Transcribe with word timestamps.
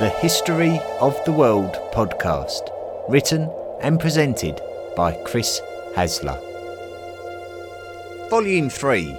the 0.00 0.08
History 0.08 0.80
of 1.00 1.24
the 1.24 1.30
World 1.30 1.74
podcast, 1.92 2.68
written 3.08 3.48
and 3.80 4.00
presented 4.00 4.60
by 4.96 5.12
Chris 5.22 5.60
Hasler. 5.94 6.36
Volume 8.28 8.68
3 8.68 9.16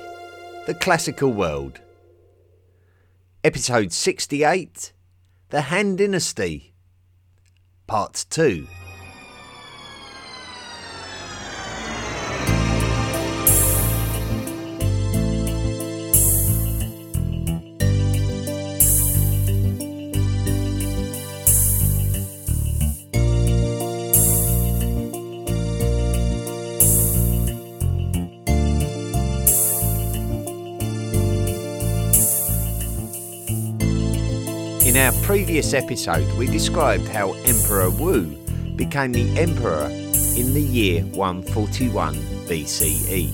The 0.65 0.73
Classical 0.73 1.31
World. 1.31 1.79
Episode 3.45 3.93
68 3.93 4.91
The 5.49 5.61
Han 5.61 5.95
Dynasty. 5.95 6.73
Part 7.87 8.25
2. 8.29 8.67
Previous 35.55 35.73
episode, 35.73 36.37
we 36.37 36.47
described 36.47 37.07
how 37.07 37.31
Emperor 37.45 37.89
Wu 37.89 38.25
became 38.75 39.13
the 39.13 39.39
emperor 39.39 39.85
in 40.35 40.53
the 40.53 40.59
year 40.59 41.01
141 41.03 42.13
BCE. 42.45 43.29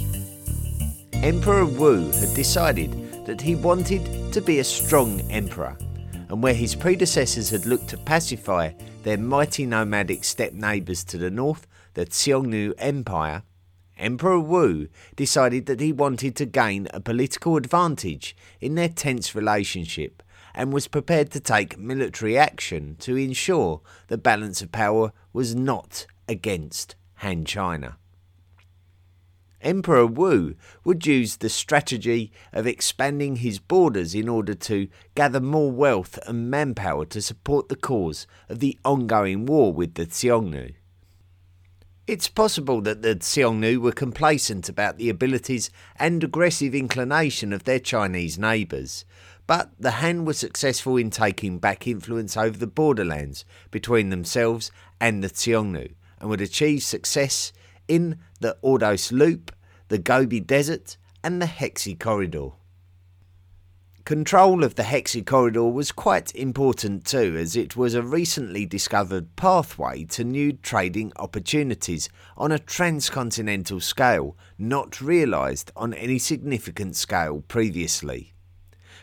Emperor 1.24 1.66
Wu 1.66 2.12
had 2.12 2.32
decided 2.36 3.26
that 3.26 3.42
he 3.42 3.56
wanted 3.56 4.32
to 4.32 4.40
be 4.40 4.60
a 4.60 4.64
strong 4.64 5.20
emperor, 5.32 5.76
and 6.30 6.44
where 6.44 6.54
his 6.54 6.76
predecessors 6.76 7.50
had 7.50 7.66
looked 7.66 7.88
to 7.88 7.98
pacify 7.98 8.72
their 9.02 9.18
mighty 9.18 9.66
nomadic 9.66 10.24
steppe 10.24 10.54
neighbours 10.54 11.04
to 11.06 11.18
the 11.18 11.32
north, 11.32 11.66
the 11.96 12.06
Xiongnu 12.06 12.76
Empire, 12.78 13.42
Emperor 13.98 14.40
Wu 14.40 14.90
decided 15.16 15.66
that 15.66 15.80
he 15.80 15.92
wanted 15.92 16.36
to 16.36 16.46
gain 16.46 16.88
a 16.94 17.02
political 17.02 17.58
advantage 17.58 18.36
in 18.60 18.76
their 18.76 18.90
tense 18.90 19.34
relationship 19.34 20.22
and 20.54 20.74
was 20.74 20.88
prepared 20.88 21.32
to 21.32 21.40
take 21.40 21.78
military 21.78 22.38
action 22.38 22.96
to 23.00 23.16
ensure 23.16 23.82
the 24.08 24.18
balance 24.18 24.62
of 24.62 24.72
power 24.72 25.12
was 25.34 25.56
not 25.56 26.06
against 26.28 26.96
Han 27.16 27.46
China. 27.46 27.98
Emperor 29.62 30.08
Wu 30.08 30.56
would 30.84 31.06
use 31.06 31.38
the 31.38 31.50
strategy 31.50 32.32
of 32.52 32.66
expanding 32.66 33.38
his 33.38 33.60
borders 33.60 34.16
in 34.16 34.28
order 34.28 34.56
to 34.56 34.88
gather 35.14 35.40
more 35.40 35.72
wealth 35.72 36.18
and 36.28 36.50
manpower 36.50 37.06
to 37.06 37.22
support 37.22 37.70
the 37.70 37.76
cause 37.76 38.26
of 38.50 38.60
the 38.60 38.78
ongoing 38.84 39.46
war 39.46 39.72
with 39.72 39.94
the 39.94 40.08
Xiongnu. 40.08 40.74
It's 42.08 42.28
possible 42.28 42.82
that 42.82 43.04
the 43.04 43.16
Xiongnu 43.16 43.78
were 43.78 43.92
complacent 43.92 44.68
about 44.68 44.98
the 44.98 45.10
abilities 45.10 45.70
and 45.98 46.24
aggressive 46.24 46.74
inclination 46.74 47.54
of 47.54 47.64
their 47.64 47.80
Chinese 47.80 48.40
neighbours, 48.40 49.06
but 49.52 49.72
the 49.78 49.92
Han 49.92 50.24
were 50.24 50.32
successful 50.32 50.96
in 50.96 51.10
taking 51.10 51.60
back 51.60 51.86
influence 51.86 52.38
over 52.38 52.58
the 52.58 52.66
borderlands 52.66 53.44
between 53.70 54.08
themselves 54.08 54.72
and 54.98 55.22
the 55.22 55.28
Xiongnu 55.28 55.94
and 56.22 56.30
would 56.30 56.40
achieve 56.40 56.84
success 56.84 57.52
in 57.86 58.18
the 58.40 58.56
Ordos 58.64 59.12
Loop, 59.12 59.54
the 59.90 59.98
Gobi 59.98 60.40
Desert, 60.40 60.96
and 61.22 61.42
the 61.42 61.48
Hexi 61.48 62.00
Corridor. 62.00 62.52
Control 64.06 64.64
of 64.64 64.76
the 64.76 64.84
Hexi 64.84 65.26
Corridor 65.26 65.66
was 65.66 65.92
quite 65.92 66.34
important 66.34 67.04
too, 67.04 67.36
as 67.38 67.58
it 67.58 67.76
was 67.76 67.94
a 67.94 68.02
recently 68.02 68.66
discovered 68.66 69.36
pathway 69.36 70.06
to 70.06 70.24
new 70.24 70.54
trading 70.54 71.12
opportunities 71.18 72.08
on 72.38 72.54
a 72.54 72.58
transcontinental 72.58 73.82
scale 73.82 74.38
not 74.58 75.02
realised 75.02 75.74
on 75.76 75.94
any 75.94 76.20
significant 76.20 76.96
scale 76.96 77.44
previously. 77.50 78.31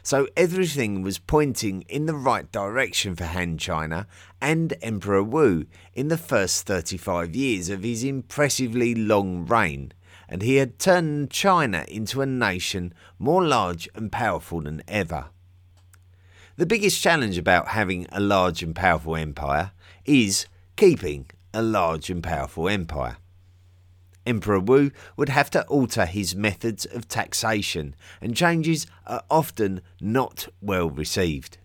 So 0.09 0.27
everything 0.39 1.03
was 1.03 1.19
pointing 1.19 1.83
in 1.83 2.07
the 2.07 2.15
right 2.15 2.51
direction 2.51 3.15
for 3.15 3.27
Han 3.27 3.59
China 3.59 4.07
and 4.41 4.73
Emperor 4.81 5.23
Wu 5.23 5.67
in 5.93 6.09
the 6.09 6.17
first 6.17 6.67
35 6.67 7.37
years 7.37 7.69
of 7.69 7.83
his 7.83 8.03
impressively 8.03 8.95
long 8.95 9.45
reign, 9.45 9.93
and 10.27 10.41
he 10.41 10.57
had 10.57 10.79
turned 10.79 11.31
China 11.31 11.85
into 11.89 12.23
a 12.23 12.27
nation 12.27 12.95
more 13.19 13.45
large 13.45 13.87
and 13.95 14.11
powerful 14.11 14.63
than 14.63 14.83
ever. 14.89 15.27
The 16.57 16.65
biggest 16.65 17.03
challenge 17.03 17.37
about 17.37 17.69
having 17.69 18.07
a 18.11 18.19
large 18.19 18.63
and 18.63 18.75
powerful 18.75 19.15
empire 19.15 19.73
is 20.07 20.47
keeping 20.77 21.27
a 21.53 21.61
large 21.61 22.09
and 22.09 22.23
powerful 22.23 22.67
empire. 22.71 23.19
Emperor 24.27 24.61
Wu 24.61 24.91
would 25.17 25.29
have 25.29 25.51
to 25.51 25.67
alter 25.67 26.07
his 26.07 26.35
methods 26.35 26.85
of 26.87 27.09
taxation, 27.09 27.95
and 28.21 28.37
changes 28.37 28.87
are 29.07 29.23
often 29.31 29.81
not 30.01 30.49
well 30.61 30.91
received. 30.91 31.59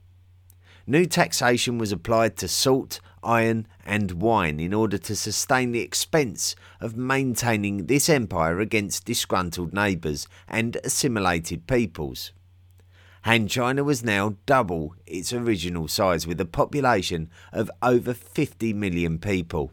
New 0.86 1.06
taxation 1.06 1.78
was 1.78 1.92
applied 1.92 2.36
to 2.38 2.48
salt, 2.48 3.00
iron, 3.24 3.68
and 3.86 4.22
wine 4.22 4.60
in 4.60 4.74
order 4.74 4.98
to 4.98 5.16
sustain 5.16 5.72
the 5.72 5.80
expense 5.80 6.56
of 6.82 6.98
maintaining 6.98 7.86
this 7.86 8.10
empire 8.10 8.60
against 8.60 9.06
disgruntled 9.06 9.74
neighbours 9.74 10.28
and 10.48 10.78
assimilated 10.84 11.68
peoples. 11.68 12.32
Han 13.24 13.48
China 13.48 13.86
was 13.86 14.04
now 14.04 14.36
double 14.46 14.96
its 15.06 15.32
original 15.32 15.88
size 15.88 16.28
with 16.28 16.42
a 16.42 16.46
population 16.46 17.30
of 17.54 17.72
over 17.82 18.14
50 18.14 18.74
million 18.74 19.18
people. 19.18 19.72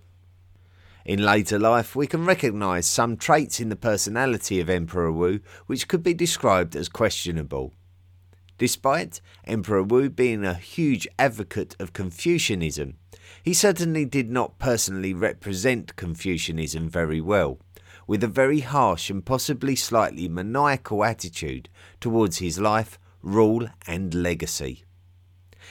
In 1.05 1.22
later 1.22 1.59
life, 1.59 1.97
we 1.97 2.06
can 2.06 2.27
recognise 2.27 2.87
some 2.87 3.16
traits 3.16 3.59
in 3.59 3.71
the 3.71 3.77
personality 3.77 4.61
of 4.61 4.69
Emperor 4.69 5.11
Wu 5.11 5.41
which 5.66 5.88
could 5.88 6.03
be 6.03 6.15
described 6.15 6.77
as 6.77 6.88
questionable. 6.88 7.72
Despite 8.59 9.22
Emperor 9.44 9.83
Wu 9.83 10.11
being 10.11 10.44
a 10.44 10.53
huge 10.53 11.09
advocate 11.19 11.75
of 11.78 11.94
Confucianism, 11.94 12.99
he 13.43 13.55
certainly 13.55 14.05
did 14.05 14.31
not 14.31 14.59
personally 14.59 15.15
represent 15.15 15.97
Confucianism 15.97 16.91
very 16.91 17.22
well, 17.22 17.59
with 18.06 18.22
a 18.22 18.28
very 18.28 18.61
harsh 18.61 19.09
and 19.09 19.25
possibly 19.25 19.75
slightly 19.75 20.28
maniacal 20.28 21.03
attitude 21.05 21.71
towards 22.00 22.38
his 22.38 22.59
life, 22.59 22.99
rule, 23.22 23.67
and 23.87 24.12
legacy. 24.12 24.84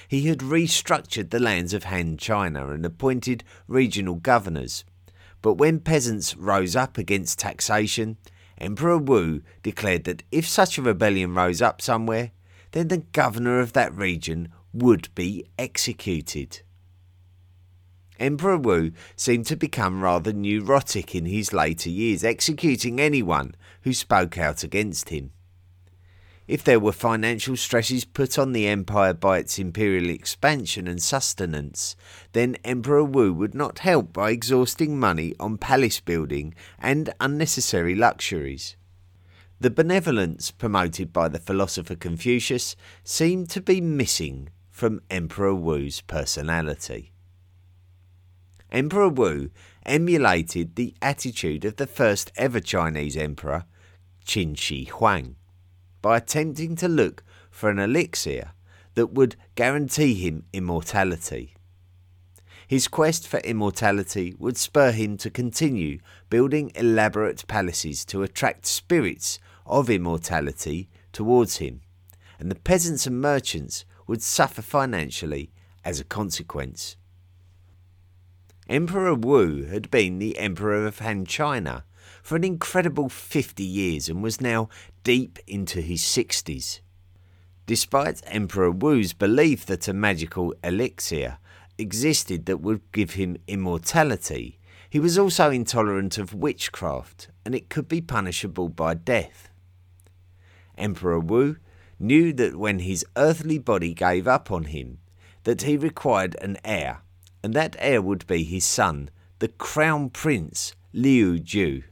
He 0.07 0.27
had 0.27 0.39
restructured 0.39 1.29
the 1.29 1.39
lands 1.39 1.73
of 1.73 1.83
Han 1.83 2.17
China 2.17 2.69
and 2.71 2.85
appointed 2.85 3.43
regional 3.67 4.15
governors, 4.15 4.83
but 5.41 5.53
when 5.53 5.79
peasants 5.79 6.35
rose 6.35 6.75
up 6.75 6.97
against 6.97 7.39
taxation, 7.39 8.17
Emperor 8.57 8.97
Wu 8.97 9.41
declared 9.63 10.03
that 10.03 10.23
if 10.31 10.47
such 10.47 10.77
a 10.77 10.81
rebellion 10.81 11.33
rose 11.33 11.61
up 11.61 11.81
somewhere, 11.81 12.31
then 12.71 12.89
the 12.89 12.97
governor 12.97 13.59
of 13.59 13.73
that 13.73 13.95
region 13.95 14.49
would 14.73 15.13
be 15.15 15.45
executed. 15.57 16.61
Emperor 18.19 18.57
Wu 18.57 18.91
seemed 19.15 19.45
to 19.45 19.55
become 19.55 20.03
rather 20.03 20.33
neurotic 20.33 21.15
in 21.15 21.25
his 21.25 21.53
later 21.53 21.89
years, 21.89 22.23
executing 22.23 22.99
anyone 22.99 23.55
who 23.83 23.93
spoke 23.93 24.37
out 24.37 24.61
against 24.61 25.09
him. 25.09 25.31
If 26.49 26.63
there 26.63 26.79
were 26.79 26.93
financial 26.93 27.55
stresses 27.55 28.05
put 28.05 28.39
on 28.39 28.53
the 28.53 28.65
empire 28.65 29.13
by 29.13 29.37
its 29.37 29.59
imperial 29.59 30.09
expansion 30.09 30.87
and 30.87 30.99
sustenance, 30.99 31.95
then 32.31 32.57
Emperor 32.63 33.03
Wu 33.03 33.31
would 33.35 33.53
not 33.53 33.77
help 33.77 34.11
by 34.11 34.31
exhausting 34.31 34.99
money 34.99 35.35
on 35.39 35.59
palace 35.59 35.99
building 35.99 36.55
and 36.79 37.13
unnecessary 37.19 37.93
luxuries. 37.93 38.75
The 39.59 39.69
benevolence 39.69 40.49
promoted 40.49 41.13
by 41.13 41.27
the 41.27 41.37
philosopher 41.37 41.93
Confucius 41.93 42.75
seemed 43.03 43.51
to 43.51 43.61
be 43.61 43.79
missing 43.79 44.49
from 44.71 45.01
Emperor 45.11 45.53
Wu's 45.53 46.01
personality. 46.01 47.11
Emperor 48.71 49.09
Wu 49.09 49.51
emulated 49.85 50.77
the 50.77 50.95
attitude 50.99 51.63
of 51.63 51.75
the 51.75 51.85
first 51.85 52.31
ever 52.35 52.59
Chinese 52.59 53.15
emperor, 53.15 53.65
Qin 54.25 54.57
Shi 54.57 54.85
Huang 54.85 55.35
by 56.01 56.17
attempting 56.17 56.75
to 56.77 56.87
look 56.87 57.23
for 57.51 57.69
an 57.69 57.79
elixir 57.79 58.51
that 58.95 59.11
would 59.13 59.35
guarantee 59.55 60.13
him 60.13 60.45
immortality. 60.53 61.55
His 62.67 62.87
quest 62.87 63.27
for 63.27 63.39
immortality 63.39 64.35
would 64.37 64.55
spur 64.55 64.91
him 64.91 65.17
to 65.17 65.31
continue 65.31 65.99
building 66.29 66.71
elaborate 66.75 67.47
palaces 67.47 68.05
to 68.05 68.21
attract 68.21 68.67
spirits 68.67 69.39
of 69.65 69.89
immortality 69.89 70.89
towards 71.11 71.57
him, 71.57 71.81
and 72.39 72.51
the 72.51 72.55
peasants 72.55 73.07
and 73.07 73.19
merchants 73.19 73.85
would 74.05 74.21
suffer 74.21 74.61
financially 74.61 75.51
as 75.83 75.99
a 75.99 76.03
consequence. 76.03 76.95
Emperor 78.67 79.15
Wu 79.15 79.63
had 79.65 79.89
been 79.89 80.19
the 80.19 80.37
Emperor 80.37 80.85
of 80.85 80.99
Han 80.99 81.25
China 81.25 81.85
for 82.21 82.35
an 82.35 82.43
incredible 82.43 83.09
50 83.09 83.63
years 83.63 84.09
and 84.09 84.21
was 84.23 84.41
now 84.41 84.69
deep 85.03 85.39
into 85.47 85.81
his 85.81 86.01
60s. 86.01 86.79
despite 87.65 88.23
Emperor 88.25 88.71
Wu's 88.71 89.13
belief 89.13 89.63
that 89.67 89.87
a 89.87 89.93
magical 89.93 90.55
elixir 90.63 91.37
existed 91.77 92.47
that 92.47 92.57
would 92.61 92.81
give 92.91 93.11
him 93.11 93.37
immortality, 93.47 94.57
he 94.89 94.99
was 94.99 95.19
also 95.19 95.51
intolerant 95.51 96.17
of 96.17 96.33
witchcraft 96.33 97.27
and 97.45 97.53
it 97.53 97.69
could 97.69 97.87
be 97.87 98.01
punishable 98.01 98.69
by 98.69 98.95
death. 98.95 99.49
Emperor 100.79 101.19
Wu 101.19 101.57
knew 101.99 102.33
that 102.33 102.55
when 102.55 102.79
his 102.79 103.05
earthly 103.15 103.59
body 103.59 103.93
gave 103.93 104.27
up 104.27 104.49
on 104.51 104.63
him, 104.63 104.97
that 105.43 105.61
he 105.61 105.77
required 105.77 106.35
an 106.41 106.57
heir, 106.63 107.01
and 107.43 107.53
that 107.53 107.75
heir 107.77 108.01
would 108.01 108.25
be 108.25 108.43
his 108.43 108.65
son, 108.65 109.09
the 109.37 109.47
Crown 109.47 110.09
Prince 110.09 110.73
Liu 110.91 111.37
Ju. 111.37 111.83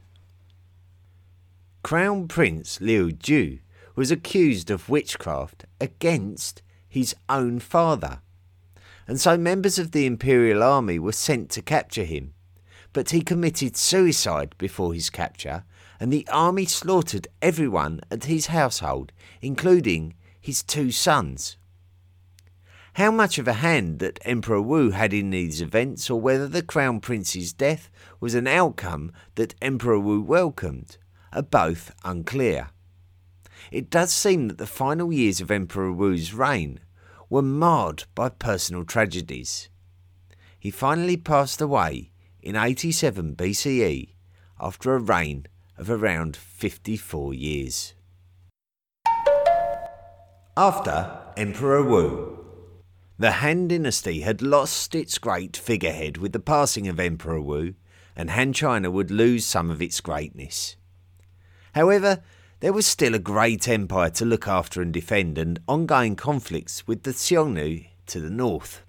Crown 1.82 2.26
Prince 2.26 2.80
Liu 2.80 3.12
Ju 3.12 3.60
was 3.94 4.10
accused 4.10 4.68
of 4.68 4.88
witchcraft 4.88 5.64
against 5.80 6.60
his 6.88 7.14
own 7.28 7.60
father, 7.60 8.20
and 9.06 9.18
so 9.20 9.38
members 9.38 9.78
of 9.78 9.92
the 9.92 10.04
imperial 10.04 10.62
army 10.62 10.98
were 10.98 11.12
sent 11.12 11.50
to 11.50 11.62
capture 11.62 12.04
him. 12.04 12.34
But 12.92 13.10
he 13.10 13.20
committed 13.20 13.76
suicide 13.76 14.54
before 14.58 14.92
his 14.92 15.08
capture, 15.08 15.64
and 16.00 16.12
the 16.12 16.26
army 16.30 16.64
slaughtered 16.64 17.28
everyone 17.40 18.00
at 18.10 18.24
his 18.24 18.46
household, 18.46 19.12
including 19.40 20.14
his 20.40 20.62
two 20.62 20.90
sons. 20.90 21.56
How 22.94 23.12
much 23.12 23.38
of 23.38 23.46
a 23.46 23.54
hand 23.54 24.00
that 24.00 24.18
Emperor 24.24 24.60
Wu 24.60 24.90
had 24.90 25.14
in 25.14 25.30
these 25.30 25.60
events, 25.60 26.10
or 26.10 26.20
whether 26.20 26.48
the 26.48 26.62
Crown 26.62 26.98
Prince's 27.00 27.52
death 27.52 27.88
was 28.18 28.34
an 28.34 28.48
outcome 28.48 29.12
that 29.36 29.54
Emperor 29.62 30.00
Wu 30.00 30.20
welcomed, 30.20 30.98
are 31.32 31.42
both 31.42 31.94
unclear. 32.04 32.70
It 33.70 33.90
does 33.90 34.12
seem 34.12 34.48
that 34.48 34.58
the 34.58 34.66
final 34.66 35.12
years 35.12 35.40
of 35.40 35.50
Emperor 35.50 35.92
Wu's 35.92 36.32
reign 36.32 36.80
were 37.28 37.42
marred 37.42 38.04
by 38.14 38.28
personal 38.28 38.84
tragedies. 38.84 39.68
He 40.58 40.70
finally 40.70 41.16
passed 41.16 41.60
away 41.60 42.12
in 42.42 42.56
87 42.56 43.36
BCE 43.36 44.14
after 44.60 44.94
a 44.94 44.98
reign 44.98 45.46
of 45.76 45.90
around 45.90 46.36
54 46.36 47.34
years. 47.34 47.94
After 50.56 51.20
Emperor 51.36 51.84
Wu, 51.84 52.38
the 53.18 53.32
Han 53.32 53.68
Dynasty 53.68 54.22
had 54.22 54.42
lost 54.42 54.94
its 54.94 55.18
great 55.18 55.56
figurehead 55.56 56.16
with 56.16 56.32
the 56.32 56.40
passing 56.40 56.88
of 56.88 56.98
Emperor 56.98 57.40
Wu, 57.40 57.74
and 58.16 58.30
Han 58.30 58.52
China 58.52 58.90
would 58.90 59.10
lose 59.10 59.44
some 59.44 59.70
of 59.70 59.80
its 59.82 60.00
greatness. 60.00 60.76
However, 61.74 62.22
there 62.60 62.72
was 62.72 62.86
still 62.86 63.14
a 63.14 63.20
great 63.20 63.68
empire 63.68 64.10
to 64.10 64.24
look 64.24 64.48
after 64.48 64.82
and 64.82 64.92
defend, 64.92 65.38
and 65.38 65.60
ongoing 65.68 66.16
conflicts 66.16 66.86
with 66.86 67.04
the 67.04 67.12
Xiongnu 67.12 67.86
to 68.06 68.20
the 68.20 68.30
north. 68.30 68.82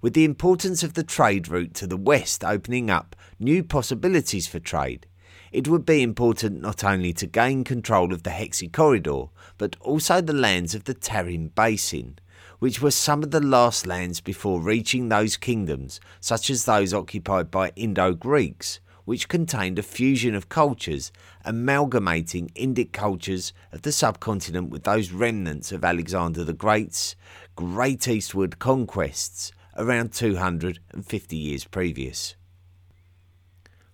With 0.00 0.14
the 0.14 0.24
importance 0.24 0.82
of 0.82 0.94
the 0.94 1.04
trade 1.04 1.48
route 1.48 1.74
to 1.74 1.86
the 1.86 1.96
west 1.96 2.44
opening 2.44 2.90
up 2.90 3.16
new 3.38 3.62
possibilities 3.62 4.46
for 4.46 4.58
trade, 4.58 5.06
it 5.52 5.68
would 5.68 5.84
be 5.84 6.02
important 6.02 6.60
not 6.60 6.82
only 6.82 7.12
to 7.12 7.26
gain 7.26 7.62
control 7.62 8.12
of 8.12 8.22
the 8.22 8.30
Hexi 8.30 8.72
Corridor, 8.72 9.26
but 9.58 9.76
also 9.80 10.20
the 10.20 10.32
lands 10.32 10.74
of 10.74 10.84
the 10.84 10.94
Tarim 10.94 11.54
Basin, 11.54 12.18
which 12.58 12.80
were 12.80 12.90
some 12.90 13.22
of 13.22 13.32
the 13.32 13.40
last 13.40 13.86
lands 13.86 14.20
before 14.20 14.60
reaching 14.60 15.08
those 15.08 15.36
kingdoms, 15.36 16.00
such 16.20 16.48
as 16.48 16.64
those 16.64 16.94
occupied 16.94 17.50
by 17.50 17.72
Indo 17.76 18.14
Greeks, 18.14 18.80
which 19.04 19.28
contained 19.28 19.78
a 19.78 19.82
fusion 19.82 20.34
of 20.34 20.48
cultures, 20.48 21.12
amalgamating 21.44 22.48
Indic 22.54 22.92
cultures 22.92 23.52
of 23.72 23.82
the 23.82 23.92
subcontinent 23.92 24.70
with 24.70 24.84
those 24.84 25.12
remnants 25.12 25.72
of 25.72 25.84
Alexander 25.84 26.44
the 26.44 26.52
Great's 26.52 27.16
Great 27.56 28.06
Eastward 28.08 28.58
conquests 28.58 29.52
around 29.76 30.12
250 30.12 31.36
years 31.36 31.64
previous. 31.64 32.34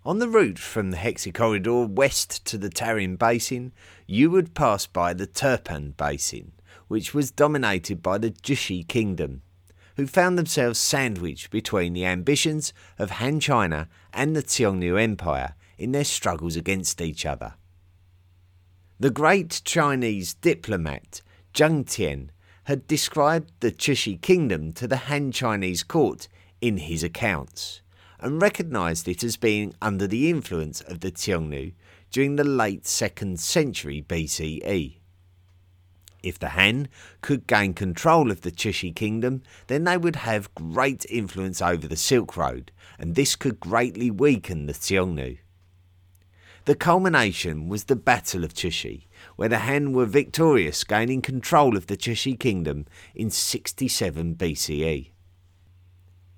On 0.05 0.19
the 0.19 0.29
route 0.29 0.59
from 0.59 0.91
the 0.91 0.97
Hexi 0.97 1.35
Corridor 1.35 1.85
west 1.87 2.45
to 2.47 2.57
the 2.57 2.71
Tarim 2.71 3.19
Basin, 3.19 3.73
you 4.07 4.31
would 4.31 4.55
pass 4.55 4.87
by 4.87 5.13
the 5.13 5.27
Turpan 5.27 5.97
Basin, 5.97 6.53
which 6.87 7.13
was 7.13 7.31
dominated 7.31 8.03
by 8.03 8.17
the 8.17 8.31
Jushi 8.31 8.87
kingdom, 8.87 9.43
who 9.99 10.07
found 10.07 10.39
themselves 10.39 10.79
sandwiched 10.79 11.51
between 11.51 11.93
the 11.93 12.05
ambitions 12.05 12.73
of 13.01 13.11
Han 13.11 13.41
China 13.41 13.89
and 14.13 14.35
the 14.35 14.45
Xiongnu 14.45 14.99
Empire 14.99 15.57
in 15.77 15.91
their 15.91 16.05
struggles 16.05 16.55
against 16.55 17.01
each 17.01 17.27
other. 17.27 17.55
The 19.01 19.11
great 19.11 19.61
Chinese 19.65 20.35
diplomat 20.35 21.21
Zhang 21.53 21.85
Qian 21.85 22.29
had 22.65 22.87
described 22.87 23.51
the 23.59 23.73
Jushi 23.73 24.21
kingdom 24.21 24.73
to 24.75 24.87
the 24.87 25.09
Han 25.09 25.33
Chinese 25.33 25.83
court 25.83 26.29
in 26.61 26.77
his 26.77 27.03
accounts 27.03 27.83
and 28.21 28.41
recognized 28.41 29.09
it 29.09 29.25
as 29.25 29.37
being 29.37 29.75
under 29.83 30.07
the 30.07 30.31
influence 30.31 30.81
of 30.81 31.01
the 31.01 31.11
Xiongnu 31.11 31.73
during 32.13 32.37
the 32.37 32.45
late 32.45 32.85
2nd 32.85 33.41
century 33.41 34.05
BCE. 34.09 34.98
If 36.23 36.39
the 36.39 36.51
Han 36.51 36.89
could 37.21 37.47
gain 37.47 37.75
control 37.75 38.31
of 38.31 38.41
the 38.41 38.51
Jushi 38.51 38.95
kingdom, 38.95 39.43
then 39.69 39.85
they 39.85 39.97
would 39.97 40.17
have 40.17 40.55
great 40.55 41.07
influence 41.09 41.63
over 41.63 41.87
the 41.87 41.97
Silk 41.97 42.37
Road, 42.37 42.73
and 42.99 43.15
this 43.15 43.37
could 43.37 43.61
greatly 43.61 44.11
weaken 44.11 44.67
the 44.67 44.73
Xiongnu. 44.73 45.39
The 46.65 46.75
culmination 46.75 47.69
was 47.69 47.85
the 47.85 47.97
Battle 47.97 48.45
of 48.45 48.53
Jushi, 48.53 49.07
where 49.37 49.49
the 49.49 49.61
Han 49.61 49.93
were 49.93 50.07
victorious, 50.07 50.85
gaining 50.85 51.23
control 51.23 51.77
of 51.77 51.87
the 51.87 51.97
Jushi 51.97 52.39
kingdom 52.39 52.87
in 53.15 53.31
67 53.31 54.35
BCE. 54.35 55.11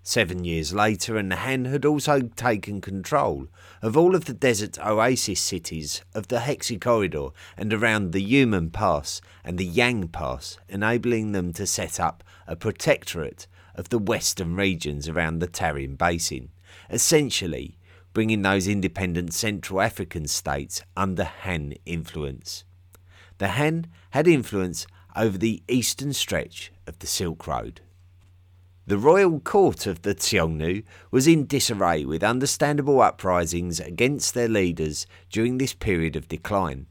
Seven 0.03 0.45
years 0.45 0.73
later, 0.73 1.19
and 1.19 1.31
the 1.31 1.37
Han 1.37 1.67
had 1.67 1.85
also 1.85 2.23
taken 2.23 2.81
control 2.81 3.49
of 3.83 3.97
all 3.97 4.15
of 4.15 4.25
the 4.25 4.33
desert 4.33 4.79
oasis 4.79 5.41
cities 5.41 6.03
of 6.15 6.29
the 6.29 6.39
Hexi 6.39 6.81
Corridor 6.81 7.29
and 7.57 7.73
around 7.73 8.13
the 8.13 8.25
Yumen 8.25 8.73
Pass 8.73 9.21
and 9.45 9.59
the 9.59 9.65
Yang 9.65 10.09
Pass, 10.09 10.59
enabling 10.69 11.33
them 11.33 11.53
to 11.53 11.67
set 11.67 12.01
up 12.01 12.25
a 12.47 12.57
protectorate 12.57 13.47
of 13.75 13.91
the 13.91 13.99
western 13.99 14.57
regions 14.57 15.07
around 15.07 15.39
the 15.39 15.49
Tarim 15.49 15.99
Basin, 15.99 16.49
essentially 16.89 17.77
bringing 18.15 18.43
those 18.43 18.67
independent 18.67 19.35
Central 19.35 19.83
Asian 19.83 20.27
states 20.27 20.83
under 20.97 21.25
Han 21.25 21.75
influence. 21.85 22.65
The 23.39 23.49
Han 23.49 23.87
had 24.11 24.27
influence 24.27 24.87
over 25.15 25.37
the 25.37 25.63
eastern 25.69 26.13
stretch 26.13 26.73
of 26.87 26.99
the 26.99 27.07
Silk 27.07 27.47
Road. 27.47 27.83
The 28.91 28.99
royal 28.99 29.39
court 29.39 29.87
of 29.87 30.03
the 30.03 30.17
Xiongnu 30.17 30.83
was 31.13 31.29
in 31.29 31.47
disarray 31.47 32.05
with 32.05 32.25
understandable 32.25 33.01
uprisings 33.01 33.79
against 33.79 34.35
their 34.35 34.49
leaders 34.49 35.07
during 35.31 35.59
this 35.59 35.75
period 35.75 36.17
of 36.17 36.27
decline. 36.27 36.87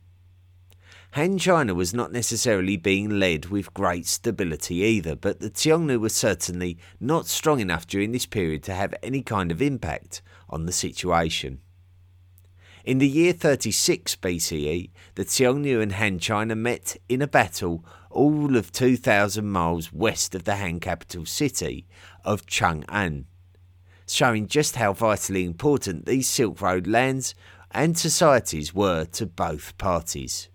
Han 1.11 1.37
China 1.37 1.75
was 1.75 1.93
not 1.93 2.13
necessarily 2.13 2.77
being 2.77 3.19
led 3.19 3.47
with 3.47 3.73
great 3.73 4.05
stability 4.05 4.75
either, 4.75 5.13
but 5.13 5.41
the 5.41 5.49
Xiongnu 5.49 5.99
were 5.99 6.07
certainly 6.07 6.77
not 7.01 7.27
strong 7.27 7.59
enough 7.59 7.85
during 7.85 8.13
this 8.13 8.25
period 8.25 8.63
to 8.63 8.73
have 8.73 8.95
any 9.03 9.21
kind 9.21 9.51
of 9.51 9.61
impact 9.61 10.21
on 10.49 10.65
the 10.65 10.71
situation. 10.71 11.59
In 12.85 12.99
the 12.99 13.07
year 13.07 13.33
36 13.33 14.15
BCE, 14.15 14.89
the 15.15 15.25
Xiongnu 15.25 15.81
and 15.81 15.91
Han 15.93 16.17
China 16.17 16.55
met 16.55 16.95
in 17.09 17.21
a 17.21 17.27
battle 17.27 17.83
all 18.09 18.55
of 18.55 18.71
2,000 18.71 19.45
miles 19.45 19.91
west 19.91 20.33
of 20.33 20.45
the 20.45 20.55
Han 20.55 20.79
capital 20.79 21.25
city 21.25 21.85
of 22.23 22.45
Chang'an, 22.45 23.25
showing 24.07 24.47
just 24.47 24.77
how 24.77 24.93
vitally 24.93 25.43
important 25.43 26.05
these 26.05 26.29
Silk 26.29 26.61
Road 26.61 26.87
lands 26.87 27.35
and 27.71 27.97
societies 27.97 28.73
were 28.73 29.03
to 29.05 29.25
both 29.25 29.77
parties. 29.77 30.47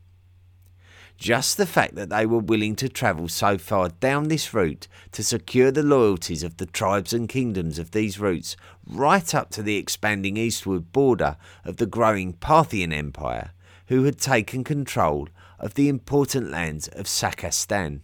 Just 1.17 1.57
the 1.57 1.67
fact 1.67 1.95
that 1.95 2.11
they 2.11 2.27
were 2.27 2.39
willing 2.39 2.77
to 2.77 2.89
travel 2.89 3.29
so 3.29 3.57
far 3.57 3.89
down 3.89 4.29
this 4.29 4.53
route 4.53 4.89
to 5.13 5.23
secure 5.23 5.71
the 5.71 5.83
loyalties 5.83 6.43
of 6.43 6.57
the 6.57 6.67
tribes 6.67 7.13
and 7.13 7.29
kingdoms 7.29 7.79
of 7.79 7.93
these 7.93 8.19
routes 8.19 8.57
right 8.87 9.35
up 9.35 9.51
to 9.51 9.63
the 9.63 9.77
expanding 9.77 10.37
eastward 10.37 10.93
border 10.93 11.37
of 11.65 11.77
the 11.77 11.87
growing 11.87 12.33
Parthian 12.33 12.93
Empire, 12.93 13.53
who 13.87 14.05
had 14.05 14.19
taken 14.19 14.65
control 14.65 15.29
of 15.59 15.75
the 15.75 15.89
important 15.89 16.51
lands 16.51 16.89
of 16.89 17.07
Sakastan. 17.07 18.01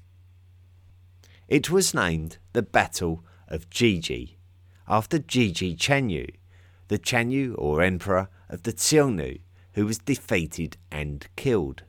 It 1.48 1.68
was 1.68 1.92
named 1.92 2.38
the 2.52 2.62
Battle 2.62 3.24
of 3.48 3.68
Jiji, 3.70 4.36
after 4.86 5.18
Jiji 5.18 5.76
Chanyu, 5.76 6.28
the 6.88 6.98
Chanyu 6.98 7.54
or 7.58 7.82
emperor 7.82 8.28
of 8.48 8.62
the 8.62 8.72
Xiongnu, 8.72 9.40
who 9.74 9.84
was 9.84 9.98
defeated 9.98 10.76
and 10.90 11.26
killed. 11.36 11.82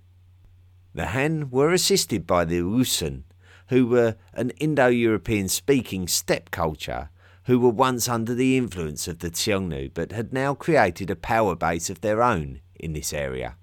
The 0.93 1.07
Han 1.07 1.49
were 1.49 1.71
assisted 1.71 2.27
by 2.27 2.45
the 2.45 2.61
Wusun, 2.61 3.23
who 3.67 3.87
were 3.87 4.15
an 4.33 4.49
Indo 4.51 4.87
European 4.87 5.47
speaking 5.47 6.07
steppe 6.07 6.51
culture 6.51 7.09
who 7.45 7.59
were 7.59 7.69
once 7.69 8.07
under 8.07 8.35
the 8.35 8.57
influence 8.57 9.07
of 9.07 9.19
the 9.19 9.31
Xiongnu 9.31 9.91
but 9.93 10.11
had 10.11 10.31
now 10.31 10.53
created 10.53 11.09
a 11.09 11.15
power 11.15 11.55
base 11.55 11.89
of 11.89 12.01
their 12.01 12.21
own 12.21 12.61
in 12.75 12.93
this 12.93 13.13
area. 13.13 13.55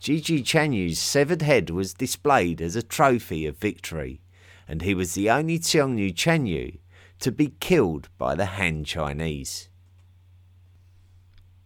Jiji 0.00 0.42
Chanyu's 0.42 0.98
severed 0.98 1.42
head 1.42 1.68
was 1.68 1.92
displayed 1.92 2.62
as 2.62 2.74
a 2.74 2.82
trophy 2.82 3.44
of 3.46 3.58
victory, 3.58 4.22
and 4.66 4.80
he 4.80 4.94
was 4.94 5.14
the 5.14 5.28
only 5.28 5.58
Xiongnu 5.58 6.14
Chanyu 6.14 6.78
to 7.18 7.30
be 7.30 7.52
killed 7.60 8.08
by 8.16 8.34
the 8.34 8.46
Han 8.46 8.84
Chinese. 8.84 9.68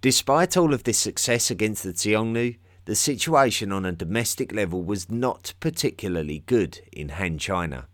Despite 0.01 0.57
all 0.57 0.75
of 0.75 0.83
this 0.83 0.99
success 0.99 1.51
against 1.51 1.85
the 1.85 1.93
Xiongnu, 1.93 2.57
the 2.85 2.95
situation 2.95 3.73
on 3.73 3.87
a 3.87 3.93
domestic 3.93 4.53
level 4.53 4.83
was 4.83 5.11
not 5.11 5.55
particularly 5.61 6.41
good 6.47 6.81
in 6.93 7.11
Han 7.11 7.39
China. 7.39 7.87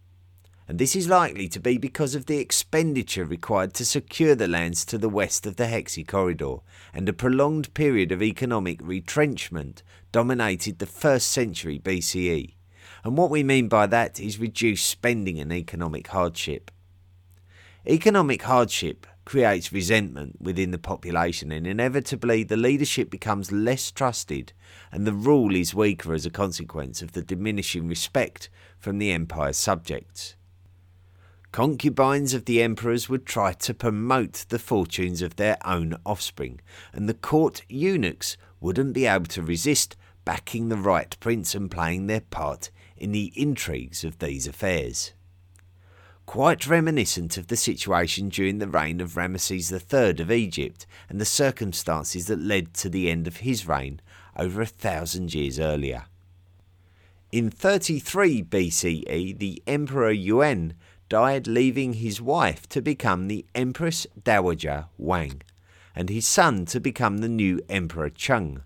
And 0.67 0.79
this 0.79 0.95
is 0.95 1.09
likely 1.09 1.49
to 1.49 1.59
be 1.59 1.79
because 1.79 2.15
of 2.15 2.27
the 2.27 2.39
expenditure 2.39 3.25
required 3.25 3.75
to 3.75 3.85
secure 3.85 4.37
the 4.37 4.47
lands 4.47 4.85
to 4.85 4.99
the 4.99 5.09
west 5.09 5.45
of 5.45 5.57
the 5.57 5.65
Hexi 5.65 6.07
corridor, 6.07 6.59
and 6.95 7.09
a 7.09 7.13
prolonged 7.13 7.75
period 7.75 8.13
of 8.13 8.23
economic 8.23 8.81
retrenchment 8.81 9.83
dominated 10.13 10.79
the 10.79 10.87
first 10.87 11.29
century 11.29 11.79
BCE. 11.79 12.55
And 13.03 13.17
what 13.17 13.31
we 13.31 13.43
mean 13.43 13.69
by 13.69 13.87
that 13.87 14.21
is 14.21 14.39
reduced 14.39 14.89
spending 14.89 15.41
and 15.41 15.53
economic 15.53 16.09
hardship. 16.09 16.71
Economic 17.87 18.43
hardship 18.43 19.07
creates 19.31 19.73
resentment 19.73 20.35
within 20.43 20.73
the 20.73 20.79
population, 20.79 21.53
and 21.53 21.65
inevitably 21.65 22.43
the 22.43 22.57
leadership 22.57 23.09
becomes 23.09 23.53
less 23.53 23.93
trusted, 23.93 24.53
and 24.91 25.07
the 25.07 25.13
rule 25.13 25.55
is 25.55 25.73
weaker 25.73 26.13
as 26.13 26.27
a 26.27 26.31
consequence 26.31 27.01
of 27.01 27.13
the 27.13 27.23
diminishing 27.23 27.87
respect 27.87 28.51
from 28.77 28.99
the 28.99 29.13
empire's 29.13 29.57
subjects. 29.57 30.35
Concubines 31.53 32.35
of 32.35 32.47
the 32.47 32.61
emperors 32.61 33.09
would 33.09 33.25
try 33.25 33.53
to 33.53 33.73
promote 33.73 34.47
the 34.49 34.59
fortunes 34.59 35.23
of 35.23 35.37
their 35.37 35.59
own 35.65 35.95
offspring, 36.05 36.61
and 36.93 37.09
the 37.09 37.15
court 37.15 37.63
eunuchs 37.69 38.37
wouldn't 38.59 38.95
be 38.95 39.07
able 39.07 39.27
to 39.27 39.43
resist 39.43 39.97
backing 40.25 40.71
the 40.71 40.77
right 40.77 41.17
prince 41.21 41.55
and 41.55 41.71
playing 41.71 42.09
their 42.09 42.23
part 42.23 42.73
in 42.97 43.13
the 43.13 43.33
intrigues 43.37 44.03
of 44.03 44.19
these 44.19 44.49
affairs 44.49 45.13
quite 46.31 46.65
reminiscent 46.65 47.37
of 47.37 47.49
the 47.49 47.57
situation 47.57 48.29
during 48.29 48.59
the 48.59 48.69
reign 48.69 49.01
of 49.01 49.17
Ramesses 49.17 49.73
III 49.73 50.23
of 50.23 50.31
Egypt 50.31 50.87
and 51.09 51.21
the 51.21 51.25
circumstances 51.25 52.29
that 52.29 52.39
led 52.39 52.73
to 52.75 52.89
the 52.89 53.11
end 53.11 53.27
of 53.27 53.39
his 53.39 53.67
reign 53.67 54.01
over 54.37 54.63
a 54.63 54.67
thousand 54.67 55.35
years 55.35 55.59
earlier. 55.59 56.05
In 57.33 57.51
33 57.51 58.45
BCE, 58.45 59.41
the 59.41 59.61
Emperor 59.67 60.13
Yuan 60.13 60.75
died, 61.09 61.49
leaving 61.49 61.95
his 61.95 62.23
wife 62.23 62.69
to 62.69 62.81
become 62.81 63.27
the 63.27 63.45
Empress 63.53 64.07
Dowager 64.23 64.87
Wang, 64.97 65.43
and 65.97 66.09
his 66.09 66.29
son 66.29 66.65
to 66.67 66.79
become 66.79 67.19
the 67.19 67.29
new 67.29 67.61
Emperor 67.69 68.09
Cheng. 68.09 68.63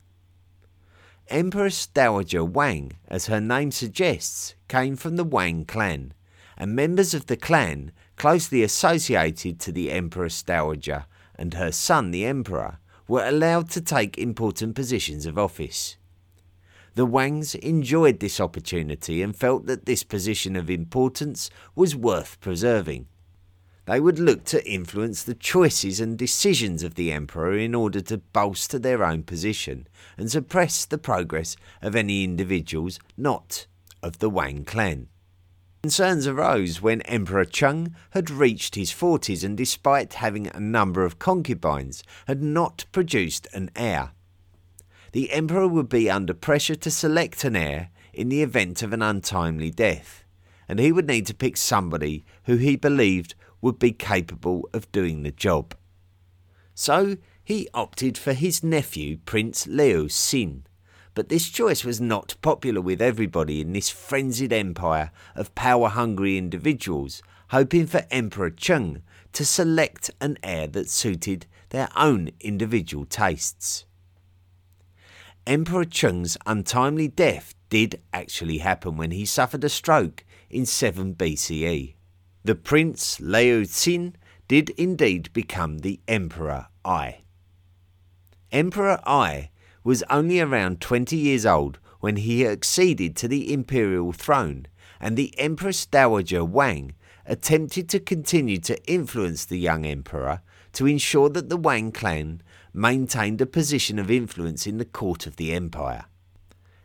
Empress 1.28 1.86
Dowager 1.86 2.44
Wang, 2.44 2.92
as 3.08 3.28
her 3.28 3.40
name 3.40 3.70
suggests, 3.70 4.54
came 4.68 4.96
from 4.96 5.16
the 5.16 5.24
Wang 5.24 5.64
clan 5.64 6.12
and 6.64 6.74
members 6.74 7.12
of 7.12 7.26
the 7.26 7.36
clan 7.36 7.92
closely 8.16 8.62
associated 8.62 9.60
to 9.60 9.70
the 9.70 9.90
Empress 9.90 10.42
Dowager 10.42 11.04
and 11.34 11.52
her 11.52 11.70
son, 11.70 12.10
the 12.10 12.24
Emperor, 12.24 12.78
were 13.06 13.28
allowed 13.28 13.68
to 13.68 13.82
take 13.82 14.16
important 14.16 14.74
positions 14.74 15.26
of 15.26 15.36
office. 15.36 15.98
The 16.94 17.04
Wangs 17.04 17.54
enjoyed 17.56 18.18
this 18.20 18.40
opportunity 18.40 19.20
and 19.20 19.36
felt 19.36 19.66
that 19.66 19.84
this 19.84 20.02
position 20.04 20.56
of 20.56 20.70
importance 20.70 21.50
was 21.74 21.94
worth 21.94 22.40
preserving. 22.40 23.08
They 23.84 24.00
would 24.00 24.18
look 24.18 24.44
to 24.44 24.66
influence 24.66 25.22
the 25.22 25.34
choices 25.34 26.00
and 26.00 26.16
decisions 26.16 26.82
of 26.82 26.94
the 26.94 27.12
Emperor 27.12 27.58
in 27.58 27.74
order 27.74 28.00
to 28.00 28.16
bolster 28.32 28.78
their 28.78 29.04
own 29.04 29.24
position 29.24 29.86
and 30.16 30.30
suppress 30.30 30.86
the 30.86 30.96
progress 30.96 31.56
of 31.82 31.94
any 31.94 32.24
individuals 32.24 32.98
not 33.18 33.66
of 34.02 34.18
the 34.18 34.30
Wang 34.30 34.64
clan. 34.64 35.08
Concerns 35.84 36.26
arose 36.26 36.80
when 36.80 37.02
Emperor 37.02 37.44
Cheng 37.44 37.94
had 38.12 38.30
reached 38.30 38.74
his 38.74 38.90
40s 38.90 39.44
and, 39.44 39.54
despite 39.54 40.14
having 40.14 40.46
a 40.46 40.58
number 40.58 41.04
of 41.04 41.18
concubines, 41.18 42.02
had 42.26 42.42
not 42.42 42.86
produced 42.90 43.46
an 43.52 43.70
heir. 43.76 44.12
The 45.12 45.30
emperor 45.30 45.68
would 45.68 45.90
be 45.90 46.08
under 46.08 46.32
pressure 46.32 46.74
to 46.74 46.90
select 46.90 47.44
an 47.44 47.54
heir 47.54 47.90
in 48.14 48.30
the 48.30 48.42
event 48.42 48.82
of 48.82 48.94
an 48.94 49.02
untimely 49.02 49.70
death, 49.70 50.24
and 50.70 50.78
he 50.78 50.90
would 50.90 51.06
need 51.06 51.26
to 51.26 51.34
pick 51.34 51.58
somebody 51.58 52.24
who 52.44 52.56
he 52.56 52.76
believed 52.76 53.34
would 53.60 53.78
be 53.78 53.92
capable 53.92 54.66
of 54.72 54.90
doing 54.90 55.22
the 55.22 55.32
job. 55.32 55.74
So 56.72 57.18
he 57.44 57.68
opted 57.74 58.16
for 58.16 58.32
his 58.32 58.64
nephew, 58.64 59.18
Prince 59.26 59.66
Liu 59.66 60.06
Xin, 60.06 60.62
but 61.14 61.28
this 61.28 61.48
choice 61.48 61.84
was 61.84 62.00
not 62.00 62.34
popular 62.42 62.80
with 62.80 63.00
everybody 63.00 63.60
in 63.60 63.72
this 63.72 63.88
frenzied 63.88 64.52
empire 64.52 65.10
of 65.34 65.54
power 65.54 65.88
hungry 65.88 66.36
individuals, 66.36 67.22
hoping 67.50 67.86
for 67.86 68.04
Emperor 68.10 68.50
Cheng 68.50 69.02
to 69.32 69.44
select 69.44 70.10
an 70.20 70.36
heir 70.42 70.66
that 70.66 70.90
suited 70.90 71.46
their 71.70 71.88
own 71.96 72.30
individual 72.40 73.04
tastes. 73.04 73.84
Emperor 75.46 75.84
Cheng's 75.84 76.36
untimely 76.46 77.06
death 77.06 77.54
did 77.68 78.00
actually 78.12 78.58
happen 78.58 78.96
when 78.96 79.10
he 79.10 79.24
suffered 79.24 79.62
a 79.64 79.68
stroke 79.68 80.24
in 80.48 80.64
7 80.64 81.14
BCE. 81.14 81.94
The 82.44 82.54
prince 82.54 83.20
Liu 83.20 83.62
Xin 83.62 84.14
did 84.48 84.70
indeed 84.70 85.32
become 85.32 85.78
the 85.78 86.00
Emperor 86.06 86.68
Ai. 86.84 87.22
Emperor 88.52 89.00
Ai 89.06 89.50
was 89.84 90.02
only 90.10 90.40
around 90.40 90.80
20 90.80 91.16
years 91.16 91.46
old 91.46 91.78
when 92.00 92.16
he 92.16 92.46
acceded 92.46 93.14
to 93.16 93.28
the 93.28 93.52
imperial 93.52 94.12
throne, 94.12 94.66
and 95.00 95.16
the 95.16 95.32
Empress 95.38 95.86
Dowager 95.86 96.44
Wang 96.44 96.94
attempted 97.26 97.88
to 97.90 98.00
continue 98.00 98.58
to 98.58 98.82
influence 98.90 99.44
the 99.44 99.58
young 99.58 99.86
emperor 99.86 100.40
to 100.72 100.86
ensure 100.86 101.28
that 101.28 101.48
the 101.48 101.56
Wang 101.56 101.92
clan 101.92 102.42
maintained 102.72 103.40
a 103.40 103.46
position 103.46 103.98
of 103.98 104.10
influence 104.10 104.66
in 104.66 104.78
the 104.78 104.84
court 104.84 105.26
of 105.26 105.36
the 105.36 105.52
empire. 105.52 106.06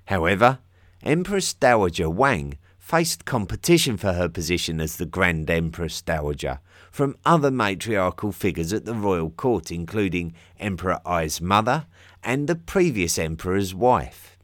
However, 0.05 0.59
Empress 1.01 1.53
Dowager 1.53 2.09
Wang 2.09 2.57
faced 2.77 3.25
competition 3.25 3.97
for 3.97 4.13
her 4.13 4.27
position 4.27 4.81
as 4.81 4.97
the 4.97 5.05
Grand 5.05 5.49
Empress 5.49 6.01
Dowager 6.01 6.59
from 6.91 7.15
other 7.25 7.51
matriarchal 7.51 8.31
figures 8.31 8.73
at 8.73 8.85
the 8.85 8.95
royal 8.95 9.29
court, 9.29 9.71
including 9.71 10.33
Emperor 10.59 10.99
Ai's 11.05 11.39
mother 11.39 11.85
and 12.23 12.47
the 12.47 12.55
previous 12.55 13.17
emperor's 13.17 13.73
wife. 13.73 14.37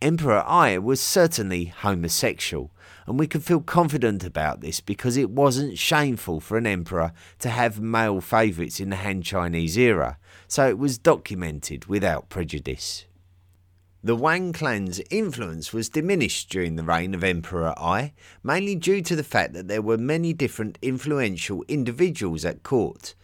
Emperor 0.00 0.42
Ai 0.46 0.76
was 0.78 1.00
certainly 1.00 1.66
homosexual, 1.66 2.70
and 3.06 3.18
we 3.18 3.26
can 3.26 3.40
feel 3.40 3.60
confident 3.60 4.24
about 4.24 4.60
this 4.60 4.80
because 4.80 5.16
it 5.16 5.30
wasn't 5.30 5.78
shameful 5.78 6.40
for 6.40 6.58
an 6.58 6.66
emperor 6.66 7.12
to 7.38 7.48
have 7.48 7.80
male 7.80 8.20
favourites 8.20 8.80
in 8.80 8.90
the 8.90 8.96
Han 8.96 9.22
Chinese 9.22 9.78
era, 9.78 10.18
so 10.46 10.68
it 10.68 10.78
was 10.78 10.98
documented 10.98 11.86
without 11.86 12.28
prejudice. 12.28 13.06
The 14.02 14.14
Wang 14.14 14.52
clan's 14.52 15.00
influence 15.08 15.72
was 15.72 15.88
diminished 15.88 16.50
during 16.50 16.76
the 16.76 16.82
reign 16.82 17.14
of 17.14 17.24
Emperor 17.24 17.72
Ai, 17.78 18.12
mainly 18.42 18.74
due 18.74 19.00
to 19.00 19.16
the 19.16 19.24
fact 19.24 19.54
that 19.54 19.66
there 19.66 19.80
were 19.80 19.96
many 19.96 20.34
different 20.34 20.76
influential 20.82 21.64
individuals 21.68 22.44
at 22.44 22.62
court. 22.62 23.14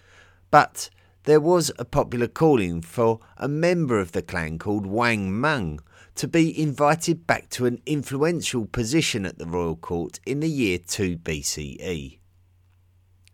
But 0.50 0.88
there 1.24 1.40
was 1.40 1.70
a 1.78 1.84
popular 1.84 2.26
calling 2.26 2.80
for 2.80 3.20
a 3.36 3.48
member 3.48 4.00
of 4.00 4.12
the 4.12 4.22
clan 4.22 4.58
called 4.58 4.86
Wang 4.86 5.38
Mang 5.38 5.80
to 6.14 6.26
be 6.26 6.58
invited 6.60 7.26
back 7.26 7.50
to 7.50 7.66
an 7.66 7.80
influential 7.84 8.66
position 8.66 9.26
at 9.26 9.38
the 9.38 9.46
royal 9.46 9.76
court 9.76 10.18
in 10.24 10.40
the 10.40 10.48
year 10.48 10.78
2 10.78 11.18
BCE. 11.18 12.18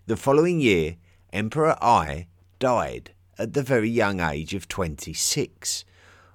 The 0.07 0.17
following 0.17 0.61
year, 0.61 0.97
Emperor 1.33 1.77
Ai 1.81 2.27
died 2.59 3.13
at 3.39 3.53
the 3.53 3.63
very 3.63 3.91
young 3.91 4.21
age 4.21 4.55
of 4.55 4.69
26, 4.69 5.85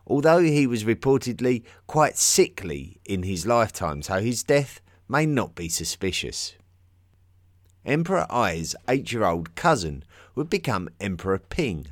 although 0.07 0.41
he 0.41 0.67
was 0.67 0.83
reportedly 0.83 1.63
quite 1.87 2.17
sickly 2.17 2.99
in 3.05 3.23
his 3.23 3.45
lifetime, 3.45 4.01
so 4.01 4.19
his 4.19 4.43
death 4.43 4.81
may 5.09 5.25
not 5.25 5.55
be 5.55 5.67
suspicious. 5.67 6.53
Emperor 7.85 8.27
Ai's 8.31 8.75
eight 8.87 9.11
year 9.11 9.25
old 9.25 9.55
cousin 9.55 10.03
would 10.35 10.49
become 10.49 10.89
Emperor 10.99 11.39
Ping, 11.39 11.87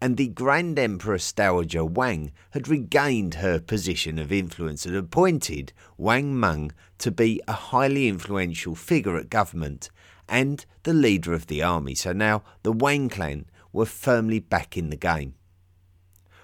and 0.00 0.16
the 0.16 0.28
Grand 0.28 0.78
Empress 0.78 1.32
Dowager 1.32 1.84
Wang 1.84 2.32
had 2.50 2.68
regained 2.68 3.34
her 3.34 3.58
position 3.58 4.18
of 4.18 4.30
influence 4.30 4.84
and 4.84 4.94
appointed 4.94 5.72
Wang 5.96 6.38
Meng 6.38 6.72
to 6.98 7.10
be 7.10 7.40
a 7.48 7.52
highly 7.52 8.08
influential 8.08 8.74
figure 8.74 9.16
at 9.16 9.30
government 9.30 9.90
and 10.28 10.66
the 10.82 10.92
leader 10.92 11.32
of 11.32 11.46
the 11.46 11.62
army. 11.62 11.94
So 11.94 12.12
now 12.12 12.42
the 12.62 12.72
Wang 12.72 13.08
clan 13.08 13.46
were 13.72 13.86
firmly 13.86 14.40
back 14.40 14.76
in 14.76 14.90
the 14.90 14.96
game. 14.96 15.34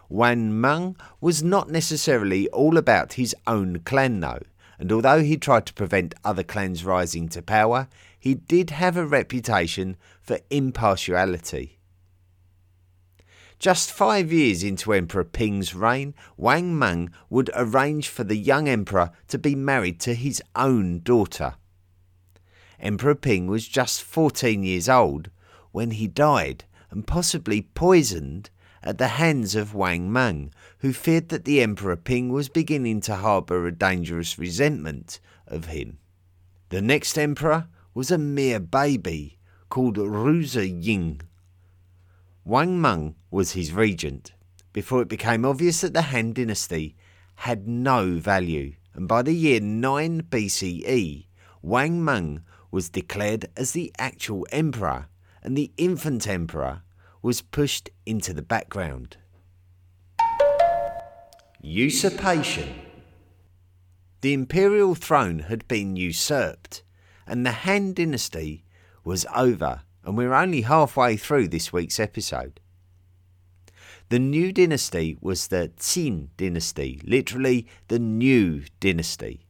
Wang 0.08 0.60
Meng 0.60 0.96
was 1.20 1.42
not 1.42 1.70
necessarily 1.70 2.48
all 2.48 2.76
about 2.76 3.14
his 3.14 3.34
own 3.46 3.80
clan 3.80 4.20
though, 4.20 4.42
and 4.78 4.92
although 4.92 5.22
he 5.22 5.36
tried 5.36 5.64
to 5.66 5.74
prevent 5.74 6.14
other 6.24 6.42
clans 6.42 6.84
rising 6.84 7.28
to 7.30 7.40
power, 7.40 7.88
he 8.18 8.34
did 8.34 8.70
have 8.70 8.96
a 8.96 9.06
reputation 9.06 9.96
for 10.22 10.38
impartiality. 10.50 11.78
Just 13.58 13.92
five 13.92 14.32
years 14.32 14.64
into 14.64 14.92
Emperor 14.92 15.24
Ping's 15.24 15.74
reign, 15.74 16.14
Wang 16.36 16.76
Mang 16.76 17.10
would 17.30 17.50
arrange 17.54 18.08
for 18.08 18.24
the 18.24 18.36
young 18.36 18.68
emperor 18.68 19.12
to 19.28 19.38
be 19.38 19.54
married 19.54 20.00
to 20.00 20.14
his 20.14 20.42
own 20.56 21.00
daughter. 21.00 21.54
Emperor 22.80 23.14
Ping 23.14 23.46
was 23.46 23.68
just 23.68 24.02
14 24.02 24.64
years 24.64 24.88
old 24.88 25.30
when 25.70 25.92
he 25.92 26.08
died 26.08 26.64
and 26.90 27.06
possibly 27.06 27.62
poisoned 27.62 28.50
at 28.82 28.98
the 28.98 29.08
hands 29.08 29.54
of 29.54 29.74
Wang 29.74 30.12
Mang, 30.12 30.52
who 30.78 30.92
feared 30.92 31.28
that 31.28 31.44
the 31.44 31.62
Emperor 31.62 31.96
Ping 31.96 32.32
was 32.32 32.48
beginning 32.48 33.00
to 33.02 33.14
harbour 33.14 33.66
a 33.66 33.72
dangerous 33.72 34.38
resentment 34.38 35.20
of 35.46 35.66
him. 35.66 35.98
The 36.70 36.82
next 36.82 37.16
emperor 37.16 37.68
was 37.94 38.10
a 38.10 38.18
mere 38.18 38.58
baby 38.58 39.38
called 39.72 39.96
Ruzi 39.96 40.84
Ying. 40.84 41.22
Wang 42.44 42.78
Mang 42.78 43.14
was 43.30 43.52
his 43.52 43.72
regent 43.72 44.34
before 44.74 45.00
it 45.00 45.08
became 45.08 45.46
obvious 45.46 45.80
that 45.80 45.94
the 45.94 46.02
Han 46.02 46.34
dynasty 46.34 46.94
had 47.36 47.66
no 47.66 48.18
value, 48.18 48.74
and 48.92 49.08
by 49.08 49.22
the 49.22 49.32
year 49.32 49.60
9 49.60 50.24
BCE, 50.24 51.24
Wang 51.62 52.04
Mang 52.04 52.42
was 52.70 52.90
declared 52.90 53.46
as 53.56 53.72
the 53.72 53.90
actual 53.98 54.46
emperor, 54.52 55.08
and 55.42 55.56
the 55.56 55.72
infant 55.78 56.28
emperor 56.28 56.82
was 57.22 57.40
pushed 57.40 57.88
into 58.04 58.34
the 58.34 58.42
background. 58.42 59.16
Usurpation. 61.62 62.74
The 64.20 64.34
imperial 64.34 64.94
throne 64.94 65.38
had 65.38 65.66
been 65.66 65.96
usurped, 65.96 66.82
and 67.26 67.46
the 67.46 67.52
Han 67.52 67.94
dynasty 67.94 68.66
was 69.04 69.26
over, 69.34 69.82
and 70.04 70.16
we're 70.16 70.34
only 70.34 70.62
halfway 70.62 71.16
through 71.16 71.48
this 71.48 71.72
week's 71.72 72.00
episode. 72.00 72.60
The 74.08 74.18
new 74.18 74.52
dynasty 74.52 75.16
was 75.20 75.48
the 75.48 75.72
Xin 75.78 76.28
dynasty, 76.36 77.00
literally 77.04 77.66
the 77.88 77.98
new 77.98 78.64
dynasty. 78.78 79.46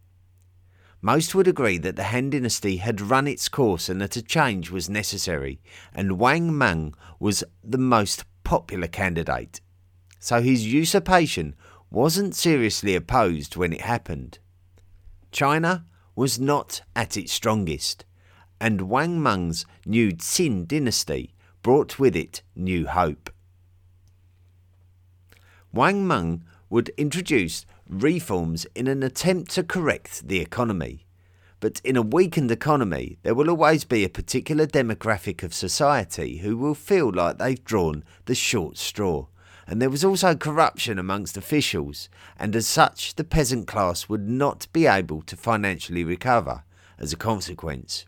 Most 1.01 1.35
would 1.35 1.49
agree 1.49 1.79
that 1.79 1.97
the 1.97 2.05
Han 2.05 2.31
dynasty 2.31 2.77
had 2.77 3.01
run 3.01 3.27
its 3.27 3.49
course 3.49 3.89
and 3.89 4.01
that 4.01 4.17
a 4.17 4.23
change 4.23 4.71
was 4.71 4.89
necessary, 4.89 5.61
and 5.93 6.19
Wang 6.19 6.57
Mang 6.57 6.95
was 7.19 7.43
the 7.65 7.79
most 7.79 8.25
popular 8.45 8.87
candidate. 8.87 9.61
So 10.21 10.41
his 10.41 10.73
usurpation 10.73 11.57
wasn't 11.91 12.37
seriously 12.37 12.95
opposed 12.95 13.57
when 13.57 13.73
it 13.73 13.81
happened. 13.81 14.39
China 15.33 15.87
was 16.15 16.39
not 16.39 16.83
at 16.95 17.17
its 17.17 17.33
strongest, 17.33 18.05
and 18.63 18.83
Wang 18.83 19.21
Meng's 19.21 19.67
new 19.85 20.13
Xin 20.13 20.69
dynasty 20.69 21.35
brought 21.65 21.99
with 21.99 22.15
it 22.15 22.43
new 22.55 22.87
hope. 22.87 23.29
Wang 25.73 26.07
Meng 26.07 26.45
would 26.71 26.91
introduce 26.91 27.67
reforms 27.89 28.65
in 28.77 28.87
an 28.87 29.03
attempt 29.03 29.51
to 29.51 29.65
correct 29.65 30.29
the 30.29 30.39
economy. 30.39 31.07
But 31.59 31.81
in 31.83 31.97
a 31.97 32.03
weakened 32.03 32.53
economy, 32.53 33.19
there 33.25 33.35
will 33.35 33.51
always 33.51 33.83
be 33.83 34.05
a 34.05 34.09
particular 34.09 34.65
demographic 34.65 35.43
of 35.43 35.53
society 35.53 36.37
who 36.37 36.57
will 36.57 36.77
feel 36.77 37.11
like 37.11 37.39
they've 37.39 37.65
drawn 37.65 38.05
the 38.27 38.37
short 38.37 38.79
straw. 38.79 39.27
And 39.67 39.83
there 39.83 39.91
was 39.91 40.05
also 40.05 40.37
corruption 40.37 41.01
amongst 41.01 41.37
officials, 41.37 42.09
and 42.39 42.55
as 42.55 42.69
such, 42.69 43.17
the 43.17 43.25
peasant 43.25 43.67
class 43.67 44.09
would 44.09 44.29
not 44.29 44.69
be 44.73 44.87
able 44.87 45.23
to 45.23 45.37
financially 45.37 46.05
recover 46.05 46.63
as 46.97 47.13
a 47.13 47.17
consequence. 47.17 48.07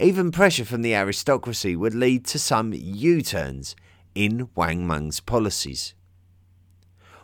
Even 0.00 0.32
pressure 0.32 0.64
from 0.64 0.82
the 0.82 0.94
aristocracy 0.94 1.76
would 1.76 1.94
lead 1.94 2.24
to 2.26 2.38
some 2.38 2.72
U 2.72 3.22
turns 3.22 3.76
in 4.14 4.48
Wang 4.56 4.86
Meng's 4.86 5.20
policies. 5.20 5.94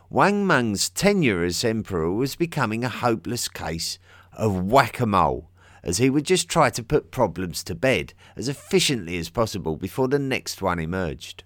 Wang 0.09 0.47
Meng's 0.47 0.89
tenure 0.89 1.43
as 1.43 1.65
emperor 1.65 2.11
was 2.11 2.37
becoming 2.37 2.85
a 2.85 2.89
hopeless 2.89 3.49
case 3.49 3.99
of 4.31 4.65
whack 4.65 5.01
a 5.01 5.05
mole, 5.05 5.49
as 5.83 5.97
he 5.97 6.09
would 6.09 6.25
just 6.25 6.47
try 6.47 6.69
to 6.69 6.83
put 6.83 7.11
problems 7.11 7.61
to 7.65 7.75
bed 7.75 8.13
as 8.37 8.47
efficiently 8.47 9.17
as 9.17 9.29
possible 9.29 9.75
before 9.75 10.07
the 10.07 10.19
next 10.19 10.61
one 10.61 10.79
emerged. 10.79 11.43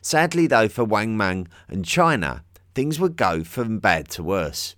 Sadly, 0.00 0.46
though, 0.46 0.68
for 0.68 0.84
Wang 0.84 1.16
Meng 1.16 1.48
and 1.66 1.84
China, 1.84 2.44
things 2.74 3.00
would 3.00 3.16
go 3.16 3.42
from 3.42 3.80
bad 3.80 4.08
to 4.10 4.22
worse. 4.22 4.76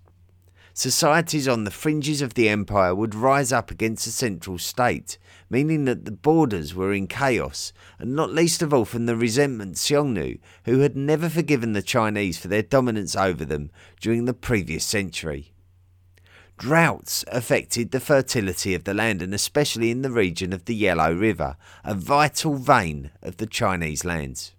Societies 0.81 1.47
on 1.47 1.65
the 1.65 1.71
fringes 1.71 2.23
of 2.23 2.33
the 2.33 2.49
empire 2.49 2.95
would 2.95 3.15
rise 3.15 3.53
up 3.53 3.71
against 3.71 4.07
the 4.07 4.11
central 4.11 4.57
state, 4.57 5.19
meaning 5.51 5.85
that 5.85 6.07
the 6.07 6.11
borders 6.11 6.75
were 6.75 6.95
in 6.95 7.07
chaos, 7.07 7.75
and 7.99 8.17
not 8.17 8.33
least 8.33 8.63
of 8.63 8.73
all 8.73 8.87
from 8.87 9.05
the 9.05 9.15
resentment 9.15 9.75
Xiongnu, 9.75 10.39
who 10.65 10.79
had 10.79 10.97
never 10.97 11.29
forgiven 11.29 11.75
the 11.75 11.83
Chinese 11.83 12.39
for 12.39 12.49
their 12.49 12.63
dominance 12.63 13.15
over 13.15 13.45
them 13.45 13.71
during 14.01 14.25
the 14.25 14.33
previous 14.33 14.83
century. 14.83 15.53
Droughts 16.57 17.27
affected 17.29 17.91
the 17.91 18.01
fertility 18.01 18.75
of 18.75 18.85
the 18.85 18.95
land, 18.95 19.21
and 19.21 19.35
especially 19.35 19.91
in 19.91 20.01
the 20.01 20.11
region 20.11 20.51
of 20.51 20.65
the 20.65 20.75
Yellow 20.75 21.13
River, 21.13 21.59
a 21.85 21.95
vital 21.95 22.55
vein 22.55 23.11
of 23.21 23.37
the 23.37 23.47
Chinese 23.47 24.03
lands. 24.07 24.55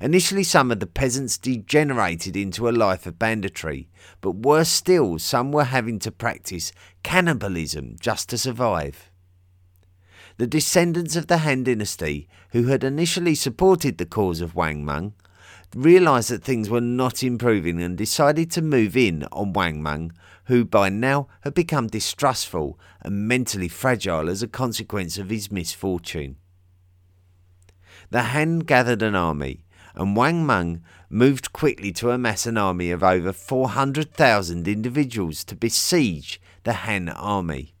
Initially, 0.00 0.44
some 0.44 0.70
of 0.70 0.78
the 0.78 0.86
peasants 0.86 1.36
degenerated 1.38 2.36
into 2.36 2.68
a 2.68 2.70
life 2.70 3.06
of 3.06 3.18
banditry, 3.18 3.88
but 4.20 4.32
worse 4.32 4.68
still, 4.68 5.18
some 5.18 5.50
were 5.50 5.64
having 5.64 5.98
to 6.00 6.12
practice 6.12 6.72
cannibalism 7.02 7.96
just 7.98 8.28
to 8.28 8.38
survive. 8.38 9.10
The 10.36 10.46
descendants 10.46 11.16
of 11.16 11.26
the 11.26 11.38
Han 11.38 11.64
dynasty, 11.64 12.28
who 12.50 12.66
had 12.66 12.84
initially 12.84 13.34
supported 13.34 13.98
the 13.98 14.06
cause 14.06 14.40
of 14.40 14.54
Wang 14.54 14.84
Mang, 14.84 15.14
realised 15.74 16.30
that 16.30 16.44
things 16.44 16.70
were 16.70 16.80
not 16.80 17.24
improving 17.24 17.82
and 17.82 17.98
decided 17.98 18.52
to 18.52 18.62
move 18.62 18.96
in 18.96 19.24
on 19.32 19.52
Wang 19.52 19.82
Mang, 19.82 20.12
who 20.44 20.64
by 20.64 20.88
now 20.88 21.26
had 21.40 21.54
become 21.54 21.88
distrustful 21.88 22.78
and 23.02 23.26
mentally 23.26 23.68
fragile 23.68 24.30
as 24.30 24.42
a 24.42 24.48
consequence 24.48 25.18
of 25.18 25.28
his 25.28 25.50
misfortune. 25.50 26.36
The 28.10 28.22
Han 28.22 28.60
gathered 28.60 29.02
an 29.02 29.16
army 29.16 29.64
and 29.98 30.14
Wang 30.14 30.46
Mang 30.46 30.82
moved 31.10 31.52
quickly 31.52 31.90
to 31.92 32.12
amass 32.12 32.46
an 32.46 32.56
army 32.56 32.92
of 32.92 33.02
over 33.02 33.32
400,000 33.32 34.68
individuals 34.68 35.42
to 35.44 35.56
besiege 35.56 36.40
the 36.62 36.72
Han 36.72 37.08
army. 37.08 37.74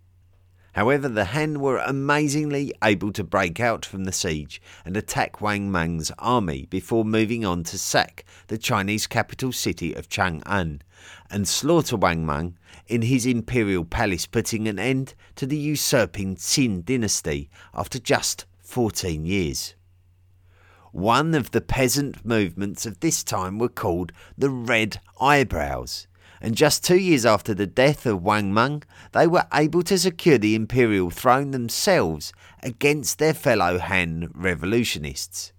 However, 0.72 1.08
the 1.08 1.26
Han 1.26 1.60
were 1.60 1.78
amazingly 1.78 2.72
able 2.82 3.12
to 3.12 3.24
break 3.24 3.60
out 3.60 3.86
from 3.86 4.04
the 4.04 4.12
siege 4.12 4.60
and 4.84 4.96
attack 4.96 5.40
Wang 5.40 5.70
Mang's 5.70 6.10
army 6.18 6.66
before 6.66 7.04
moving 7.04 7.44
on 7.44 7.62
to 7.64 7.78
sack 7.78 8.24
the 8.48 8.58
Chinese 8.58 9.06
capital 9.06 9.52
city 9.52 9.94
of 9.94 10.08
Chang'an 10.08 10.80
and 11.30 11.46
slaughter 11.46 11.96
Wang 11.96 12.26
Mang 12.26 12.58
in 12.88 13.02
his 13.02 13.26
imperial 13.26 13.84
palace, 13.84 14.26
putting 14.26 14.66
an 14.66 14.78
end 14.78 15.14
to 15.36 15.46
the 15.46 15.56
usurping 15.56 16.36
Xin 16.36 16.84
dynasty 16.84 17.48
after 17.74 17.98
just 17.98 18.44
14 18.58 19.24
years. 19.24 19.74
One 20.92 21.34
of 21.34 21.50
the 21.50 21.60
peasant 21.60 22.24
movements 22.24 22.86
of 22.86 23.00
this 23.00 23.22
time 23.22 23.58
were 23.58 23.68
called 23.68 24.12
the 24.36 24.50
Red 24.50 25.00
Eyebrows, 25.20 26.06
and 26.40 26.54
just 26.54 26.84
two 26.84 26.96
years 26.96 27.26
after 27.26 27.52
the 27.52 27.66
death 27.66 28.06
of 28.06 28.22
Wang 28.22 28.54
Mang, 28.54 28.82
they 29.12 29.26
were 29.26 29.46
able 29.52 29.82
to 29.82 29.98
secure 29.98 30.38
the 30.38 30.54
imperial 30.54 31.10
throne 31.10 31.50
themselves 31.50 32.32
against 32.62 33.18
their 33.18 33.34
fellow 33.34 33.78
Han 33.78 34.30
revolutionists. 34.34 35.52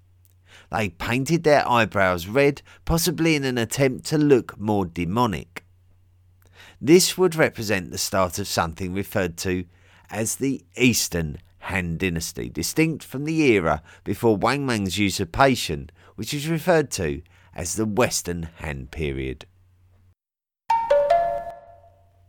They 0.72 0.90
painted 0.90 1.44
their 1.44 1.68
eyebrows 1.68 2.28
red, 2.28 2.62
possibly 2.86 3.36
in 3.36 3.44
an 3.44 3.58
attempt 3.58 4.06
to 4.08 4.18
look 4.18 4.60
more 4.60 4.86
demonic. 4.86 5.64
This 6.82 7.18
would 7.18 7.36
represent 7.36 7.92
the 7.92 7.98
start 7.98 8.40
of 8.40 8.48
something 8.48 8.94
referred 8.94 9.38
to 9.38 9.66
as 10.10 10.36
the 10.36 10.64
Eastern 10.78 11.38
Han 11.60 11.98
Dynasty, 11.98 12.50
distinct 12.50 13.04
from 13.04 13.26
the 13.26 13.42
era 13.42 13.82
before 14.04 14.38
Wang 14.38 14.66
Mang's 14.66 14.98
usurpation, 14.98 15.90
which 16.16 16.34
is 16.34 16.48
referred 16.48 16.92
to 16.92 17.22
as 17.56 17.76
the 17.76 17.86
Western 17.86 18.50
Han 18.58 18.88
period. 18.88 19.46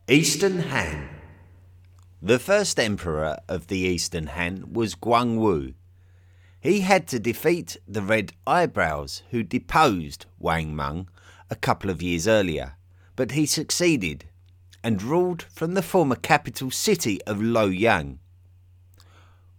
Eastern 0.09 0.61
Han 0.61 1.09
The 2.21 2.39
first 2.39 2.81
emperor 2.81 3.39
of 3.49 3.69
the 3.69 3.79
Eastern 3.79 4.27
Han 4.27 4.73
was 4.73 4.95
Guangwu. 4.95 5.75
He 6.61 6.81
had 6.81 7.07
to 7.09 7.19
defeat 7.19 7.77
the 7.89 8.03
Red 8.03 8.33
Eyebrows, 8.47 9.23
who 9.31 9.43
deposed 9.43 10.27
Wang 10.39 10.77
Mang 10.77 11.09
a 11.49 11.55
couple 11.57 11.91
of 11.91 12.03
years 12.03 12.29
earlier, 12.29 12.75
but 13.17 13.31
he 13.33 13.47
succeeded 13.47 14.27
and 14.83 15.03
ruled 15.03 15.43
from 15.43 15.75
the 15.75 15.83
former 15.83 16.17
capital 16.17 16.71
city 16.71 17.23
of 17.23 17.39
Luoyang. 17.39 18.19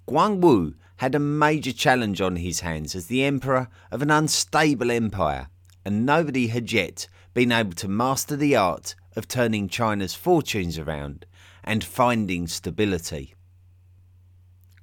Guangwu 0.08 0.76
had 0.98 1.16
a 1.16 1.20
major 1.20 1.72
challenge 1.72 2.22
on 2.22 2.36
his 2.36 2.60
hands 2.60 2.96
as 2.96 3.08
the 3.08 3.24
emperor 3.24 3.70
of 3.92 4.02
an 4.02 4.12
unstable 4.12 4.92
empire, 4.92 5.48
and 5.84 6.06
nobody 6.06 6.48
had 6.48 6.72
yet 6.72 7.08
been 7.34 7.52
able 7.52 7.74
to 7.74 7.88
master 7.88 8.36
the 8.36 8.56
art 8.56 8.96
of 9.16 9.28
turning 9.28 9.68
China's 9.68 10.14
fortunes 10.14 10.78
around 10.78 11.26
and 11.64 11.84
finding 11.84 12.48
stability. 12.48 13.36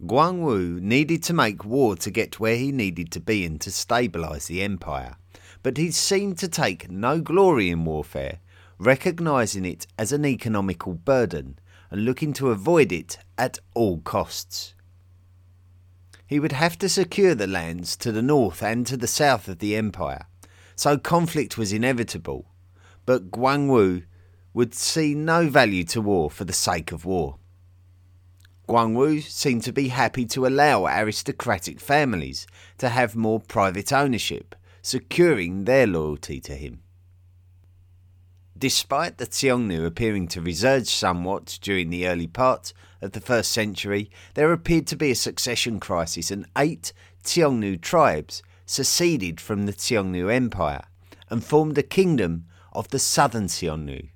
Guangwu 0.05 0.81
needed 0.81 1.23
to 1.25 1.33
make 1.33 1.65
war 1.65 1.97
to 1.97 2.11
get 2.11 2.39
where 2.39 2.57
he 2.57 2.71
needed 2.71 3.11
to 3.13 3.21
be 3.21 3.45
and 3.45 3.61
to 3.61 3.71
stabilise 3.71 4.47
the 4.47 4.63
empire, 4.63 5.17
but 5.63 5.77
he 5.77 5.91
seemed 5.91 6.39
to 6.39 6.49
take 6.49 6.91
no 6.91 7.21
glory 7.21 7.71
in 7.71 7.85
warfare, 7.85 8.39
recognising 8.79 9.65
it 9.65 9.87
as 9.99 10.13
an 10.13 10.25
economical 10.25 10.95
burden 10.95 11.59
and 11.91 12.05
looking 12.05 12.33
to 12.35 12.51
avoid 12.51 12.93
it 12.93 13.19
at 13.37 13.59
all 13.75 13.99
costs. 13.99 14.75
He 16.29 16.39
would 16.39 16.53
have 16.53 16.79
to 16.81 16.91
secure 16.91 17.35
the 17.35 17.47
lands 17.47 17.97
to 17.97 18.13
the 18.13 18.21
north 18.21 18.63
and 18.63 18.87
to 18.87 18.99
the 18.99 19.07
south 19.07 19.49
of 19.49 19.61
the 19.61 19.75
empire, 19.75 20.27
so 20.77 20.99
conflict 20.99 21.57
was 21.57 21.73
inevitable, 21.73 22.53
but 23.07 23.31
Guangwu 23.31 24.05
would 24.53 24.75
see 24.75 25.15
no 25.15 25.49
value 25.49 25.85
to 25.85 26.03
war 26.03 26.31
for 26.31 26.45
the 26.45 26.53
sake 26.53 26.93
of 26.93 27.07
war. 27.07 27.39
Guangwu 28.69 29.23
seemed 29.23 29.63
to 29.63 29.73
be 29.73 29.89
happy 29.89 30.27
to 30.27 30.47
allow 30.47 30.85
aristocratic 30.85 31.81
families 31.81 32.47
to 32.77 32.91
have 32.91 33.17
more 33.17 33.41
private 33.41 33.91
ownership, 33.91 34.55
securing 34.83 35.65
their 35.65 35.87
loyalty 35.87 36.41
to 36.41 36.55
him. 36.55 36.83
Despite 38.59 39.19
the 39.19 39.27
Xiongnu 39.27 39.87
appearing 39.87 40.27
to 40.29 40.41
resurge 40.41 40.89
somewhat 40.89 41.61
during 41.63 41.91
the 41.91 42.09
early 42.09 42.27
part 42.27 42.73
of 43.01 43.13
the 43.13 43.21
first 43.21 43.53
century, 43.53 44.11
there 44.35 44.53
appeared 44.53 44.89
to 44.89 44.97
be 44.97 45.13
a 45.13 45.15
succession 45.15 45.79
crisis, 45.79 46.33
and 46.33 46.45
eight 46.57 46.93
Xiongnu 47.23 47.81
tribes 47.81 48.43
seceded 48.67 49.41
from 49.41 49.67
the 49.67 49.73
Xiongnu 49.73 50.33
Empire 50.33 50.83
and 51.31 51.45
formed 51.45 51.79
a 51.79 51.85
kingdom 51.85 52.47
of 52.73 52.89
the 52.89 52.99
southern 52.99 53.47
Xiongnu. 53.47 54.09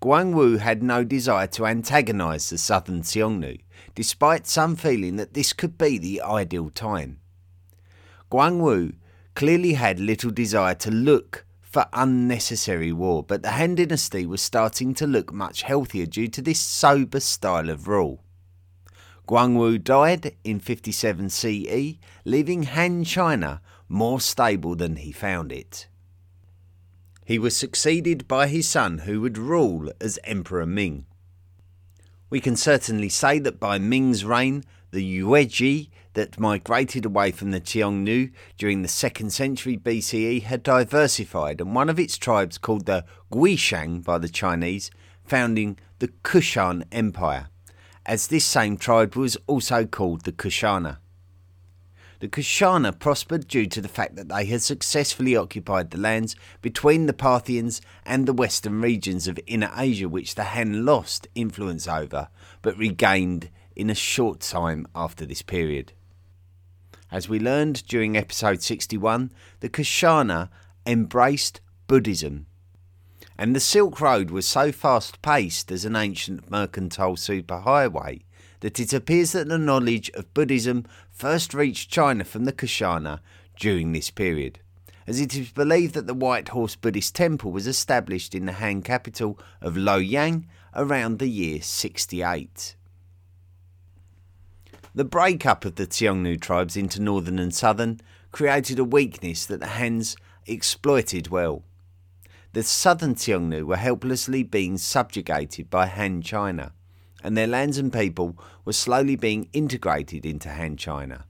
Guangwu 0.00 0.58
had 0.58 0.82
no 0.82 1.04
desire 1.04 1.46
to 1.48 1.66
antagonize 1.66 2.48
the 2.48 2.58
southern 2.58 3.02
Xiongnu, 3.02 3.60
despite 3.94 4.46
some 4.46 4.76
feeling 4.76 5.16
that 5.16 5.34
this 5.34 5.52
could 5.52 5.76
be 5.76 5.98
the 5.98 6.22
ideal 6.22 6.70
time. 6.70 7.20
Guangwu 8.30 8.94
clearly 9.34 9.74
had 9.74 10.00
little 10.00 10.30
desire 10.30 10.74
to 10.76 10.90
look 10.90 11.44
for 11.74 11.86
unnecessary 11.92 12.92
war, 12.92 13.24
but 13.24 13.42
the 13.42 13.50
Han 13.50 13.74
dynasty 13.74 14.24
was 14.24 14.40
starting 14.40 14.94
to 14.94 15.08
look 15.08 15.32
much 15.32 15.62
healthier 15.62 16.06
due 16.06 16.28
to 16.28 16.40
this 16.40 16.60
sober 16.60 17.18
style 17.18 17.68
of 17.68 17.88
rule. 17.88 18.22
Guangwu 19.26 19.82
died 19.82 20.36
in 20.44 20.60
57 20.60 21.30
CE, 21.30 21.98
leaving 22.24 22.62
Han 22.62 23.02
China 23.02 23.60
more 23.88 24.20
stable 24.20 24.76
than 24.76 24.94
he 24.94 25.10
found 25.10 25.50
it. 25.50 25.88
He 27.24 27.40
was 27.40 27.56
succeeded 27.56 28.28
by 28.28 28.46
his 28.46 28.68
son, 28.68 28.98
who 28.98 29.20
would 29.22 29.36
rule 29.36 29.90
as 30.00 30.20
Emperor 30.22 30.66
Ming. 30.66 31.06
We 32.30 32.38
can 32.38 32.54
certainly 32.54 33.08
say 33.08 33.40
that 33.40 33.58
by 33.58 33.78
Ming's 33.78 34.24
reign, 34.24 34.62
the 34.94 35.20
Yuezhi 35.20 35.90
that 36.14 36.38
migrated 36.38 37.04
away 37.04 37.32
from 37.32 37.50
the 37.50 37.60
Xiongnu 37.60 38.32
during 38.56 38.82
the 38.82 38.88
2nd 38.88 39.32
century 39.32 39.76
BCE 39.76 40.44
had 40.44 40.62
diversified, 40.62 41.60
and 41.60 41.74
one 41.74 41.90
of 41.90 41.98
its 41.98 42.16
tribes, 42.16 42.58
called 42.58 42.86
the 42.86 43.04
Guishang 43.32 44.04
by 44.04 44.18
the 44.18 44.28
Chinese, 44.28 44.92
founding 45.24 45.76
the 45.98 46.08
Kushan 46.22 46.84
Empire, 46.92 47.48
as 48.06 48.28
this 48.28 48.44
same 48.44 48.76
tribe 48.76 49.16
was 49.16 49.36
also 49.48 49.84
called 49.84 50.22
the 50.22 50.32
Kushana. 50.32 50.98
The 52.20 52.28
Kushana 52.28 52.96
prospered 52.96 53.48
due 53.48 53.66
to 53.66 53.80
the 53.80 53.88
fact 53.88 54.14
that 54.14 54.28
they 54.28 54.46
had 54.46 54.62
successfully 54.62 55.34
occupied 55.34 55.90
the 55.90 55.98
lands 55.98 56.36
between 56.62 57.06
the 57.06 57.12
Parthians 57.12 57.82
and 58.06 58.26
the 58.26 58.32
western 58.32 58.80
regions 58.80 59.26
of 59.26 59.40
Inner 59.48 59.72
Asia, 59.76 60.08
which 60.08 60.36
the 60.36 60.44
Han 60.44 60.86
lost 60.86 61.26
influence 61.34 61.88
over 61.88 62.28
but 62.62 62.78
regained 62.78 63.50
in 63.76 63.90
a 63.90 63.94
short 63.94 64.40
time 64.40 64.86
after 64.94 65.26
this 65.26 65.42
period. 65.42 65.92
As 67.10 67.28
we 67.28 67.38
learned 67.38 67.86
during 67.86 68.16
episode 68.16 68.62
61, 68.62 69.30
the 69.60 69.68
Kushana 69.68 70.48
embraced 70.86 71.60
Buddhism. 71.86 72.46
And 73.38 73.54
the 73.54 73.60
Silk 73.60 74.00
Road 74.00 74.30
was 74.30 74.46
so 74.46 74.72
fast 74.72 75.20
paced 75.22 75.70
as 75.72 75.84
an 75.84 75.96
ancient 75.96 76.50
mercantile 76.50 77.16
superhighway 77.16 78.22
that 78.60 78.80
it 78.80 78.92
appears 78.92 79.32
that 79.32 79.48
the 79.48 79.58
knowledge 79.58 80.10
of 80.10 80.32
Buddhism 80.34 80.86
first 81.10 81.52
reached 81.52 81.90
China 81.90 82.24
from 82.24 82.44
the 82.44 82.52
Kushana 82.52 83.20
during 83.56 83.92
this 83.92 84.10
period, 84.10 84.60
as 85.06 85.20
it 85.20 85.36
is 85.36 85.50
believed 85.50 85.94
that 85.94 86.06
the 86.06 86.14
White 86.14 86.48
Horse 86.48 86.74
Buddhist 86.74 87.14
temple 87.14 87.52
was 87.52 87.66
established 87.66 88.34
in 88.34 88.46
the 88.46 88.54
Han 88.54 88.82
capital 88.82 89.38
of 89.60 89.74
Luoyang 89.74 90.44
around 90.74 91.18
the 91.18 91.28
year 91.28 91.60
68. 91.60 92.74
The 94.96 95.04
breakup 95.04 95.64
of 95.64 95.74
the 95.74 95.88
Xiongnu 95.88 96.40
tribes 96.40 96.76
into 96.76 97.02
northern 97.02 97.40
and 97.40 97.52
southern 97.52 98.00
created 98.30 98.78
a 98.78 98.84
weakness 98.84 99.44
that 99.46 99.58
the 99.58 99.66
Hans 99.66 100.16
exploited 100.46 101.26
well. 101.26 101.64
The 102.52 102.62
southern 102.62 103.16
Xiongnu 103.16 103.64
were 103.64 103.76
helplessly 103.76 104.44
being 104.44 104.78
subjugated 104.78 105.68
by 105.68 105.86
Han 105.86 106.22
China, 106.22 106.74
and 107.24 107.36
their 107.36 107.48
lands 107.48 107.76
and 107.76 107.92
people 107.92 108.38
were 108.64 108.72
slowly 108.72 109.16
being 109.16 109.48
integrated 109.52 110.24
into 110.24 110.50
Han 110.50 110.76
China. 110.76 111.24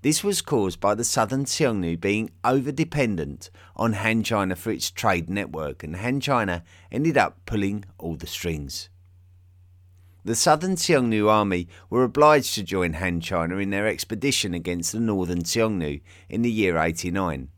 This 0.00 0.24
was 0.24 0.40
caused 0.40 0.80
by 0.80 0.94
the 0.94 1.04
southern 1.04 1.44
Xiongnu 1.44 2.00
being 2.00 2.30
over 2.42 2.72
dependent 2.72 3.50
on 3.76 3.92
Han 3.92 4.22
China 4.22 4.56
for 4.56 4.70
its 4.70 4.90
trade 4.90 5.28
network, 5.28 5.84
and 5.84 5.96
Han 5.96 6.20
China 6.20 6.64
ended 6.90 7.18
up 7.18 7.44
pulling 7.44 7.84
all 7.98 8.16
the 8.16 8.26
strings. 8.26 8.88
The 10.24 10.36
southern 10.36 10.76
Xiongnu 10.76 11.28
army 11.28 11.66
were 11.90 12.04
obliged 12.04 12.54
to 12.54 12.62
join 12.62 12.92
Han 12.94 13.20
China 13.20 13.56
in 13.56 13.70
their 13.70 13.88
expedition 13.88 14.54
against 14.54 14.92
the 14.92 15.00
northern 15.00 15.42
Xiongnu 15.42 16.00
in 16.28 16.42
the 16.42 16.50
year 16.50 16.78
89. 16.78 17.48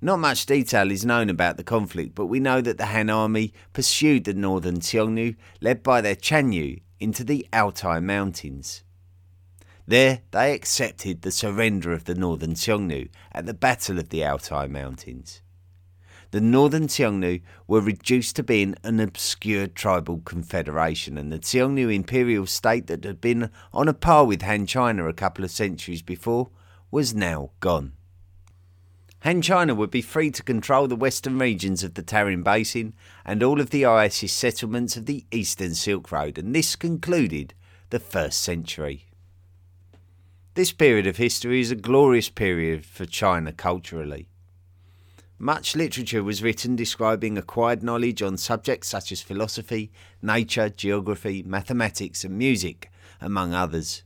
Not 0.00 0.18
much 0.18 0.46
detail 0.46 0.90
is 0.90 1.04
known 1.04 1.28
about 1.28 1.58
the 1.58 1.64
conflict, 1.64 2.14
but 2.14 2.26
we 2.26 2.40
know 2.40 2.62
that 2.62 2.78
the 2.78 2.86
Han 2.86 3.10
army 3.10 3.52
pursued 3.74 4.24
the 4.24 4.32
northern 4.32 4.80
Xiongnu, 4.80 5.36
led 5.60 5.82
by 5.82 6.00
their 6.00 6.16
Chanyu, 6.16 6.80
into 7.00 7.22
the 7.22 7.46
Altai 7.52 8.00
Mountains. 8.00 8.82
There 9.86 10.22
they 10.30 10.54
accepted 10.54 11.20
the 11.20 11.30
surrender 11.30 11.92
of 11.92 12.04
the 12.04 12.14
northern 12.14 12.54
Xiongnu 12.54 13.10
at 13.32 13.44
the 13.44 13.54
Battle 13.54 13.98
of 13.98 14.08
the 14.08 14.24
Altai 14.24 14.68
Mountains 14.68 15.42
the 16.30 16.40
northern 16.40 16.88
Xiongnu 16.88 17.40
were 17.66 17.80
reduced 17.80 18.36
to 18.36 18.42
being 18.42 18.74
an 18.84 19.00
obscure 19.00 19.66
tribal 19.66 20.20
confederation, 20.24 21.16
and 21.16 21.32
the 21.32 21.38
Xiongnu 21.38 21.94
imperial 21.94 22.46
state 22.46 22.86
that 22.88 23.04
had 23.04 23.20
been 23.20 23.50
on 23.72 23.88
a 23.88 23.94
par 23.94 24.26
with 24.26 24.42
Han 24.42 24.66
China 24.66 25.08
a 25.08 25.14
couple 25.14 25.44
of 25.44 25.50
centuries 25.50 26.02
before 26.02 26.50
was 26.90 27.14
now 27.14 27.50
gone. 27.60 27.92
Han 29.22 29.42
China 29.42 29.74
would 29.74 29.90
be 29.90 30.02
free 30.02 30.30
to 30.30 30.42
control 30.42 30.86
the 30.86 30.94
western 30.94 31.38
regions 31.38 31.82
of 31.82 31.94
the 31.94 32.02
Tarim 32.02 32.44
Basin 32.44 32.94
and 33.24 33.42
all 33.42 33.60
of 33.60 33.70
the 33.70 33.84
Isis 33.84 34.32
settlements 34.32 34.96
of 34.96 35.06
the 35.06 35.24
Eastern 35.32 35.74
Silk 35.74 36.12
Road, 36.12 36.38
and 36.38 36.54
this 36.54 36.76
concluded 36.76 37.54
the 37.90 37.98
first 37.98 38.42
century. 38.42 39.06
This 40.54 40.72
period 40.72 41.06
of 41.06 41.16
history 41.16 41.60
is 41.60 41.70
a 41.70 41.76
glorious 41.76 42.28
period 42.28 42.84
for 42.84 43.06
China 43.06 43.52
culturally. 43.52 44.28
Much 45.40 45.76
literature 45.76 46.24
was 46.24 46.42
written 46.42 46.74
describing 46.74 47.38
acquired 47.38 47.80
knowledge 47.80 48.22
on 48.22 48.36
subjects 48.36 48.88
such 48.88 49.12
as 49.12 49.22
philosophy, 49.22 49.92
nature, 50.20 50.68
geography, 50.68 51.44
mathematics, 51.44 52.24
and 52.24 52.36
music, 52.36 52.90
among 53.20 53.54
others. 53.54 54.02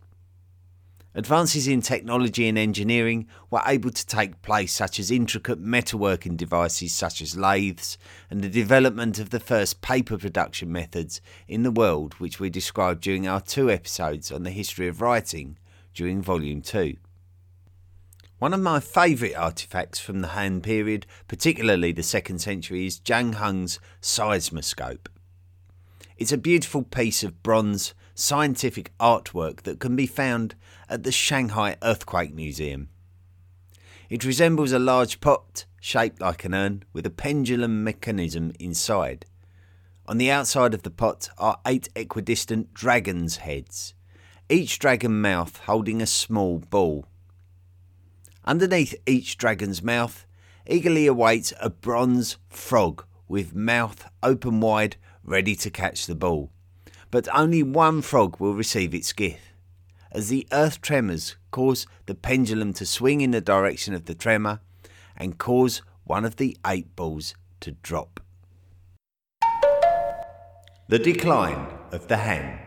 Advances 1.14 1.66
in 1.66 1.80
technology 1.80 2.48
and 2.48 2.58
engineering 2.58 3.26
were 3.50 3.62
able 3.66 3.90
to 3.90 4.06
take 4.06 4.42
place, 4.42 4.74
such 4.74 4.98
as 4.98 5.10
intricate 5.10 5.62
metalworking 5.62 6.36
devices 6.36 6.92
such 6.92 7.22
as 7.22 7.36
lathes, 7.36 7.96
and 8.28 8.42
the 8.42 8.48
development 8.48 9.18
of 9.18 9.30
the 9.30 9.40
first 9.40 9.80
paper 9.80 10.18
production 10.18 10.70
methods 10.70 11.22
in 11.48 11.62
the 11.62 11.70
world, 11.70 12.12
which 12.14 12.40
we 12.40 12.50
described 12.50 13.00
during 13.00 13.26
our 13.26 13.40
two 13.40 13.70
episodes 13.70 14.30
on 14.30 14.42
the 14.42 14.50
history 14.50 14.86
of 14.86 15.00
writing 15.00 15.56
during 15.94 16.20
Volume 16.20 16.60
2. 16.60 16.96
One 18.42 18.52
of 18.52 18.58
my 18.58 18.80
favourite 18.80 19.36
artefacts 19.36 20.00
from 20.00 20.20
the 20.20 20.34
Han 20.34 20.62
period, 20.62 21.06
particularly 21.28 21.92
the 21.92 22.02
second 22.02 22.40
century, 22.40 22.86
is 22.86 22.98
Zhang 22.98 23.36
Heng's 23.36 23.78
seismoscope. 24.00 25.08
It's 26.18 26.32
a 26.32 26.36
beautiful 26.36 26.82
piece 26.82 27.22
of 27.22 27.44
bronze 27.44 27.94
scientific 28.16 28.90
artwork 28.98 29.62
that 29.62 29.78
can 29.78 29.94
be 29.94 30.08
found 30.08 30.56
at 30.88 31.04
the 31.04 31.12
Shanghai 31.12 31.76
Earthquake 31.84 32.34
Museum. 32.34 32.88
It 34.10 34.24
resembles 34.24 34.72
a 34.72 34.80
large 34.80 35.20
pot 35.20 35.64
shaped 35.80 36.20
like 36.20 36.44
an 36.44 36.52
urn 36.52 36.82
with 36.92 37.06
a 37.06 37.10
pendulum 37.10 37.84
mechanism 37.84 38.54
inside. 38.58 39.24
On 40.08 40.18
the 40.18 40.32
outside 40.32 40.74
of 40.74 40.82
the 40.82 40.90
pot 40.90 41.28
are 41.38 41.60
eight 41.64 41.90
equidistant 41.94 42.74
dragon's 42.74 43.36
heads, 43.36 43.94
each 44.48 44.80
dragon 44.80 45.20
mouth 45.20 45.58
holding 45.58 46.02
a 46.02 46.06
small 46.06 46.58
ball. 46.58 47.06
Underneath 48.44 48.94
each 49.06 49.38
dragon's 49.38 49.82
mouth 49.82 50.26
eagerly 50.66 51.06
awaits 51.06 51.52
a 51.60 51.70
bronze 51.70 52.36
frog 52.48 53.04
with 53.28 53.54
mouth 53.54 54.08
open 54.22 54.60
wide, 54.60 54.96
ready 55.24 55.54
to 55.56 55.70
catch 55.70 56.06
the 56.06 56.14
ball. 56.14 56.50
But 57.10 57.28
only 57.34 57.62
one 57.62 58.02
frog 58.02 58.40
will 58.40 58.54
receive 58.54 58.94
its 58.94 59.12
gift. 59.12 59.52
as 60.12 60.28
the 60.28 60.46
earth 60.52 60.80
tremors 60.80 61.36
cause 61.50 61.86
the 62.06 62.14
pendulum 62.14 62.72
to 62.74 62.86
swing 62.86 63.20
in 63.20 63.30
the 63.30 63.40
direction 63.40 63.94
of 63.94 64.04
the 64.04 64.14
tremor 64.14 64.60
and 65.16 65.38
cause 65.38 65.82
one 66.04 66.24
of 66.24 66.36
the 66.36 66.56
eight 66.66 66.94
balls 66.94 67.34
to 67.60 67.72
drop. 67.82 68.20
The 70.88 70.98
decline 70.98 71.66
of 71.90 72.08
the 72.08 72.18
Han. 72.18 72.58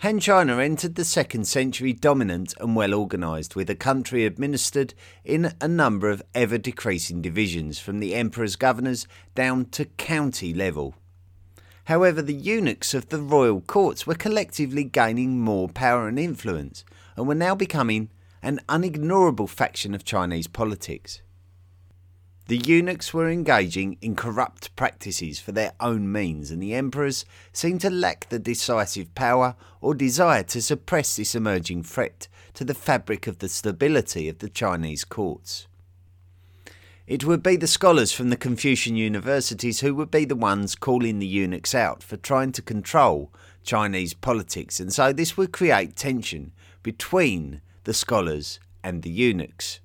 Han 0.00 0.20
China 0.20 0.58
entered 0.58 0.94
the 0.94 1.06
second 1.06 1.46
century 1.46 1.94
dominant 1.94 2.52
and 2.60 2.76
well 2.76 2.92
organised, 2.92 3.56
with 3.56 3.70
a 3.70 3.74
country 3.74 4.26
administered 4.26 4.92
in 5.24 5.54
a 5.58 5.66
number 5.66 6.10
of 6.10 6.22
ever 6.34 6.58
decreasing 6.58 7.22
divisions 7.22 7.78
from 7.78 7.98
the 7.98 8.14
emperor's 8.14 8.56
governors 8.56 9.06
down 9.34 9.64
to 9.70 9.86
county 9.86 10.52
level. 10.52 10.94
However, 11.84 12.20
the 12.20 12.34
eunuchs 12.34 12.92
of 12.92 13.08
the 13.08 13.22
royal 13.22 13.62
courts 13.62 14.06
were 14.06 14.14
collectively 14.14 14.84
gaining 14.84 15.40
more 15.40 15.66
power 15.66 16.08
and 16.08 16.18
influence 16.18 16.84
and 17.16 17.26
were 17.26 17.34
now 17.34 17.54
becoming 17.54 18.10
an 18.42 18.60
unignorable 18.68 19.48
faction 19.48 19.94
of 19.94 20.04
Chinese 20.04 20.46
politics. 20.46 21.22
The 22.48 22.58
eunuchs 22.58 23.12
were 23.12 23.28
engaging 23.28 23.98
in 24.00 24.14
corrupt 24.14 24.74
practices 24.76 25.40
for 25.40 25.50
their 25.50 25.72
own 25.80 26.12
means, 26.12 26.52
and 26.52 26.62
the 26.62 26.74
emperors 26.74 27.24
seemed 27.52 27.80
to 27.80 27.90
lack 27.90 28.28
the 28.28 28.38
decisive 28.38 29.12
power 29.16 29.56
or 29.80 29.96
desire 29.96 30.44
to 30.44 30.62
suppress 30.62 31.16
this 31.16 31.34
emerging 31.34 31.82
threat 31.82 32.28
to 32.54 32.64
the 32.64 32.74
fabric 32.74 33.26
of 33.26 33.40
the 33.40 33.48
stability 33.48 34.28
of 34.28 34.38
the 34.38 34.48
Chinese 34.48 35.04
courts. 35.04 35.66
It 37.08 37.24
would 37.24 37.42
be 37.42 37.56
the 37.56 37.66
scholars 37.66 38.12
from 38.12 38.30
the 38.30 38.36
Confucian 38.36 38.94
universities 38.94 39.80
who 39.80 39.96
would 39.96 40.12
be 40.12 40.24
the 40.24 40.36
ones 40.36 40.76
calling 40.76 41.18
the 41.18 41.26
eunuchs 41.26 41.74
out 41.74 42.00
for 42.00 42.16
trying 42.16 42.52
to 42.52 42.62
control 42.62 43.32
Chinese 43.64 44.14
politics, 44.14 44.78
and 44.78 44.92
so 44.92 45.12
this 45.12 45.36
would 45.36 45.50
create 45.50 45.96
tension 45.96 46.52
between 46.84 47.60
the 47.82 47.94
scholars 47.94 48.60
and 48.84 49.02
the 49.02 49.10
eunuchs 49.10 49.80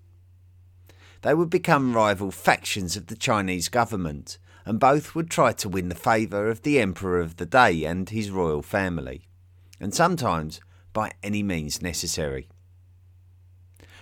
they 1.21 1.33
would 1.33 1.49
become 1.49 1.95
rival 1.95 2.31
factions 2.31 2.97
of 2.97 3.07
the 3.07 3.15
Chinese 3.15 3.69
government, 3.69 4.37
and 4.65 4.79
both 4.79 5.15
would 5.15 5.29
try 5.29 5.51
to 5.53 5.69
win 5.69 5.89
the 5.89 5.95
favour 5.95 6.49
of 6.49 6.61
the 6.61 6.79
emperor 6.79 7.19
of 7.19 7.37
the 7.37 7.45
day 7.45 7.83
and 7.83 8.09
his 8.09 8.31
royal 8.31 8.61
family, 8.61 9.27
and 9.79 9.93
sometimes 9.93 10.59
by 10.93 11.11
any 11.23 11.43
means 11.43 11.81
necessary. 11.81 12.47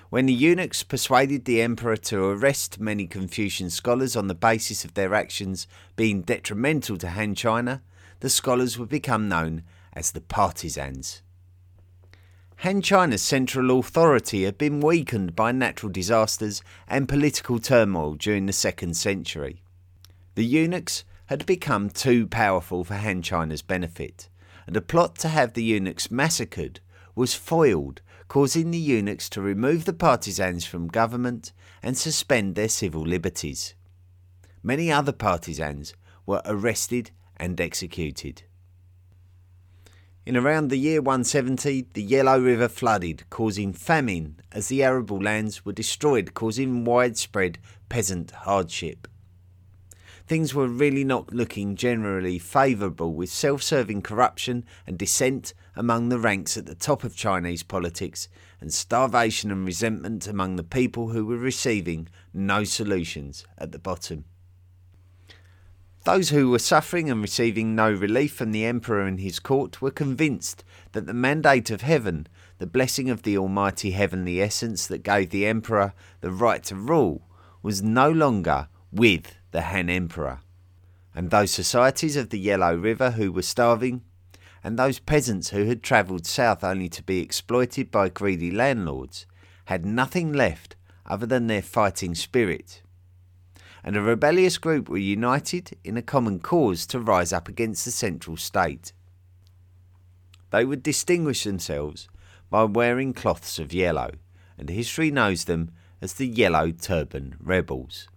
When 0.09 0.25
the 0.25 0.33
eunuchs 0.33 0.81
persuaded 0.81 1.45
the 1.45 1.61
emperor 1.61 1.95
to 1.95 2.23
arrest 2.23 2.79
many 2.79 3.05
Confucian 3.05 3.69
scholars 3.69 4.15
on 4.15 4.27
the 4.27 4.33
basis 4.33 4.83
of 4.83 4.95
their 4.95 5.13
actions 5.13 5.67
being 5.95 6.23
detrimental 6.23 6.97
to 6.97 7.09
Han 7.09 7.35
China, 7.35 7.83
the 8.21 8.29
scholars 8.29 8.79
would 8.79 8.89
become 8.89 9.29
known 9.29 9.63
as 9.93 10.11
the 10.11 10.21
partisans. 10.21 11.21
Han 12.63 12.81
China's 12.81 13.21
central 13.21 13.79
authority 13.79 14.43
had 14.43 14.57
been 14.57 14.81
weakened 14.81 15.33
by 15.33 15.53
natural 15.53 15.89
disasters 15.89 16.61
and 16.89 17.07
political 17.07 17.57
turmoil 17.57 18.15
during 18.15 18.47
the 18.47 18.51
second 18.51 18.97
century. 18.97 19.63
The 20.35 20.43
eunuchs 20.43 21.05
had 21.27 21.45
become 21.45 21.89
too 21.89 22.27
powerful 22.27 22.83
for 22.83 22.95
Han 22.95 23.21
China's 23.21 23.61
benefit, 23.61 24.27
and 24.67 24.75
a 24.75 24.81
plot 24.81 25.15
to 25.19 25.29
have 25.29 25.53
the 25.53 25.63
eunuchs 25.63 26.11
massacred 26.11 26.81
was 27.15 27.33
foiled, 27.33 28.01
causing 28.27 28.71
the 28.71 28.77
eunuchs 28.77 29.29
to 29.29 29.41
remove 29.41 29.85
the 29.85 29.93
partisans 29.93 30.65
from 30.65 30.89
government 30.89 31.53
and 31.81 31.97
suspend 31.97 32.55
their 32.55 32.67
civil 32.67 33.03
liberties. 33.03 33.73
Many 34.61 34.91
other 34.91 35.13
partisans 35.13 35.93
were 36.25 36.41
arrested 36.43 37.11
and 37.37 37.61
executed. 37.61 38.43
In 40.29 40.37
around 40.37 40.67
the 40.67 40.77
year 40.77 41.01
170, 41.01 41.87
the 41.93 42.03
Yellow 42.03 42.39
River 42.39 42.67
flooded, 42.67 43.27
causing 43.31 43.73
famine 43.73 44.39
as 44.51 44.67
the 44.67 44.83
arable 44.83 45.19
lands 45.19 45.65
were 45.65 45.73
destroyed, 45.73 46.35
causing 46.35 46.85
widespread 46.85 47.57
peasant 47.89 48.29
hardship. 48.29 49.07
Things 50.27 50.53
were 50.53 50.67
really 50.67 51.03
not 51.03 51.33
looking 51.33 51.75
generally 51.75 52.37
favourable, 52.37 53.11
with 53.15 53.31
self 53.31 53.63
serving 53.63 54.03
corruption 54.03 54.65
and 54.85 54.99
dissent 54.99 55.55
among 55.75 56.09
the 56.09 56.19
ranks 56.19 56.57
at 56.57 56.67
the 56.67 56.75
top 56.75 57.03
of 57.03 57.15
Chinese 57.15 57.63
politics, 57.63 58.27
and 58.61 58.71
starvation 58.71 59.49
and 59.49 59.65
resentment 59.65 60.27
among 60.27 60.57
the 60.57 60.63
people 60.63 61.09
who 61.09 61.25
were 61.25 61.37
receiving 61.37 62.07
no 62.35 62.63
solutions 62.63 63.47
at 63.57 63.71
the 63.71 63.79
bottom. 63.79 64.25
Those 66.05 66.29
who 66.29 66.49
were 66.49 66.59
suffering 66.59 67.09
and 67.09 67.21
receiving 67.21 67.75
no 67.75 67.91
relief 67.91 68.33
from 68.33 68.51
the 68.51 68.65
emperor 68.65 69.01
and 69.01 69.19
his 69.19 69.39
court 69.39 69.81
were 69.81 69.91
convinced 69.91 70.63
that 70.93 71.05
the 71.05 71.13
mandate 71.13 71.69
of 71.69 71.81
heaven, 71.81 72.27
the 72.57 72.65
blessing 72.65 73.09
of 73.09 73.23
the 73.23 73.37
almighty 73.37 73.91
heavenly 73.91 74.41
essence 74.41 74.87
that 74.87 75.03
gave 75.03 75.29
the 75.29 75.45
emperor 75.45 75.93
the 76.21 76.31
right 76.31 76.63
to 76.63 76.75
rule, 76.75 77.27
was 77.61 77.83
no 77.83 78.09
longer 78.09 78.69
with 78.93 79.35
the 79.51 79.61
Han 79.61 79.89
emperor. 79.89 80.39
And 81.13 81.29
those 81.29 81.51
societies 81.51 82.15
of 82.15 82.29
the 82.29 82.39
Yellow 82.39 82.75
River 82.75 83.11
who 83.11 83.33
were 83.33 83.41
starving, 83.41 84.01
and 84.63 84.79
those 84.79 84.99
peasants 84.99 85.49
who 85.49 85.65
had 85.65 85.83
travelled 85.83 86.25
south 86.25 86.63
only 86.63 86.87
to 86.89 87.03
be 87.03 87.19
exploited 87.19 87.91
by 87.91 88.07
greedy 88.07 88.51
landlords, 88.51 89.25
had 89.65 89.85
nothing 89.85 90.31
left 90.31 90.77
other 91.05 91.25
than 91.25 91.47
their 91.47 91.61
fighting 91.61 92.15
spirit 92.15 92.81
and 93.83 93.95
a 93.95 94.01
rebellious 94.01 94.57
group 94.57 94.89
were 94.89 94.97
united 94.97 95.77
in 95.83 95.97
a 95.97 96.01
common 96.01 96.39
cause 96.39 96.85
to 96.87 96.99
rise 96.99 97.31
up 97.31 97.47
against 97.47 97.85
the 97.85 97.91
central 97.91 98.37
state. 98.37 98.91
They 100.51 100.65
would 100.65 100.83
distinguish 100.83 101.43
themselves 101.43 102.07
by 102.49 102.63
wearing 102.63 103.13
cloths 103.13 103.59
of 103.59 103.73
yellow, 103.73 104.11
and 104.57 104.69
history 104.69 105.11
knows 105.11 105.45
them 105.45 105.71
as 106.01 106.13
the 106.13 106.27
Yellow 106.27 106.71
Turban 106.71 107.35
Rebels. 107.39 108.07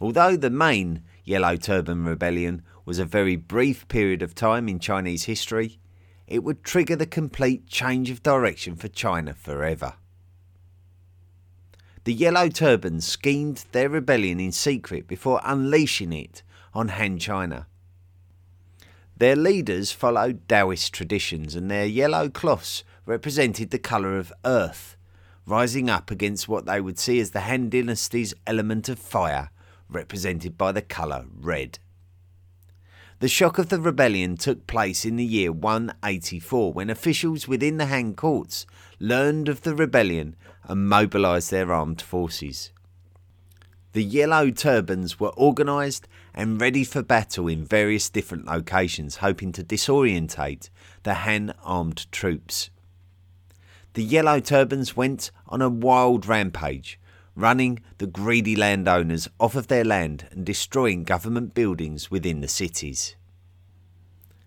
Although 0.00 0.36
the 0.36 0.50
main 0.50 1.02
Yellow 1.24 1.56
Turban 1.56 2.04
Rebellion 2.04 2.62
was 2.84 2.98
a 2.98 3.04
very 3.04 3.36
brief 3.36 3.86
period 3.88 4.22
of 4.22 4.34
time 4.34 4.68
in 4.68 4.78
Chinese 4.78 5.24
history, 5.24 5.78
it 6.26 6.42
would 6.42 6.64
trigger 6.64 6.96
the 6.96 7.06
complete 7.06 7.66
change 7.66 8.10
of 8.10 8.22
direction 8.22 8.76
for 8.76 8.88
China 8.88 9.34
forever 9.34 9.94
the 12.04 12.12
Yellow 12.12 12.48
Turbans 12.48 13.06
schemed 13.06 13.64
their 13.72 13.88
rebellion 13.88 14.38
in 14.38 14.52
secret 14.52 15.08
before 15.08 15.40
unleashing 15.42 16.12
it 16.12 16.42
on 16.74 16.88
Han 16.88 17.18
China. 17.18 17.66
Their 19.16 19.36
leaders 19.36 19.90
followed 19.92 20.46
Taoist 20.48 20.92
traditions, 20.92 21.54
and 21.54 21.70
their 21.70 21.86
yellow 21.86 22.28
cloths 22.28 22.84
represented 23.06 23.70
the 23.70 23.78
colour 23.78 24.18
of 24.18 24.32
earth, 24.44 24.96
rising 25.46 25.88
up 25.88 26.10
against 26.10 26.48
what 26.48 26.66
they 26.66 26.80
would 26.80 26.98
see 26.98 27.20
as 27.20 27.30
the 27.30 27.42
Han 27.42 27.70
dynasty's 27.70 28.34
element 28.46 28.88
of 28.88 28.98
fire, 28.98 29.50
represented 29.88 30.58
by 30.58 30.72
the 30.72 30.82
colour 30.82 31.24
red. 31.34 31.78
The 33.24 33.28
shock 33.28 33.56
of 33.56 33.70
the 33.70 33.80
rebellion 33.80 34.36
took 34.36 34.66
place 34.66 35.06
in 35.06 35.16
the 35.16 35.24
year 35.24 35.50
184 35.50 36.74
when 36.74 36.90
officials 36.90 37.48
within 37.48 37.78
the 37.78 37.86
Han 37.86 38.12
courts 38.12 38.66
learned 39.00 39.48
of 39.48 39.62
the 39.62 39.74
rebellion 39.74 40.36
and 40.64 40.86
mobilised 40.90 41.50
their 41.50 41.72
armed 41.72 42.02
forces. 42.02 42.70
The 43.94 44.04
Yellow 44.04 44.50
Turbans 44.50 45.18
were 45.18 45.32
organised 45.38 46.06
and 46.34 46.60
ready 46.60 46.84
for 46.84 47.02
battle 47.02 47.48
in 47.48 47.64
various 47.64 48.10
different 48.10 48.44
locations, 48.44 49.16
hoping 49.16 49.52
to 49.52 49.64
disorientate 49.64 50.68
the 51.04 51.14
Han 51.14 51.54
armed 51.64 52.12
troops. 52.12 52.68
The 53.94 54.04
Yellow 54.04 54.38
Turbans 54.38 54.98
went 54.98 55.30
on 55.48 55.62
a 55.62 55.70
wild 55.70 56.26
rampage, 56.26 57.00
running 57.36 57.80
the 57.98 58.06
greedy 58.06 58.54
landowners 58.54 59.28
off 59.40 59.54
of 59.54 59.66
their 59.66 59.84
land 59.84 60.26
and 60.30 60.44
destroying 60.46 61.04
government 61.04 61.54
buildings 61.54 62.10
within 62.10 62.40
the 62.40 62.48
cities. 62.48 63.16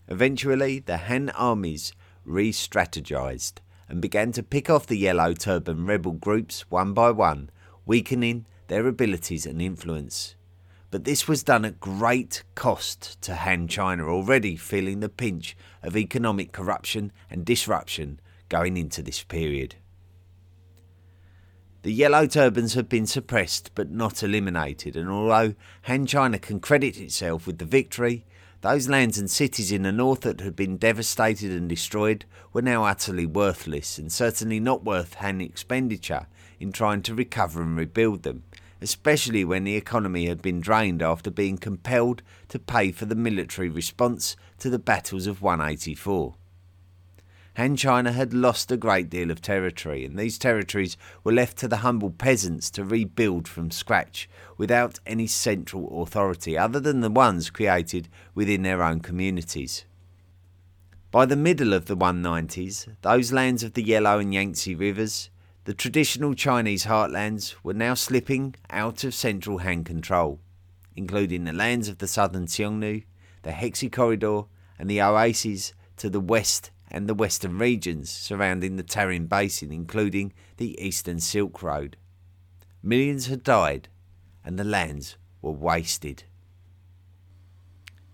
Eventually, 0.07 0.79
the 0.79 0.97
Han 0.97 1.29
armies 1.31 1.93
re 2.23 2.51
strategized 2.51 3.55
and 3.89 4.01
began 4.01 4.31
to 4.33 4.43
pick 4.43 4.69
off 4.69 4.87
the 4.87 4.97
Yellow 4.97 5.33
Turban 5.33 5.85
rebel 5.85 6.13
groups 6.13 6.69
one 6.69 6.93
by 6.93 7.11
one, 7.11 7.49
weakening 7.85 8.45
their 8.67 8.87
abilities 8.87 9.45
and 9.45 9.61
influence. 9.61 10.35
But 10.89 11.03
this 11.03 11.27
was 11.27 11.43
done 11.43 11.65
at 11.65 11.79
great 11.79 12.43
cost 12.55 13.21
to 13.23 13.35
Han 13.35 13.67
China, 13.67 14.07
already 14.07 14.55
feeling 14.55 15.01
the 15.01 15.09
pinch 15.09 15.55
of 15.83 15.97
economic 15.97 16.53
corruption 16.53 17.11
and 17.29 17.45
disruption 17.45 18.19
going 18.49 18.77
into 18.77 19.01
this 19.01 19.23
period. 19.23 19.75
The 21.83 21.93
Yellow 21.93 22.25
Turbans 22.25 22.73
have 22.73 22.89
been 22.89 23.05
suppressed 23.05 23.71
but 23.75 23.91
not 23.91 24.23
eliminated, 24.23 24.97
and 24.97 25.09
although 25.09 25.53
Han 25.83 26.07
China 26.07 26.39
can 26.39 26.59
credit 26.59 26.97
itself 26.97 27.45
with 27.45 27.59
the 27.59 27.65
victory, 27.65 28.25
those 28.61 28.89
lands 28.89 29.19
and 29.19 29.29
cities 29.29 29.71
in 29.71 29.83
the 29.83 29.91
north 29.91 30.21
that 30.21 30.41
had 30.41 30.55
been 30.55 30.77
devastated 30.77 31.51
and 31.51 31.69
destroyed 31.69 32.25
were 32.51 32.63
now 32.63 32.85
utterly 32.85 33.27
worthless 33.27 33.99
and 33.99 34.11
certainly 34.11 34.59
not 34.59 34.83
worth 34.83 35.13
Han 35.15 35.39
expenditure 35.39 36.25
in 36.59 36.71
trying 36.71 37.03
to 37.03 37.13
recover 37.13 37.61
and 37.61 37.77
rebuild 37.77 38.23
them, 38.23 38.43
especially 38.81 39.45
when 39.45 39.63
the 39.63 39.75
economy 39.75 40.25
had 40.25 40.41
been 40.41 40.59
drained 40.59 41.03
after 41.03 41.29
being 41.29 41.57
compelled 41.59 42.23
to 42.49 42.57
pay 42.57 42.91
for 42.91 43.05
the 43.05 43.15
military 43.15 43.69
response 43.69 44.35
to 44.57 44.71
the 44.71 44.79
battles 44.79 45.27
of 45.27 45.43
184. 45.43 46.33
Han 47.57 47.75
China 47.75 48.11
had 48.11 48.35
lost 48.35 48.71
a 48.71 48.77
great 48.77 49.09
deal 49.09 49.31
of 49.31 49.41
territory, 49.41 50.05
and 50.05 50.15
these 50.15 50.37
territories 50.37 50.95
were 51.23 51.31
left 51.31 51.57
to 51.57 51.67
the 51.67 51.77
humble 51.77 52.11
peasants 52.11 52.69
to 52.69 52.83
rebuild 52.83 53.47
from 53.47 53.71
scratch 53.71 54.29
without 54.57 54.99
any 55.07 55.25
central 55.25 56.03
authority 56.03 56.55
other 56.55 56.79
than 56.79 57.01
the 57.01 57.09
ones 57.09 57.49
created 57.49 58.09
within 58.35 58.61
their 58.61 58.83
own 58.83 58.99
communities. 58.99 59.85
By 61.09 61.25
the 61.25 61.35
middle 61.35 61.73
of 61.73 61.87
the 61.87 61.97
190s, 61.97 62.95
those 63.01 63.31
lands 63.31 63.63
of 63.63 63.73
the 63.73 63.81
Yellow 63.81 64.19
and 64.19 64.31
Yangtze 64.31 64.75
rivers, 64.75 65.31
the 65.63 65.73
traditional 65.73 66.35
Chinese 66.35 66.85
heartlands, 66.85 67.55
were 67.63 67.73
now 67.73 67.95
slipping 67.95 68.53
out 68.69 69.03
of 69.03 69.15
central 69.15 69.57
Han 69.57 69.83
control, 69.83 70.39
including 70.95 71.45
the 71.45 71.53
lands 71.53 71.89
of 71.89 71.97
the 71.97 72.07
southern 72.07 72.45
Xiongnu, 72.45 73.03
the 73.41 73.51
Hexi 73.51 73.91
Corridor, 73.91 74.43
and 74.77 74.87
the 74.87 75.01
oases 75.01 75.73
to 75.95 76.07
the 76.07 76.19
west 76.19 76.69
and 76.89 77.07
the 77.07 77.13
western 77.13 77.57
regions 77.57 78.09
surrounding 78.09 78.75
the 78.75 78.83
Tarim 78.83 79.27
Basin, 79.27 79.71
including 79.71 80.33
the 80.57 80.79
Eastern 80.79 81.19
Silk 81.19 81.61
Road. 81.61 81.97
Millions 82.81 83.27
had 83.27 83.43
died, 83.43 83.89
and 84.43 84.57
the 84.57 84.63
lands 84.63 85.17
were 85.41 85.51
wasted. 85.51 86.23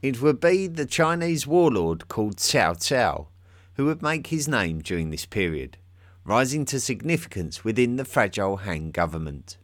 It 0.02 0.22
would 0.22 0.40
be 0.40 0.68
the 0.68 0.86
Chinese 0.86 1.48
warlord 1.48 2.08
called 2.08 2.38
Cao 2.38 2.76
Cao 2.76 3.28
who 3.76 3.86
would 3.86 4.02
make 4.02 4.28
his 4.28 4.48
name 4.48 4.80
during 4.82 5.10
this 5.10 5.26
period, 5.26 5.78
rising 6.24 6.66
to 6.66 6.80
significance 6.80 7.64
within 7.64 7.96
the 7.96 8.06
fragile 8.06 8.58
Han 8.58 8.92
government. 8.92 9.58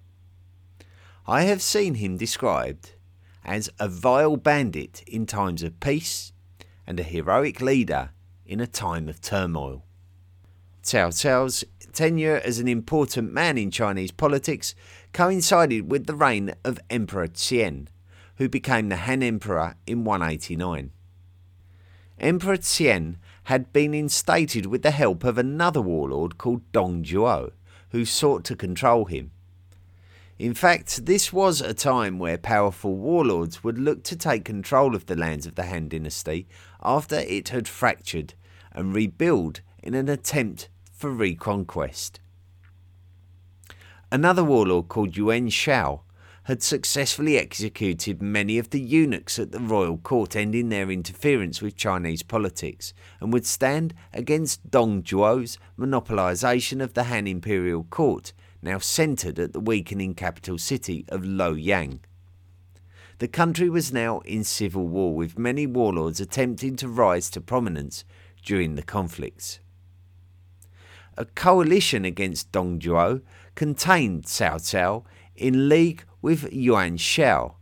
I 1.28 1.44
have 1.44 1.62
seen 1.62 1.96
him 1.96 2.18
described 2.18 2.94
as 3.46 3.70
a 3.80 3.88
vile 3.88 4.38
bandit 4.38 5.04
in 5.08 5.26
times 5.26 5.64
of 5.64 5.80
peace 5.80 6.34
and 6.88 7.00
a 7.00 7.04
heroic 7.04 7.62
leader 7.62 8.12
in 8.50 8.60
a 8.60 8.68
time 8.68 9.08
of 9.08 9.22
turmoil. 9.22 9.86
Cao 10.82 11.12
Cao's 11.12 11.64
tenure 11.94 12.42
as 12.44 12.58
an 12.58 12.68
important 12.68 13.32
man 13.32 13.60
in 13.60 13.70
Chinese 13.70 14.12
politics 14.12 14.74
coincided 15.14 15.92
with 15.92 16.08
the 16.08 16.16
reign 16.16 16.56
of 16.64 16.80
Emperor 16.90 17.28
Xian, 17.28 17.88
who 18.38 18.50
became 18.50 18.90
the 18.90 18.96
Han 18.96 19.22
Emperor 19.22 19.76
in 19.86 20.04
189. 20.04 20.90
Emperor 22.20 22.58
Xian 22.58 23.18
had 23.44 23.72
been 23.72 23.94
instated 23.94 24.66
with 24.66 24.82
the 24.82 24.92
help 24.92 25.24
of 25.24 25.38
another 25.38 25.82
warlord 25.82 26.40
called 26.40 26.72
Dong 26.72 27.04
Zhuo, 27.04 27.52
who 27.92 28.04
sought 28.04 28.44
to 28.46 28.56
control 28.56 29.06
him. 29.06 29.30
In 30.40 30.56
fact, 30.56 31.06
this 31.06 31.32
was 31.32 31.62
a 31.62 31.74
time 31.74 32.18
where 32.18 32.38
powerful 32.38 32.96
warlords 32.96 33.64
would 33.64 33.78
look 33.78 34.04
to 34.06 34.16
take 34.16 34.46
control 34.46 34.96
of 34.96 35.06
the 35.06 35.16
lands 35.16 35.46
of 35.46 35.56
the 35.56 35.66
Han 35.66 35.90
dynasty 35.90 36.48
after 36.82 37.18
it 37.18 37.50
had 37.50 37.68
fractured 37.68 38.34
and 38.72 38.94
rebuild 38.94 39.62
in 39.82 39.94
an 39.94 40.10
attempt 40.10 40.70
for 40.92 41.10
reconquest. 41.10 42.20
Another 44.12 44.44
warlord 44.44 44.88
called 44.88 45.16
Yuan 45.16 45.50
Shao 45.50 46.02
had 46.44 46.64
successfully 46.64 47.38
executed 47.38 48.24
many 48.24 48.58
of 48.58 48.72
the 48.72 48.80
eunuchs 48.80 49.38
at 49.38 49.52
the 49.52 49.60
royal 49.60 49.98
court, 49.98 50.36
ending 50.36 50.70
their 50.70 50.90
interference 50.90 51.62
with 51.62 51.76
Chinese 51.76 52.24
politics, 52.24 52.92
and 53.22 53.32
would 53.32 53.46
stand 53.46 53.94
against 54.14 54.72
Dong 54.72 55.04
Zhuo's 55.04 55.60
monopolization 55.78 56.82
of 56.82 56.96
the 56.96 57.04
Han 57.04 57.28
imperial 57.28 57.84
court, 57.84 58.34
now 58.64 58.80
centered 58.80 59.38
at 59.38 59.54
the 59.54 59.60
weakening 59.60 60.16
capital 60.16 60.58
city 60.58 61.06
of 61.10 61.22
Luoyang. 61.22 62.00
The 63.20 63.28
country 63.28 63.70
was 63.70 63.94
now 63.94 64.20
in 64.22 64.44
civil 64.44 64.88
war, 64.88 65.14
with 65.14 65.38
many 65.38 65.68
warlords 65.68 66.20
attempting 66.20 66.78
to 66.78 66.88
rise 66.88 67.30
to 67.32 67.42
prominence 67.42 68.06
during 68.44 68.76
the 68.76 68.84
conflicts. 68.84 69.60
A 71.18 71.26
coalition 71.26 72.06
against 72.06 72.52
Dong 72.52 72.80
Zhuo 72.80 73.22
contained 73.56 74.24
Cao 74.24 74.56
Cao 74.56 75.04
in 75.36 75.68
league 75.68 76.04
with 76.22 76.52
Yuan 76.52 76.98
Shao, 76.98 77.56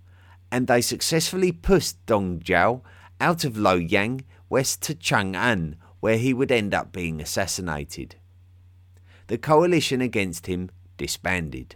and 0.51 0.67
they 0.67 0.81
successfully 0.81 1.51
pushed 1.51 2.05
Dong 2.05 2.39
Zhuo 2.39 2.81
out 3.19 3.43
of 3.43 3.53
Luoyang 3.53 4.21
west 4.49 4.81
to 4.83 4.95
Chang'an, 4.95 5.75
where 5.99 6.17
he 6.17 6.33
would 6.33 6.51
end 6.51 6.73
up 6.73 6.91
being 6.91 7.19
assassinated. 7.19 8.15
The 9.27 9.37
coalition 9.37 10.01
against 10.01 10.45
him 10.45 10.69
disbanded. 10.97 11.75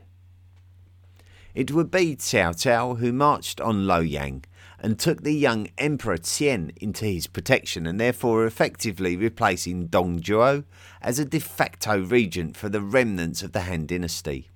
It 1.53 1.71
would 1.71 1.91
be 1.91 2.15
Cao 2.15 2.53
Cao 2.53 2.99
who 2.99 3.11
marched 3.11 3.59
on 3.59 3.85
Luoyang 3.85 4.43
and 4.81 4.97
took 4.97 5.21
the 5.21 5.33
young 5.33 5.67
Emperor 5.77 6.17
Xian 6.17 6.75
into 6.77 7.05
his 7.05 7.27
protection 7.27 7.85
and 7.85 7.99
therefore 7.99 8.45
effectively 8.45 9.15
replacing 9.15 9.85
Dong 9.85 10.19
Zhuo 10.19 10.63
as 11.01 11.19
a 11.19 11.25
de 11.25 11.39
facto 11.39 11.99
regent 11.99 12.57
for 12.57 12.67
the 12.67 12.81
remnants 12.81 13.43
of 13.43 13.51
the 13.51 13.61
Han 13.61 13.85
dynasty. 13.85 14.49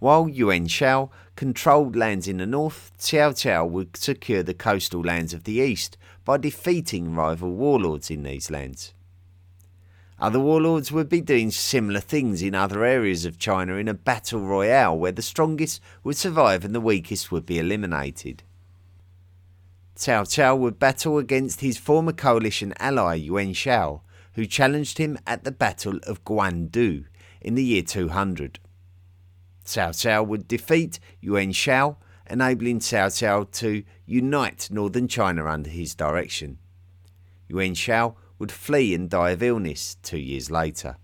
While 0.00 0.28
Yuan 0.28 0.66
Shao 0.66 1.10
controlled 1.36 1.94
lands 1.94 2.26
in 2.26 2.38
the 2.38 2.46
north, 2.46 2.90
Cao 2.98 3.30
Cao 3.30 3.70
would 3.70 3.96
secure 3.96 4.42
the 4.42 4.54
coastal 4.54 5.00
lands 5.00 5.32
of 5.32 5.44
the 5.44 5.54
east 5.54 5.96
by 6.24 6.38
defeating 6.38 7.14
rival 7.14 7.52
warlords 7.52 8.10
in 8.10 8.24
these 8.24 8.50
lands. 8.50 8.92
Other 10.18 10.40
warlords 10.40 10.90
would 10.90 11.08
be 11.08 11.20
doing 11.20 11.52
similar 11.52 12.00
things 12.00 12.42
in 12.42 12.56
other 12.56 12.84
areas 12.84 13.24
of 13.24 13.38
China 13.38 13.76
in 13.76 13.86
a 13.86 13.94
battle 13.94 14.40
royale 14.40 14.98
where 14.98 15.12
the 15.12 15.22
strongest 15.22 15.80
would 16.02 16.16
survive 16.16 16.64
and 16.64 16.74
the 16.74 16.80
weakest 16.80 17.30
would 17.30 17.46
be 17.46 17.60
eliminated. 17.60 18.42
Cao 19.96 20.24
Cao 20.24 20.58
would 20.58 20.78
battle 20.78 21.18
against 21.18 21.60
his 21.60 21.78
former 21.78 22.12
coalition 22.12 22.72
ally 22.78 23.14
Yuan 23.14 23.52
Shao, 23.52 24.02
who 24.34 24.46
challenged 24.46 24.98
him 24.98 25.18
at 25.26 25.44
the 25.44 25.52
Battle 25.52 25.98
of 26.04 26.24
Guandu 26.24 27.04
in 27.40 27.54
the 27.54 27.62
year 27.62 27.82
200. 27.82 28.58
Cao 29.64 29.90
Cao 29.90 30.26
would 30.26 30.48
defeat 30.48 30.98
Yuan 31.20 31.52
Shao, 31.52 31.98
enabling 32.28 32.80
Cao 32.80 33.08
Cao 33.08 33.50
to 33.52 33.84
unite 34.06 34.68
northern 34.70 35.08
China 35.08 35.46
under 35.46 35.70
his 35.70 35.94
direction. 35.94 36.58
Yuan 37.48 37.74
Shao 37.74 38.16
would 38.38 38.50
flee 38.50 38.94
and 38.94 39.10
die 39.10 39.30
of 39.30 39.42
illness 39.42 39.96
two 40.02 40.18
years 40.18 40.50
later. 40.50 40.96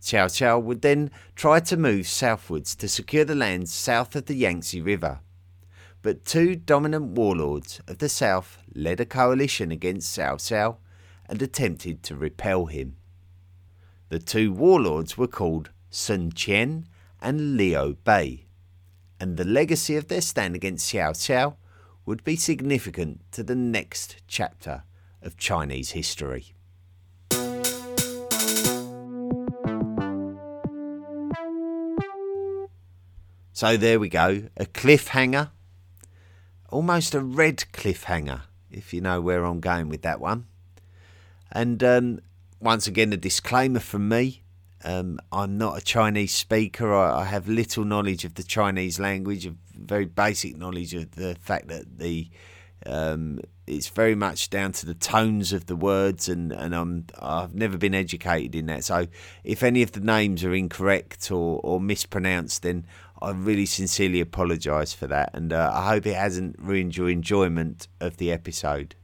Cao 0.00 0.28
Cao 0.28 0.62
would 0.62 0.80
then 0.80 1.10
try 1.36 1.60
to 1.60 1.76
move 1.76 2.08
southwards 2.08 2.74
to 2.76 2.88
secure 2.88 3.24
the 3.24 3.34
lands 3.34 3.72
south 3.72 4.16
of 4.16 4.26
the 4.26 4.34
Yangtze 4.34 4.80
River 4.80 5.20
but 6.08 6.24
two 6.24 6.56
dominant 6.56 7.04
warlords 7.04 7.82
of 7.86 7.98
the 7.98 8.08
south 8.08 8.56
led 8.74 8.98
a 8.98 9.04
coalition 9.04 9.70
against 9.70 10.18
Cao 10.18 10.36
Cao 10.36 10.78
and 11.28 11.42
attempted 11.42 12.02
to 12.02 12.16
repel 12.16 12.64
him. 12.64 12.96
The 14.08 14.18
two 14.18 14.50
warlords 14.50 15.18
were 15.18 15.26
called 15.26 15.68
Sun 15.90 16.32
Quan 16.32 16.86
and 17.20 17.58
Liu 17.58 17.98
Bei, 18.04 18.46
and 19.20 19.36
the 19.36 19.44
legacy 19.44 19.96
of 19.96 20.08
their 20.08 20.22
stand 20.22 20.54
against 20.54 20.90
Cao 20.90 21.12
Cao 21.12 21.56
would 22.06 22.24
be 22.24 22.36
significant 22.36 23.20
to 23.32 23.42
the 23.42 23.54
next 23.54 24.22
chapter 24.26 24.84
of 25.20 25.36
Chinese 25.36 25.90
history. 25.90 26.54
So 33.52 33.76
there 33.76 34.00
we 34.00 34.08
go, 34.08 34.44
a 34.56 34.64
cliffhanger 34.64 35.50
almost 36.68 37.14
a 37.14 37.20
red 37.20 37.64
cliffhanger, 37.72 38.42
if 38.70 38.92
you 38.92 39.00
know 39.00 39.20
where 39.20 39.44
I'm 39.44 39.60
going 39.60 39.88
with 39.88 40.02
that 40.02 40.20
one. 40.20 40.46
And 41.50 41.82
um, 41.82 42.20
once 42.60 42.86
again, 42.86 43.12
a 43.12 43.16
disclaimer 43.16 43.80
from 43.80 44.08
me. 44.08 44.42
Um, 44.84 45.18
I'm 45.32 45.58
not 45.58 45.76
a 45.76 45.80
Chinese 45.80 46.32
speaker. 46.32 46.94
I, 46.94 47.22
I, 47.22 47.24
have 47.24 47.48
little 47.48 47.84
knowledge 47.84 48.24
of 48.24 48.34
the 48.34 48.44
Chinese 48.44 49.00
language, 49.00 49.50
very 49.74 50.04
basic 50.04 50.56
knowledge 50.56 50.94
of 50.94 51.10
the 51.12 51.36
fact 51.40 51.66
that 51.68 51.98
the 51.98 52.28
um, 52.86 53.40
it's 53.66 53.88
very 53.88 54.14
much 54.14 54.50
down 54.50 54.72
to 54.72 54.86
the 54.86 54.94
tones 54.94 55.52
of 55.52 55.66
the 55.66 55.76
words, 55.76 56.28
and, 56.28 56.52
and 56.52 56.74
I'm 56.74 57.06
I've 57.18 57.54
never 57.54 57.76
been 57.76 57.94
educated 57.94 58.54
in 58.54 58.66
that. 58.66 58.84
So 58.84 59.08
if 59.44 59.62
any 59.62 59.82
of 59.82 59.92
the 59.92 60.00
names 60.00 60.44
are 60.44 60.54
incorrect 60.54 61.30
or, 61.30 61.60
or 61.62 61.80
mispronounced, 61.80 62.62
then 62.62 62.86
I 63.20 63.30
really 63.30 63.66
sincerely 63.66 64.20
apologise 64.20 64.92
for 64.92 65.06
that, 65.08 65.30
and 65.34 65.52
uh, 65.52 65.72
I 65.74 65.88
hope 65.88 66.06
it 66.06 66.14
hasn't 66.14 66.56
ruined 66.58 66.96
your 66.96 67.08
enjoyment 67.08 67.88
of 68.00 68.16
the 68.18 68.30
episode. 68.30 68.94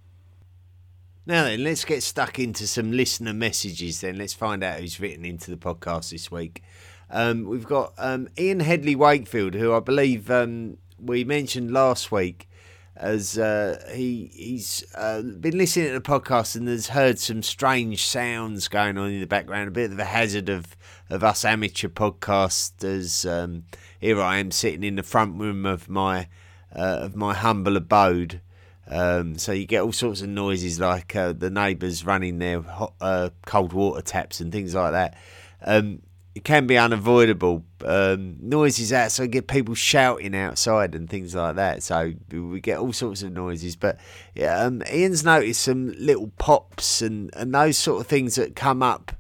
Now 1.27 1.45
then, 1.45 1.65
let's 1.65 1.85
get 1.85 2.03
stuck 2.03 2.39
into 2.39 2.67
some 2.67 2.93
listener 2.93 3.33
messages. 3.33 4.03
Then 4.03 4.17
let's 4.19 4.35
find 4.35 4.63
out 4.63 4.81
who's 4.81 5.01
written 5.01 5.25
into 5.25 5.51
the 5.51 5.57
podcast 5.57 6.11
this 6.11 6.31
week. 6.31 6.63
Um, 7.11 7.45
we've 7.45 7.67
got 7.67 7.95
um, 7.99 8.29
Ian 8.39 8.61
Headley 8.61 8.95
Wakefield, 8.95 9.55
who 9.55 9.73
I 9.73 9.81
believe 9.81 10.31
um, 10.31 10.79
we 10.99 11.25
mentioned 11.25 11.73
last 11.73 12.13
week, 12.13 12.49
as 12.97 13.37
uh, 13.39 13.85
he 13.93 14.31
he's 14.33 14.85
uh, 14.95 15.21
been 15.23 15.59
listening 15.59 15.89
to 15.89 15.95
the 15.95 16.01
podcast 16.01 16.55
and 16.55 16.69
has 16.69 16.89
heard 16.89 17.19
some 17.19 17.43
strange 17.43 18.07
sounds 18.07 18.69
going 18.69 18.97
on 18.97 19.11
in 19.11 19.21
the 19.21 19.27
background. 19.27 19.69
A 19.69 19.73
bit 19.73 19.91
of 19.91 19.99
a 19.99 20.05
hazard 20.05 20.49
of 20.49 20.77
of 21.11 21.25
us 21.25 21.45
amateur 21.45 21.89
podcasters. 21.89 23.29
Um, 23.29 23.65
here 23.99 24.21
I 24.21 24.39
am 24.39 24.51
sitting 24.51 24.85
in 24.85 24.97
the 24.97 25.03
front 25.03 25.41
room 25.41 25.67
of 25.67 25.89
my 25.89 26.29
uh, 26.75 26.99
of 27.01 27.17
my 27.17 27.35
humble 27.35 27.77
abode, 27.77 28.41
Um, 28.87 29.39
so 29.39 29.53
you 29.53 29.67
get 29.67 29.83
all 29.83 29.93
sorts 29.93 30.21
of 30.21 30.29
noises 30.29 30.79
like 30.79 31.17
uh, 31.17 31.33
the 31.33 31.51
neighbours 31.51 32.05
running 32.05 32.39
their 32.39 32.61
hot, 32.61 32.95
uh, 33.01 33.31
cold 33.47 33.73
water 33.73 34.03
taps 34.03 34.41
and 34.41 34.53
things 34.53 34.75
like 34.75 34.93
that. 34.93 35.17
Um, 35.65 36.03
it 36.35 36.43
can 36.43 36.67
be 36.67 36.77
unavoidable. 36.77 37.65
Um, 37.85 38.37
noises 38.41 38.93
outside 38.93 39.31
get 39.31 39.47
people 39.47 39.75
shouting 39.75 40.35
outside 40.35 40.95
and 40.95 41.09
things 41.09 41.35
like 41.35 41.57
that. 41.57 41.83
So 41.83 42.13
we 42.31 42.61
get 42.61 42.79
all 42.79 42.93
sorts 42.93 43.23
of 43.23 43.33
noises. 43.33 43.77
But 43.77 44.01
yeah, 44.35 44.59
um, 44.61 44.83
Ian's 44.93 45.25
noticed 45.25 45.63
some 45.63 45.95
little 45.97 46.33
pops 46.39 47.03
and, 47.03 47.31
and 47.37 47.55
those 47.55 47.79
sort 47.79 48.01
of 48.01 48.09
things 48.09 48.35
that 48.35 48.57
come 48.57 48.83
up 48.83 49.13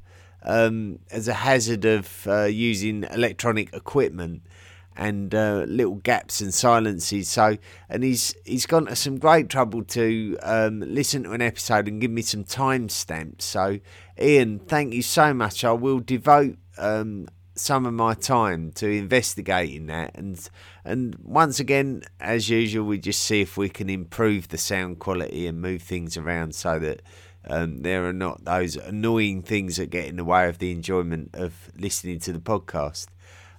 um, 0.42 0.98
as 1.10 1.28
a 1.28 1.34
hazard 1.34 1.84
of 1.84 2.26
uh, 2.26 2.44
using 2.44 3.04
electronic 3.04 3.72
equipment 3.72 4.42
and 4.96 5.34
uh, 5.34 5.64
little 5.68 5.96
gaps 5.96 6.40
and 6.40 6.52
silences. 6.52 7.28
So, 7.28 7.58
and 7.88 8.02
he's 8.02 8.34
he's 8.44 8.66
gone 8.66 8.86
to 8.86 8.96
some 8.96 9.18
great 9.18 9.48
trouble 9.48 9.82
to 9.84 10.36
um, 10.42 10.80
listen 10.80 11.24
to 11.24 11.32
an 11.32 11.42
episode 11.42 11.88
and 11.88 12.00
give 12.00 12.10
me 12.10 12.22
some 12.22 12.44
timestamps. 12.44 13.42
So, 13.42 13.78
Ian, 14.20 14.58
thank 14.60 14.94
you 14.94 15.02
so 15.02 15.34
much. 15.34 15.64
I 15.64 15.72
will 15.72 16.00
devote 16.00 16.58
um, 16.78 17.28
some 17.54 17.86
of 17.86 17.94
my 17.94 18.14
time 18.14 18.72
to 18.72 18.88
investigating 18.88 19.86
that, 19.86 20.12
and 20.14 20.48
and 20.84 21.16
once 21.22 21.60
again, 21.60 22.02
as 22.20 22.48
usual, 22.48 22.86
we 22.86 22.98
just 22.98 23.22
see 23.22 23.40
if 23.40 23.56
we 23.56 23.68
can 23.68 23.88
improve 23.88 24.48
the 24.48 24.58
sound 24.58 24.98
quality 24.98 25.46
and 25.46 25.60
move 25.60 25.82
things 25.82 26.16
around 26.16 26.54
so 26.54 26.78
that. 26.78 27.02
Um, 27.46 27.82
there 27.82 28.06
are 28.06 28.14
not 28.14 28.46
those 28.46 28.74
annoying 28.74 29.42
things 29.42 29.76
that 29.76 29.90
get 29.90 30.06
in 30.06 30.16
the 30.16 30.24
way 30.24 30.48
of 30.48 30.60
the 30.60 30.72
enjoyment 30.72 31.28
of 31.34 31.70
listening 31.76 32.18
to 32.20 32.32
the 32.32 32.38
podcast. 32.38 33.08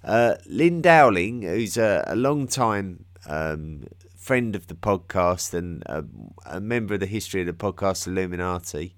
Uh, 0.03 0.38
Lynn 0.47 0.82
Dowling, 0.82 1.43
who's 1.43 1.78
a, 1.78 2.03
a 2.07 2.16
long 2.16 2.47
time 2.47 3.05
um, 3.28 3.84
friend 4.26 4.55
of 4.55 4.66
the 4.66 4.74
podcast 4.74 5.53
and 5.53 5.84
a, 5.86 6.03
a, 6.47 6.59
member 6.59 6.95
of 6.95 6.99
the 6.99 7.05
history 7.05 7.41
of 7.41 7.47
the 7.47 7.53
podcast 7.53 8.07
Illuminati, 8.07 8.95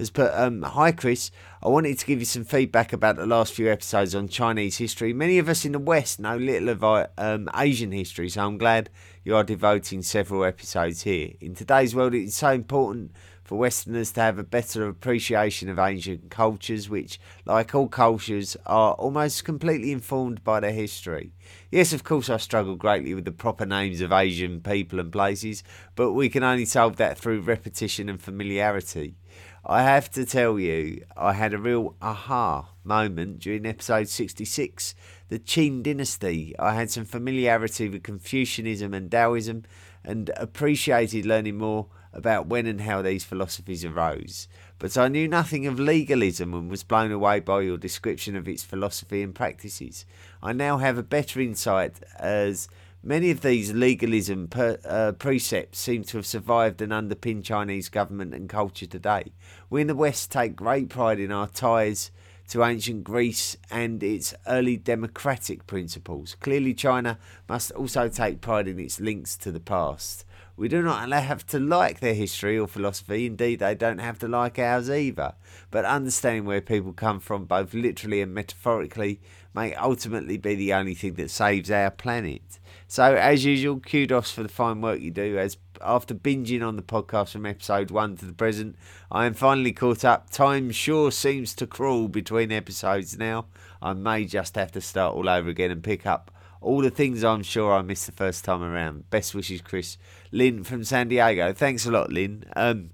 has 0.00 0.10
put, 0.10 0.32
um, 0.34 0.62
Hi 0.62 0.92
Chris, 0.92 1.30
I 1.62 1.68
wanted 1.68 1.98
to 1.98 2.06
give 2.06 2.18
you 2.18 2.24
some 2.24 2.44
feedback 2.44 2.92
about 2.92 3.16
the 3.16 3.26
last 3.26 3.52
few 3.52 3.70
episodes 3.70 4.14
on 4.14 4.28
Chinese 4.28 4.78
history. 4.78 5.12
Many 5.12 5.38
of 5.38 5.48
us 5.48 5.64
in 5.64 5.72
the 5.72 5.78
West 5.78 6.18
know 6.18 6.36
little 6.36 6.70
of 6.70 6.82
uh, 6.82 7.06
um, 7.18 7.48
Asian 7.54 7.92
history, 7.92 8.30
so 8.30 8.44
I'm 8.44 8.58
glad 8.58 8.90
you 9.24 9.36
are 9.36 9.44
devoting 9.44 10.02
several 10.02 10.44
episodes 10.44 11.02
here. 11.02 11.34
In 11.40 11.54
today's 11.54 11.94
world, 11.94 12.14
it's 12.14 12.36
so 12.36 12.50
important 12.50 13.12
for 13.44 13.58
Westerners 13.58 14.12
to 14.12 14.20
have 14.20 14.38
a 14.38 14.44
better 14.44 14.86
appreciation 14.86 15.68
of 15.68 15.78
Asian 15.78 16.22
cultures, 16.30 16.88
which, 16.88 17.20
like 17.44 17.74
all 17.74 17.88
cultures, 17.88 18.56
are 18.64 18.92
almost 18.94 19.44
completely 19.44 19.90
informed 19.90 20.42
by 20.44 20.60
their 20.60 20.72
history. 20.72 21.32
Yes, 21.70 21.92
of 21.92 22.04
course, 22.04 22.30
I 22.30 22.36
struggle 22.36 22.76
greatly 22.76 23.12
with 23.12 23.24
the 23.24 23.32
proper 23.32 23.66
names 23.66 24.00
of 24.00 24.12
Asian 24.12 24.60
people 24.60 25.00
and 25.00 25.10
places, 25.10 25.64
but 25.96 26.12
we 26.12 26.28
can 26.28 26.44
only 26.44 26.64
solve 26.64 26.96
that 26.96 27.18
through 27.18 27.40
repetition 27.40 28.08
and 28.08 28.22
familiarity. 28.22 29.16
I 29.64 29.82
have 29.82 30.10
to 30.12 30.24
tell 30.24 30.58
you, 30.58 31.04
I 31.16 31.34
had 31.34 31.52
a 31.52 31.58
real 31.58 31.94
aha 32.00 32.70
moment 32.82 33.40
during 33.40 33.66
episode 33.66 34.08
66, 34.08 34.94
the 35.28 35.38
Qin 35.38 35.82
dynasty. 35.82 36.54
I 36.58 36.74
had 36.74 36.90
some 36.90 37.04
familiarity 37.04 37.90
with 37.90 38.02
Confucianism 38.02 38.94
and 38.94 39.10
Taoism 39.10 39.64
and 40.02 40.30
appreciated 40.36 41.26
learning 41.26 41.58
more 41.58 41.88
about 42.14 42.46
when 42.46 42.66
and 42.66 42.80
how 42.80 43.02
these 43.02 43.22
philosophies 43.22 43.84
arose. 43.84 44.48
But 44.78 44.96
I 44.96 45.08
knew 45.08 45.28
nothing 45.28 45.66
of 45.66 45.78
legalism 45.78 46.54
and 46.54 46.70
was 46.70 46.82
blown 46.82 47.12
away 47.12 47.40
by 47.40 47.60
your 47.60 47.76
description 47.76 48.34
of 48.36 48.48
its 48.48 48.64
philosophy 48.64 49.22
and 49.22 49.34
practices. 49.34 50.06
I 50.42 50.54
now 50.54 50.78
have 50.78 50.96
a 50.96 51.02
better 51.02 51.38
insight 51.38 52.00
as 52.18 52.66
Many 53.02 53.30
of 53.30 53.40
these 53.40 53.72
legalism 53.72 54.48
per, 54.48 54.78
uh, 54.84 55.12
precepts 55.12 55.78
seem 55.78 56.04
to 56.04 56.18
have 56.18 56.26
survived 56.26 56.82
and 56.82 56.92
underpin 56.92 57.42
Chinese 57.42 57.88
government 57.88 58.34
and 58.34 58.46
culture 58.46 58.84
today. 58.84 59.32
We 59.70 59.80
in 59.80 59.86
the 59.86 59.94
West 59.94 60.30
take 60.30 60.54
great 60.54 60.90
pride 60.90 61.18
in 61.18 61.32
our 61.32 61.46
ties 61.46 62.10
to 62.48 62.62
ancient 62.62 63.04
Greece 63.04 63.56
and 63.70 64.02
its 64.02 64.34
early 64.46 64.76
democratic 64.76 65.66
principles. 65.66 66.36
Clearly, 66.40 66.74
China 66.74 67.18
must 67.48 67.70
also 67.70 68.10
take 68.10 68.42
pride 68.42 68.68
in 68.68 68.78
its 68.78 69.00
links 69.00 69.34
to 69.38 69.50
the 69.50 69.60
past. 69.60 70.26
We 70.58 70.68
do 70.68 70.82
not 70.82 71.10
have 71.10 71.46
to 71.46 71.58
like 71.58 72.00
their 72.00 72.12
history 72.12 72.58
or 72.58 72.66
philosophy, 72.66 73.24
indeed, 73.24 73.60
they 73.60 73.74
don't 73.74 73.96
have 73.96 74.18
to 74.18 74.28
like 74.28 74.58
ours 74.58 74.90
either. 74.90 75.32
But 75.70 75.86
understanding 75.86 76.44
where 76.44 76.60
people 76.60 76.92
come 76.92 77.18
from, 77.18 77.46
both 77.46 77.72
literally 77.72 78.20
and 78.20 78.34
metaphorically, 78.34 79.22
may 79.54 79.74
ultimately 79.74 80.36
be 80.36 80.54
the 80.54 80.74
only 80.74 80.94
thing 80.94 81.14
that 81.14 81.30
saves 81.30 81.70
our 81.70 81.90
planet. 81.90 82.58
So, 82.90 83.14
as 83.14 83.44
usual, 83.44 83.78
kudos 83.78 84.32
for 84.32 84.42
the 84.42 84.48
fine 84.48 84.80
work 84.80 85.00
you 85.00 85.12
do. 85.12 85.38
As 85.38 85.58
after 85.80 86.12
binging 86.12 86.66
on 86.66 86.74
the 86.74 86.82
podcast 86.82 87.30
from 87.30 87.46
episode 87.46 87.92
one 87.92 88.16
to 88.16 88.24
the 88.24 88.32
present, 88.32 88.74
I 89.12 89.26
am 89.26 89.34
finally 89.34 89.70
caught 89.70 90.04
up. 90.04 90.28
Time 90.30 90.72
sure 90.72 91.12
seems 91.12 91.54
to 91.54 91.68
crawl 91.68 92.08
between 92.08 92.50
episodes 92.50 93.16
now. 93.16 93.46
I 93.80 93.92
may 93.92 94.24
just 94.24 94.56
have 94.56 94.72
to 94.72 94.80
start 94.80 95.14
all 95.14 95.28
over 95.28 95.48
again 95.48 95.70
and 95.70 95.84
pick 95.84 96.04
up 96.04 96.32
all 96.60 96.82
the 96.82 96.90
things 96.90 97.22
I'm 97.22 97.44
sure 97.44 97.72
I 97.72 97.82
missed 97.82 98.06
the 98.06 98.12
first 98.12 98.44
time 98.44 98.60
around. 98.60 99.08
Best 99.08 99.36
wishes, 99.36 99.60
Chris. 99.60 99.96
Lynn 100.32 100.64
from 100.64 100.82
San 100.82 101.06
Diego. 101.06 101.52
Thanks 101.52 101.86
a 101.86 101.92
lot, 101.92 102.10
Lynn. 102.10 102.44
Um, 102.56 102.90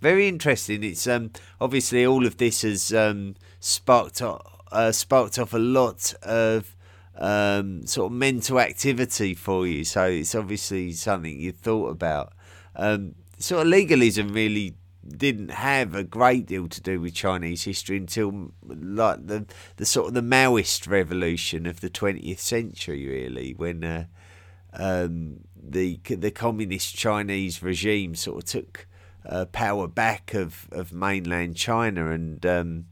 very 0.00 0.28
interesting. 0.28 0.84
It's 0.84 1.08
um, 1.08 1.32
obviously 1.60 2.06
all 2.06 2.24
of 2.24 2.36
this 2.36 2.62
has 2.62 2.94
um, 2.94 3.34
sparked 3.58 4.22
uh, 4.22 4.92
sparked 4.92 5.40
off 5.40 5.54
a 5.54 5.58
lot 5.58 6.14
of 6.22 6.76
um, 7.18 7.86
sort 7.86 8.12
of 8.12 8.16
mental 8.16 8.60
activity 8.60 9.34
for 9.34 9.66
you. 9.66 9.84
So 9.84 10.04
it's 10.06 10.34
obviously 10.34 10.92
something 10.92 11.38
you 11.38 11.52
thought 11.52 11.90
about. 11.90 12.32
Um, 12.76 13.14
sort 13.38 13.62
of 13.62 13.68
legalism 13.68 14.32
really 14.32 14.74
didn't 15.06 15.50
have 15.50 15.94
a 15.94 16.04
great 16.04 16.46
deal 16.46 16.68
to 16.68 16.80
do 16.80 17.00
with 17.00 17.14
Chinese 17.14 17.64
history 17.64 17.96
until 17.96 18.52
like 18.62 19.26
the 19.26 19.46
the 19.76 19.86
sort 19.86 20.08
of 20.08 20.14
the 20.14 20.20
Maoist 20.20 20.88
revolution 20.88 21.66
of 21.66 21.80
the 21.80 21.90
20th 21.90 22.38
century, 22.38 23.06
really, 23.06 23.54
when 23.54 23.82
uh, 23.84 24.04
um, 24.74 25.40
the 25.56 26.00
the 26.04 26.30
communist 26.30 26.94
Chinese 26.94 27.62
regime 27.62 28.14
sort 28.14 28.38
of 28.38 28.44
took 28.44 28.86
uh, 29.26 29.44
power 29.46 29.86
back 29.86 30.34
of, 30.34 30.68
of 30.72 30.92
mainland 30.92 31.56
China 31.56 32.10
and 32.10 32.44
um, 32.46 32.86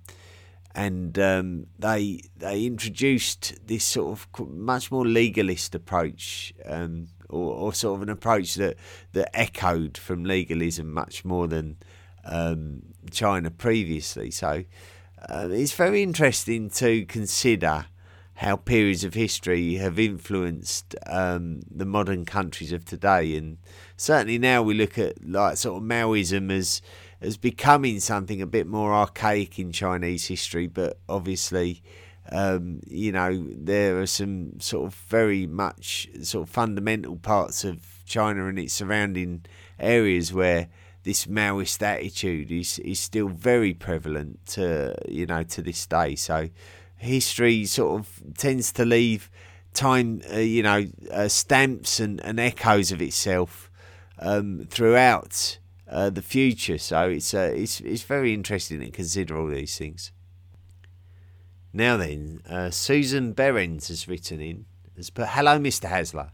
and 0.77 1.19
um, 1.19 1.67
they 1.79 2.21
they 2.37 2.67
introduced 2.67 3.67
this 3.67 3.83
sort 3.83 4.13
of 4.13 4.49
much 4.51 4.93
more 4.93 5.07
legalist 5.07 5.75
approach, 5.75 6.53
um, 6.67 7.09
or, 7.31 7.55
or, 7.55 7.73
sort 7.73 7.97
of 7.97 8.03
an 8.03 8.11
approach 8.11 8.57
that 8.57 8.77
that 9.15 9.35
echoed 9.35 9.97
from 9.97 10.23
legalism 10.23 10.93
much 10.93 11.25
more 11.25 11.49
than 11.49 11.79
um, 12.27 12.83
China 13.11 13.51
previously. 13.51 14.31
So 14.31 14.65
uh, 15.27 15.49
it's 15.51 15.73
very 15.73 16.03
interesting 16.03 16.69
to 16.71 17.07
consider 17.07 17.87
how 18.35 18.57
periods 18.57 19.03
of 19.03 19.15
history 19.15 19.77
have 19.77 19.99
influenced 19.99 20.95
um, 21.07 21.63
the 21.71 21.87
modern 21.87 22.27
countries 22.27 22.71
of 22.71 22.85
today, 22.85 23.35
and 23.35 23.57
certainly 23.97 24.37
now 24.37 24.63
we 24.63 24.75
look 24.75 24.99
at 24.99 25.27
like 25.27 25.57
sort 25.57 25.83
of 25.83 25.89
Maoism 25.89 26.53
as 26.53 26.83
as 27.21 27.37
becoming 27.37 28.01
something 28.01 28.43
a 28.43 28.47
bit 28.47 28.67
more 28.67 28.93
archaic 28.93 29.59
in 29.59 29.73
Chinese 29.73 30.27
history, 30.27 30.67
but 30.67 30.99
obviously, 31.09 31.83
um, 32.31 32.81
you 32.87 33.13
know, 33.13 33.47
there 33.51 34.01
are 34.01 34.07
some 34.07 34.61
sort 34.61 34.87
of 34.87 34.95
very 34.95 35.47
much 35.47 36.09
sort 36.23 36.49
of 36.49 36.53
fundamental 36.53 37.17
parts 37.17 37.65
of 37.65 37.81
China 38.05 38.47
and 38.47 38.59
its 38.59 38.75
surrounding 38.75 39.45
areas 39.79 40.33
where 40.33 40.69
this 41.03 41.27
Maoist 41.27 41.83
attitude 41.83 42.51
is 42.51 42.81
is 42.81 42.99
still 42.99 43.29
very 43.29 43.73
prevalent 43.73 44.45
to 44.47 44.97
you 45.09 45.25
know 45.25 45.45
to 45.45 45.63
this 45.63 45.87
day. 45.87 46.17
So 46.17 46.49
history 46.97 47.65
sort 47.67 48.01
of 48.01 48.37
tends 48.37 48.73
to 48.73 48.85
leave 48.85 49.31
time, 49.77 50.23
uh, 50.33 50.39
you 50.39 50.63
know, 50.63 50.87
uh, 51.13 51.29
stamps 51.29 52.01
and, 52.01 52.21
and 52.25 52.41
echoes 52.41 52.91
of 52.91 53.01
itself 53.01 53.71
um, 54.19 54.67
throughout 54.69 55.59
uh, 55.89 56.11
the 56.11 56.23
future. 56.23 56.79
So 56.79 57.09
it's 57.09 57.35
uh, 57.35 57.53
it's 57.55 57.81
it's 57.81 58.03
very 58.03 58.35
interesting 58.35 58.81
to 58.81 58.91
consider 58.91 59.39
all 59.39 59.49
these 59.49 59.77
things. 59.77 60.13
Now 61.73 61.97
then, 61.97 62.41
uh, 62.49 62.71
Susan 62.71 63.33
Berens 63.33 63.89
has 63.89 64.09
written 64.09 64.41
in 64.41 64.67
has 64.97 65.11
put, 65.11 65.29
"Hello, 65.29 65.59
Mr. 65.59 65.89
Hasler. 65.89 66.31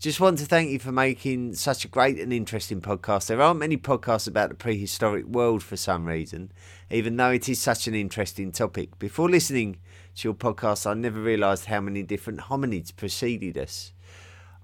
Just 0.00 0.18
want 0.18 0.38
to 0.38 0.46
thank 0.46 0.70
you 0.70 0.78
for 0.78 0.92
making 0.92 1.56
such 1.56 1.84
a 1.84 1.88
great 1.88 2.18
and 2.18 2.32
interesting 2.32 2.80
podcast. 2.80 3.26
There 3.26 3.42
aren't 3.42 3.60
many 3.60 3.76
podcasts 3.76 4.26
about 4.26 4.48
the 4.48 4.54
prehistoric 4.54 5.26
world 5.26 5.62
for 5.62 5.76
some 5.76 6.06
reason, 6.06 6.52
even 6.90 7.16
though 7.18 7.32
it 7.32 7.50
is 7.50 7.60
such 7.60 7.86
an 7.86 7.94
interesting 7.94 8.50
topic. 8.50 8.98
Before 8.98 9.28
listening 9.28 9.76
to 10.16 10.28
your 10.28 10.34
podcast, 10.34 10.86
I 10.86 10.94
never 10.94 11.20
realised 11.20 11.66
how 11.66 11.82
many 11.82 12.02
different 12.02 12.40
hominids 12.40 12.96
preceded 12.96 13.58
us. 13.58 13.92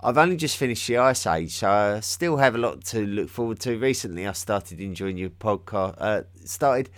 I've 0.01 0.19
only 0.19 0.37
just 0.37 0.57
finished 0.59 0.87
the 0.87 0.99
Ice 0.99 1.27
Age, 1.27 1.53
so 1.53 1.71
I 1.71 2.01
still 2.01 2.37
have 2.37 2.55
a 2.55 2.59
lot 2.59 2.85
to 2.87 3.07
look 3.07 3.31
forward 3.31 3.61
to. 3.61 3.79
Recently, 3.79 4.27
I 4.27 4.33
started 4.33 4.79
enjoying 4.81 5.17
your 5.17 5.31
podcast, 5.31 5.95
uh, 5.99 6.23
started 6.45 6.91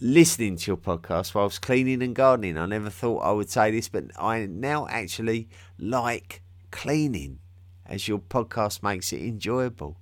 listening 0.00 0.56
to 0.56 0.70
your 0.72 0.76
podcast 0.76 1.34
whilst 1.34 1.62
cleaning 1.62 2.02
and 2.02 2.14
gardening. 2.14 2.58
I 2.58 2.66
never 2.66 2.90
thought 2.90 3.20
I 3.20 3.30
would 3.30 3.50
say 3.50 3.70
this, 3.70 3.88
but 3.88 4.04
I 4.18 4.46
now 4.46 4.88
actually 4.88 5.48
like 5.78 6.42
cleaning 6.72 7.38
as 7.86 8.08
your 8.08 8.18
podcast 8.18 8.82
makes 8.82 9.12
it 9.12 9.20
enjoyable. 9.22 9.98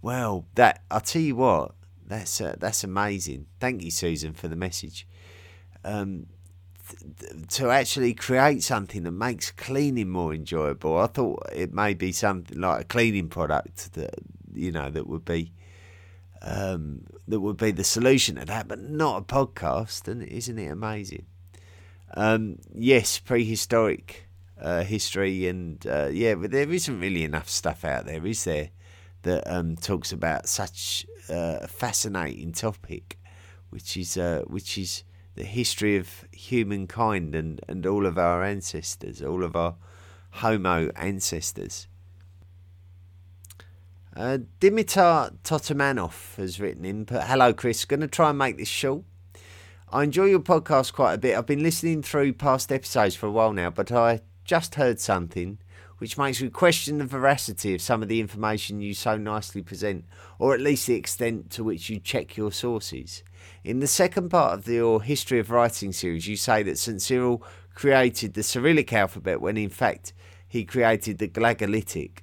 Well, 0.00 0.46
that 0.54 0.82
I'll 0.90 1.00
tell 1.00 1.22
you 1.22 1.36
what, 1.36 1.74
that's 2.06 2.40
uh, 2.40 2.56
that's 2.58 2.82
amazing. 2.82 3.46
Thank 3.60 3.82
you, 3.82 3.90
Susan, 3.90 4.32
for 4.32 4.48
the 4.48 4.56
message. 4.56 5.06
Um, 5.84 6.26
to 7.48 7.70
actually 7.70 8.14
create 8.14 8.62
something 8.62 9.02
that 9.04 9.12
makes 9.12 9.50
cleaning 9.50 10.08
more 10.08 10.34
enjoyable, 10.34 10.98
I 10.98 11.06
thought 11.06 11.48
it 11.54 11.72
may 11.72 11.94
be 11.94 12.12
something 12.12 12.58
like 12.60 12.80
a 12.82 12.84
cleaning 12.84 13.28
product 13.28 13.94
that 13.94 14.14
you 14.54 14.72
know 14.72 14.90
that 14.90 15.06
would 15.06 15.24
be 15.24 15.52
um, 16.42 17.06
that 17.28 17.40
would 17.40 17.56
be 17.56 17.70
the 17.70 17.84
solution 17.84 18.36
to 18.36 18.44
that, 18.44 18.68
but 18.68 18.80
not 18.80 19.22
a 19.22 19.24
podcast. 19.24 20.08
And 20.08 20.22
isn't 20.22 20.58
it 20.58 20.70
amazing? 20.70 21.26
Um, 22.14 22.58
yes, 22.74 23.18
prehistoric 23.18 24.26
uh, 24.60 24.82
history, 24.82 25.46
and 25.46 25.84
uh, 25.86 26.08
yeah, 26.10 26.34
but 26.34 26.50
there 26.50 26.70
isn't 26.70 27.00
really 27.00 27.24
enough 27.24 27.48
stuff 27.48 27.84
out 27.84 28.06
there, 28.06 28.26
is 28.26 28.44
there, 28.44 28.70
that 29.22 29.46
um, 29.46 29.76
talks 29.76 30.12
about 30.12 30.48
such 30.48 31.06
uh, 31.28 31.58
a 31.62 31.68
fascinating 31.68 32.52
topic, 32.52 33.18
which 33.70 33.96
is 33.96 34.16
uh, 34.16 34.42
which 34.46 34.76
is 34.76 35.04
the 35.34 35.44
history 35.44 35.96
of 35.96 36.24
humankind 36.32 37.34
and, 37.34 37.60
and 37.68 37.86
all 37.86 38.06
of 38.06 38.18
our 38.18 38.42
ancestors, 38.42 39.22
all 39.22 39.44
of 39.44 39.56
our 39.56 39.76
Homo 40.30 40.90
ancestors. 40.96 41.86
Uh, 44.16 44.38
Dimitar 44.60 45.36
Totomanov 45.44 46.36
has 46.36 46.60
written 46.60 46.84
in, 46.84 47.04
but 47.04 47.24
hello, 47.24 47.52
Chris. 47.52 47.84
Going 47.84 48.00
to 48.00 48.08
try 48.08 48.30
and 48.30 48.38
make 48.38 48.58
this 48.58 48.68
short. 48.68 49.04
I 49.92 50.04
enjoy 50.04 50.26
your 50.26 50.40
podcast 50.40 50.92
quite 50.92 51.14
a 51.14 51.18
bit. 51.18 51.36
I've 51.36 51.46
been 51.46 51.62
listening 51.62 52.02
through 52.02 52.34
past 52.34 52.70
episodes 52.70 53.14
for 53.14 53.26
a 53.26 53.30
while 53.30 53.52
now, 53.52 53.70
but 53.70 53.90
I 53.90 54.20
just 54.44 54.74
heard 54.74 55.00
something 55.00 55.58
which 55.98 56.16
makes 56.16 56.40
me 56.40 56.48
question 56.48 56.98
the 56.98 57.04
veracity 57.04 57.74
of 57.74 57.82
some 57.82 58.02
of 58.02 58.08
the 58.08 58.20
information 58.20 58.80
you 58.80 58.94
so 58.94 59.16
nicely 59.16 59.62
present, 59.62 60.04
or 60.38 60.54
at 60.54 60.60
least 60.60 60.86
the 60.86 60.94
extent 60.94 61.50
to 61.50 61.62
which 61.62 61.90
you 61.90 62.00
check 62.00 62.36
your 62.36 62.50
sources. 62.50 63.22
In 63.64 63.80
the 63.80 63.86
second 63.86 64.30
part 64.30 64.58
of 64.58 64.68
your 64.68 65.02
History 65.02 65.38
of 65.38 65.50
Writing 65.50 65.92
series, 65.92 66.26
you 66.26 66.36
say 66.36 66.62
that 66.62 66.78
St. 66.78 67.00
Cyril 67.00 67.42
created 67.74 68.34
the 68.34 68.42
Cyrillic 68.42 68.92
alphabet 68.92 69.40
when 69.40 69.56
in 69.56 69.68
fact 69.68 70.12
he 70.46 70.64
created 70.64 71.18
the 71.18 71.28
Glagolitic. 71.28 72.18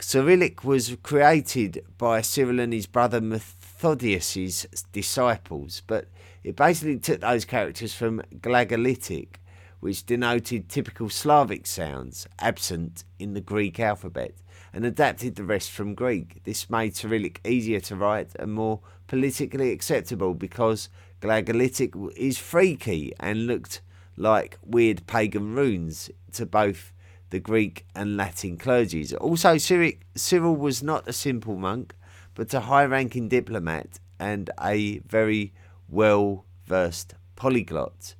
Cyrillic 0.00 0.64
was 0.64 0.96
created 1.02 1.84
by 1.96 2.20
Cyril 2.20 2.60
and 2.60 2.72
his 2.72 2.86
brother 2.86 3.20
Methodius's 3.20 4.66
disciples, 4.92 5.82
but 5.86 6.08
it 6.42 6.56
basically 6.56 6.98
took 6.98 7.20
those 7.20 7.44
characters 7.44 7.94
from 7.94 8.22
Glagolitic, 8.40 9.36
which 9.80 10.04
denoted 10.04 10.68
typical 10.68 11.08
Slavic 11.08 11.66
sounds 11.66 12.26
absent 12.38 13.04
in 13.18 13.34
the 13.34 13.40
Greek 13.40 13.80
alphabet, 13.80 14.34
and 14.74 14.84
adapted 14.84 15.36
the 15.36 15.44
rest 15.44 15.70
from 15.70 15.94
Greek. 15.94 16.42
This 16.42 16.68
made 16.68 16.96
Cyrillic 16.96 17.40
easier 17.46 17.78
to 17.80 17.94
write 17.94 18.30
and 18.40 18.52
more 18.52 18.80
politically 19.06 19.70
acceptable 19.70 20.34
because 20.34 20.88
Glagolitic 21.22 22.12
is 22.16 22.38
freaky 22.38 23.12
and 23.20 23.46
looked 23.46 23.80
like 24.16 24.58
weird 24.64 25.06
pagan 25.06 25.54
runes 25.54 26.10
to 26.32 26.44
both 26.44 26.92
the 27.30 27.38
Greek 27.38 27.86
and 27.94 28.16
Latin 28.16 28.58
clergies. 28.58 29.14
Also, 29.20 29.56
Cyril 29.58 30.56
was 30.56 30.82
not 30.82 31.08
a 31.08 31.12
simple 31.12 31.56
monk, 31.56 31.94
but 32.34 32.52
a 32.52 32.60
high 32.60 32.84
ranking 32.84 33.28
diplomat 33.28 34.00
and 34.18 34.50
a 34.60 34.98
very 35.00 35.52
well 35.88 36.44
versed 36.66 37.14
polyglot. 37.36 38.16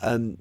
Um, 0.00 0.38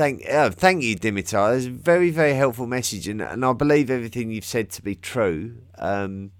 thank, 0.00 0.26
uh, 0.30 0.50
thank 0.50 0.82
you, 0.82 0.96
Dimitar. 0.96 1.54
It's 1.54 1.66
a 1.66 1.70
very, 1.70 2.10
very 2.10 2.32
helpful 2.32 2.66
message, 2.66 3.06
and, 3.06 3.20
and 3.20 3.44
I 3.44 3.52
believe 3.52 3.90
everything 3.90 4.30
you've 4.30 4.46
said 4.46 4.70
to 4.70 4.82
be 4.82 4.94
true. 4.94 5.58
Um, 5.78 6.30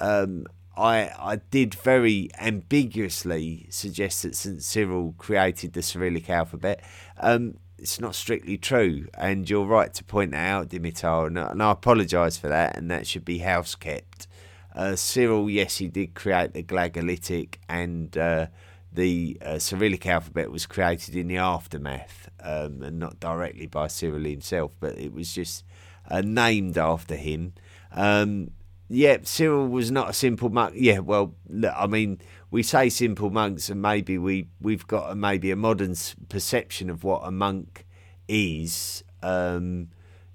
um, 0.00 0.46
I 0.76 1.10
I 1.16 1.36
did 1.50 1.74
very 1.74 2.28
ambiguously 2.40 3.66
suggest 3.70 4.24
that 4.24 4.34
St 4.34 4.62
Cyril 4.64 5.14
created 5.16 5.74
the 5.74 5.82
Cyrillic 5.82 6.28
alphabet. 6.28 6.82
Um, 7.18 7.58
it's 7.78 8.00
not 8.00 8.16
strictly 8.16 8.58
true, 8.58 9.06
and 9.16 9.48
you're 9.48 9.64
right 9.64 9.94
to 9.94 10.02
point 10.02 10.32
that 10.32 10.48
out, 10.48 10.68
Dimitar, 10.68 11.28
and, 11.28 11.38
and 11.38 11.62
I 11.62 11.70
apologise 11.70 12.36
for 12.36 12.48
that, 12.48 12.76
and 12.76 12.90
that 12.90 13.06
should 13.06 13.24
be 13.24 13.38
house 13.38 13.76
kept. 13.76 14.26
Uh, 14.74 14.96
Cyril, 14.96 15.48
yes, 15.48 15.78
he 15.78 15.86
did 15.86 16.14
create 16.14 16.52
the 16.52 16.64
Glagolitic, 16.64 17.58
and 17.68 18.18
uh, 18.18 18.48
the 18.92 19.38
uh, 19.44 19.58
Cyrillic 19.58 20.06
alphabet 20.06 20.50
was 20.50 20.66
created 20.66 21.14
in 21.14 21.28
the 21.28 21.36
aftermath, 21.36 22.28
um, 22.40 22.82
and 22.82 22.98
not 22.98 23.20
directly 23.20 23.66
by 23.66 23.86
Cyril 23.86 24.24
himself, 24.24 24.76
but 24.80 24.98
it 24.98 25.12
was 25.12 25.32
just 25.32 25.64
uh, 26.10 26.22
named 26.22 26.78
after 26.78 27.16
him. 27.16 27.52
Um, 27.92 28.50
yeah, 28.88 29.18
Cyril 29.22 29.68
was 29.68 29.90
not 29.90 30.08
a 30.10 30.12
simple 30.14 30.48
monk. 30.48 30.74
Yeah, 30.76 31.00
well, 31.00 31.34
look, 31.48 31.74
I 31.76 31.86
mean, 31.86 32.20
we 32.50 32.62
say 32.62 32.88
simple 32.88 33.30
monks, 33.30 33.68
and 33.68 33.82
maybe 33.82 34.16
we 34.16 34.48
we've 34.60 34.86
got 34.86 35.10
a, 35.10 35.14
maybe 35.14 35.50
a 35.50 35.56
modern 35.56 35.94
perception 36.28 36.88
of 36.88 37.04
what 37.04 37.20
a 37.24 37.30
monk 37.30 37.86
is. 38.26 39.04
Um, 39.22 39.88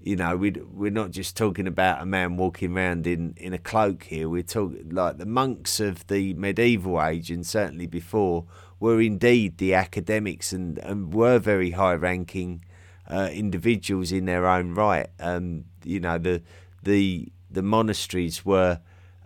you 0.04 0.18
know, 0.18 0.36
we 0.36 0.52
we're 0.52 0.92
not 0.92 1.12
just 1.12 1.38
talking 1.38 1.66
about 1.66 2.02
a 2.02 2.06
man 2.06 2.36
walking 2.36 2.76
around 2.76 3.08
in, 3.08 3.34
in 3.38 3.54
a 3.54 3.58
cloak 3.58 4.04
here. 4.04 4.28
We're 4.28 4.44
talking 4.44 4.90
like 4.90 5.18
the 5.18 5.26
monks 5.26 5.80
of 5.80 6.06
the 6.08 6.34
medieval 6.34 7.02
age, 7.02 7.32
and 7.32 7.46
certainly 7.46 7.88
before, 7.88 8.46
were 8.82 9.00
indeed 9.00 9.60
the 9.60 9.74
academics 9.74 10.52
and, 10.52 10.78
and 10.80 11.14
were 11.14 11.40
very 11.40 11.72
high 11.72 11.94
ranking 11.94 12.66
uh, 13.08 13.30
individuals 13.32 14.12
in 14.12 14.26
their 14.26 14.46
own 14.46 14.74
right. 14.74 15.08
Um, 15.22 15.66
you 15.86 16.02
know, 16.02 16.18
the 16.18 16.42
the 16.84 17.32
the 17.50 17.64
monasteries 17.64 18.46
were 18.46 18.82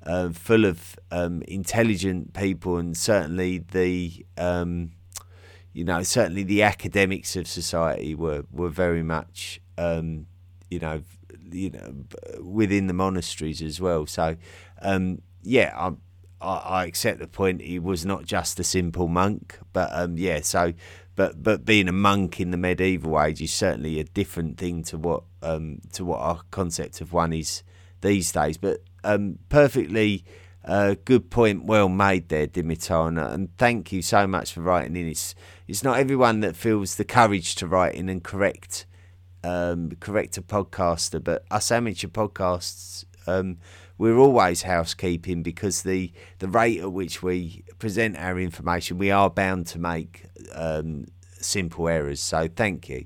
uh, 0.06 0.30
full 0.30 0.64
of 0.64 1.00
um, 1.10 1.42
intelligent 1.48 2.34
people, 2.34 2.78
and 2.78 2.96
certainly 2.96 3.58
the 3.58 4.24
um, 4.38 4.92
you 5.74 5.84
know 5.84 6.04
certainly 6.04 6.44
the 6.44 6.62
academics 6.62 7.36
of 7.36 7.48
society 7.48 8.14
were 8.14 8.46
were 8.52 8.70
very 8.70 9.02
much 9.02 9.60
um, 9.80 10.28
you 10.70 10.80
know 10.80 11.02
you 11.52 11.70
know 11.70 11.94
within 12.42 12.88
the 12.88 12.94
monasteries 12.94 13.62
as 13.62 13.80
well. 13.80 14.06
So 14.06 14.38
um, 14.82 15.22
yeah, 15.44 15.74
I, 16.42 16.48
I, 16.48 16.86
accept 16.86 17.20
the 17.20 17.28
point. 17.28 17.62
He 17.62 17.80
was 17.80 18.06
not 18.06 18.26
just 18.26 18.60
a 18.60 18.64
simple 18.64 19.08
monk, 19.08 19.60
but 19.74 19.90
um, 19.92 20.18
yeah, 20.18 20.42
so. 20.42 20.74
But, 21.16 21.42
but 21.42 21.66
being 21.66 21.88
a 21.88 21.94
monk 21.94 22.40
in 22.40 22.52
the 22.52 22.58
medieval 22.58 23.20
age 23.20 23.42
is 23.42 23.52
certainly 23.52 24.00
a 24.00 24.04
different 24.04 24.60
thing 24.60 24.84
to 24.84 25.00
what 25.00 25.24
um, 25.42 25.80
to 25.94 26.06
what 26.06 26.20
our 26.20 26.42
concept 26.52 27.02
of 27.02 27.12
one 27.12 27.34
is 27.34 27.64
these 28.02 28.32
days. 28.32 28.60
But 28.60 28.84
um, 29.04 29.40
perfectly 29.50 30.24
uh, 30.68 30.96
good 31.06 31.30
point, 31.30 31.64
well 31.64 31.88
made 31.88 32.28
there, 32.28 32.46
Dimitar, 32.46 33.34
and 33.34 33.58
thank 33.58 33.92
you 33.92 34.02
so 34.02 34.28
much 34.28 34.52
for 34.52 34.62
writing 34.62 34.96
in. 34.96 35.08
It's 35.08 35.34
it's 35.68 35.84
not 35.84 35.98
everyone 35.98 36.42
that 36.42 36.56
feels 36.56 36.96
the 36.96 37.06
courage 37.06 37.56
to 37.56 37.68
write 37.68 37.96
in 37.96 38.10
and 38.10 38.24
correct 38.24 38.86
um, 39.44 39.92
correct 40.00 40.38
a 40.38 40.42
podcaster, 40.42 41.24
but 41.24 41.46
us 41.52 41.72
amateur 41.72 42.08
podcasts. 42.08 43.06
Um, 43.26 43.58
we're 43.98 44.18
always 44.18 44.62
housekeeping 44.62 45.44
because 45.44 45.84
the, 45.84 46.12
the 46.40 46.48
rate 46.48 46.80
at 46.80 46.92
which 46.92 47.24
we 47.24 47.64
present 47.80 48.18
our 48.18 48.40
information, 48.40 48.98
we 48.98 49.12
are 49.12 49.30
bound 49.30 49.68
to 49.68 49.80
make 49.80 50.26
um, 50.54 51.08
simple 51.40 51.88
errors. 51.88 52.20
So, 52.22 52.48
thank 52.48 52.90
you. 52.90 53.06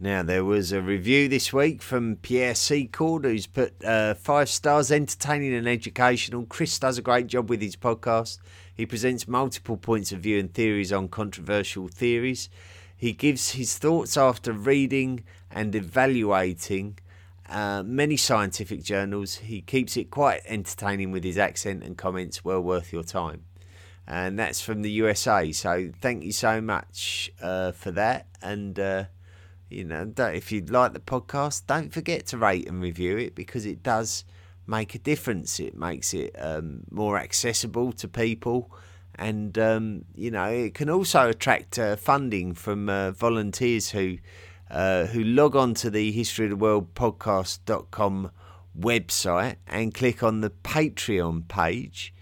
Now, 0.00 0.22
there 0.22 0.44
was 0.44 0.72
a 0.72 0.82
review 0.82 1.28
this 1.28 1.52
week 1.52 1.80
from 1.80 2.16
Pierre 2.16 2.54
Secord, 2.54 3.24
who's 3.24 3.46
put 3.46 3.82
uh, 3.84 4.14
five 4.14 4.48
stars, 4.48 4.90
entertaining 4.90 5.54
and 5.54 5.68
educational. 5.68 6.44
Chris 6.46 6.78
does 6.78 6.98
a 6.98 7.02
great 7.02 7.28
job 7.28 7.48
with 7.48 7.62
his 7.62 7.76
podcast. 7.76 8.38
He 8.74 8.86
presents 8.86 9.28
multiple 9.28 9.76
points 9.76 10.10
of 10.10 10.18
view 10.18 10.40
and 10.40 10.52
theories 10.52 10.92
on 10.92 11.08
controversial 11.08 11.86
theories. 11.88 12.50
He 12.96 13.12
gives 13.12 13.52
his 13.52 13.76
thoughts 13.78 14.16
after 14.16 14.52
reading 14.52 15.24
and 15.50 15.74
evaluating 15.74 16.98
uh, 17.48 17.82
many 17.84 18.16
scientific 18.16 18.82
journals. 18.82 19.36
He 19.36 19.60
keeps 19.60 19.96
it 19.96 20.10
quite 20.10 20.40
entertaining 20.46 21.10
with 21.10 21.24
his 21.24 21.38
accent 21.38 21.82
and 21.82 21.96
comments, 21.96 22.44
well 22.44 22.60
worth 22.60 22.92
your 22.92 23.04
time. 23.04 23.44
And 24.06 24.38
that's 24.38 24.60
from 24.60 24.82
the 24.82 24.90
USA. 24.90 25.50
So, 25.52 25.90
thank 26.00 26.24
you 26.24 26.32
so 26.32 26.60
much 26.60 27.32
uh, 27.40 27.72
for 27.72 27.90
that. 27.92 28.26
And 28.42 28.78
uh, 28.78 29.04
you 29.74 29.84
know, 29.84 30.12
if 30.16 30.52
you 30.52 30.62
like 30.62 30.92
the 30.92 31.00
podcast, 31.00 31.66
don't 31.66 31.92
forget 31.92 32.26
to 32.26 32.38
rate 32.38 32.68
and 32.68 32.80
review 32.80 33.16
it 33.16 33.34
because 33.34 33.66
it 33.66 33.82
does 33.82 34.24
make 34.66 34.94
a 34.94 34.98
difference. 34.98 35.58
It 35.58 35.76
makes 35.76 36.14
it 36.14 36.34
um, 36.38 36.84
more 36.90 37.18
accessible 37.18 37.92
to 37.94 38.08
people, 38.08 38.70
and 39.16 39.58
um, 39.58 40.04
you 40.14 40.30
know, 40.30 40.44
it 40.44 40.74
can 40.74 40.90
also 40.90 41.30
attract 41.30 41.78
uh, 41.78 41.96
funding 41.96 42.54
from 42.54 42.88
uh, 42.88 43.12
volunteers 43.12 43.90
who 43.90 44.18
uh, 44.70 45.06
who 45.06 45.22
log 45.22 45.54
on 45.54 45.74
to 45.74 45.90
the 45.90 46.10
History 46.10 46.46
of 46.46 46.50
the 46.50 46.56
World 46.56 46.94
podcast.com 46.94 48.30
website 48.78 49.56
and 49.66 49.94
click 49.94 50.22
on 50.22 50.40
the 50.40 50.50
Patreon 50.50 51.46
page. 51.48 52.12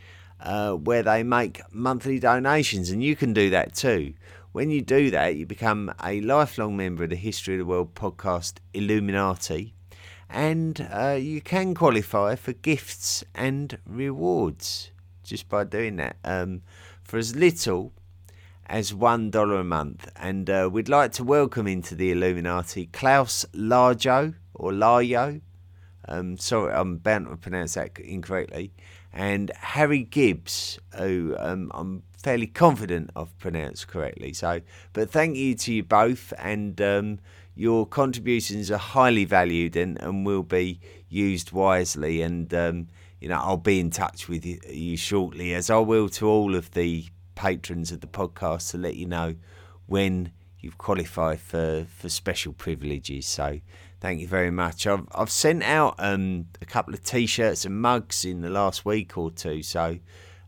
Uh, 0.40 0.72
where 0.72 1.04
they 1.04 1.22
make 1.22 1.60
monthly 1.72 2.18
donations, 2.18 2.90
and 2.90 3.00
you 3.00 3.14
can 3.14 3.32
do 3.32 3.48
that 3.48 3.76
too. 3.76 4.12
When 4.50 4.70
you 4.70 4.82
do 4.82 5.08
that, 5.12 5.36
you 5.36 5.46
become 5.46 5.94
a 6.02 6.20
lifelong 6.20 6.76
member 6.76 7.04
of 7.04 7.10
the 7.10 7.16
History 7.16 7.54
of 7.54 7.58
the 7.58 7.64
World 7.64 7.94
podcast 7.94 8.54
Illuminati, 8.74 9.72
and 10.28 10.88
uh, 10.92 11.16
you 11.16 11.40
can 11.40 11.76
qualify 11.76 12.34
for 12.34 12.54
gifts 12.54 13.22
and 13.36 13.78
rewards 13.86 14.90
just 15.22 15.48
by 15.48 15.64
doing 15.64 15.96
that 15.96 16.16
um, 16.24 16.62
for 17.12 17.18
as 17.18 17.36
little 17.36 17.92
as 18.64 18.94
one 18.94 19.30
dollar 19.30 19.56
a 19.56 19.64
month. 19.64 20.10
And 20.16 20.48
uh, 20.48 20.70
we'd 20.72 20.88
like 20.88 21.12
to 21.12 21.24
welcome 21.24 21.66
into 21.66 21.94
the 21.94 22.10
Illuminati 22.10 22.86
Klaus 22.86 23.44
Larjo 23.52 24.34
or 24.54 24.72
Layo. 24.72 25.42
Um, 26.08 26.38
sorry, 26.38 26.72
I'm 26.72 26.96
bound 26.96 27.28
to 27.28 27.36
pronounce 27.36 27.74
that 27.74 27.98
incorrectly. 27.98 28.72
And 29.12 29.52
Harry 29.58 30.04
Gibbs, 30.04 30.78
who 30.96 31.36
um, 31.38 31.70
I'm 31.74 32.02
fairly 32.16 32.46
confident 32.46 33.10
I've 33.14 33.38
pronounced 33.38 33.88
correctly. 33.88 34.32
So, 34.32 34.62
but 34.94 35.10
thank 35.10 35.36
you 35.36 35.54
to 35.54 35.74
you 35.74 35.82
both, 35.82 36.32
and 36.38 36.80
um, 36.80 37.18
your 37.54 37.84
contributions 37.84 38.70
are 38.70 38.78
highly 38.78 39.26
valued 39.26 39.76
and, 39.76 40.00
and 40.00 40.24
will 40.24 40.44
be 40.44 40.80
used 41.10 41.52
wisely. 41.52 42.22
And 42.22 42.54
um, 42.54 42.88
you 43.22 43.28
know, 43.28 43.38
I'll 43.38 43.56
be 43.56 43.78
in 43.78 43.90
touch 43.90 44.28
with 44.28 44.44
you, 44.44 44.96
shortly, 44.96 45.54
as 45.54 45.70
I 45.70 45.78
will 45.78 46.08
to 46.08 46.28
all 46.28 46.56
of 46.56 46.72
the 46.72 47.06
patrons 47.36 47.92
of 47.92 48.00
the 48.00 48.08
podcast 48.08 48.72
to 48.72 48.78
let 48.78 48.96
you 48.96 49.06
know 49.06 49.36
when 49.86 50.32
you've 50.58 50.76
qualified 50.76 51.38
for, 51.38 51.86
for 51.96 52.08
special 52.08 52.52
privileges. 52.52 53.26
So 53.26 53.60
thank 54.00 54.20
you 54.20 54.26
very 54.26 54.50
much. 54.50 54.88
I've, 54.88 55.06
I've 55.14 55.30
sent 55.30 55.62
out 55.62 55.94
um, 56.00 56.46
a 56.60 56.64
couple 56.64 56.94
of 56.94 57.04
t-shirts 57.04 57.64
and 57.64 57.80
mugs 57.80 58.24
in 58.24 58.40
the 58.40 58.50
last 58.50 58.84
week 58.84 59.16
or 59.16 59.30
two. 59.30 59.62
So 59.62 60.00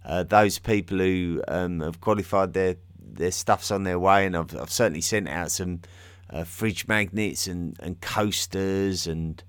uh, 0.04 0.24
those 0.24 0.58
people 0.58 0.98
who 0.98 1.44
um, 1.46 1.78
have 1.78 2.00
qualified 2.00 2.54
their 2.54 2.74
their 2.98 3.30
stuff's 3.30 3.70
on 3.70 3.84
their 3.84 4.00
way, 4.00 4.26
and 4.26 4.36
I've, 4.36 4.56
I've 4.56 4.72
certainly 4.72 5.00
sent 5.00 5.28
out 5.28 5.52
some 5.52 5.82
uh, 6.28 6.42
fridge 6.42 6.88
magnets 6.88 7.46
and, 7.46 7.76
and 7.78 8.00
coasters 8.00 9.06
and 9.06 9.40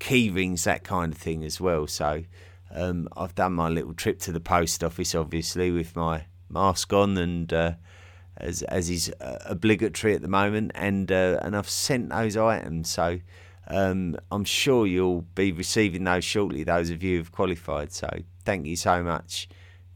key 0.00 0.30
rings, 0.30 0.64
that 0.64 0.82
kind 0.82 1.12
of 1.12 1.18
thing 1.18 1.44
as 1.44 1.60
well. 1.60 1.86
So 1.86 2.24
um, 2.74 3.08
I've 3.16 3.34
done 3.34 3.52
my 3.52 3.68
little 3.68 3.94
trip 3.94 4.18
to 4.20 4.32
the 4.32 4.40
post 4.40 4.82
office, 4.82 5.14
obviously, 5.14 5.70
with 5.70 5.94
my 5.94 6.24
mask 6.48 6.92
on 6.92 7.16
and 7.18 7.52
uh, 7.52 7.72
as 8.36 8.62
as 8.62 8.90
is 8.90 9.12
uh, 9.20 9.38
obligatory 9.44 10.14
at 10.14 10.22
the 10.22 10.28
moment, 10.28 10.72
and 10.74 11.10
uh, 11.12 11.38
and 11.42 11.56
I've 11.56 11.68
sent 11.68 12.10
those 12.10 12.36
items. 12.36 12.88
So 12.88 13.20
um, 13.68 14.16
I'm 14.30 14.44
sure 14.44 14.86
you'll 14.86 15.22
be 15.34 15.52
receiving 15.52 16.04
those 16.04 16.24
shortly. 16.24 16.64
Those 16.64 16.90
of 16.90 17.02
you 17.02 17.18
who've 17.18 17.32
qualified. 17.32 17.92
So 17.92 18.08
thank 18.44 18.66
you 18.66 18.76
so 18.76 19.02
much 19.02 19.48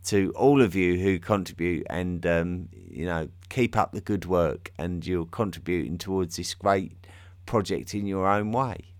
to 0.06 0.32
all 0.36 0.62
of 0.62 0.74
you 0.74 0.98
who 0.98 1.18
contribute, 1.18 1.86
and 1.88 2.24
um, 2.26 2.68
you 2.72 3.06
know 3.06 3.28
keep 3.48 3.76
up 3.76 3.92
the 3.92 4.00
good 4.00 4.26
work, 4.26 4.72
and 4.78 5.06
you're 5.06 5.26
contributing 5.26 5.98
towards 5.98 6.36
this 6.36 6.54
great 6.54 6.92
project 7.46 7.94
in 7.94 8.06
your 8.06 8.26
own 8.26 8.52
way. 8.52 8.92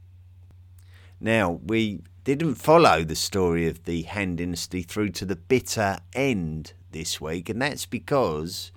Now 1.21 1.61
we 1.65 2.01
didn't 2.27 2.57
follow 2.57 3.05
the 3.05 3.15
story 3.15 3.69
of 3.69 3.85
the 3.85 4.03
Han 4.03 4.35
Dynasty 4.35 4.83
through 4.83 5.11
to 5.11 5.25
the 5.25 5.37
bitter 5.37 5.99
end 6.13 6.73
this 6.91 7.21
week, 7.21 7.49
and 7.49 7.63
that's 7.63 7.87
because 7.87 8.73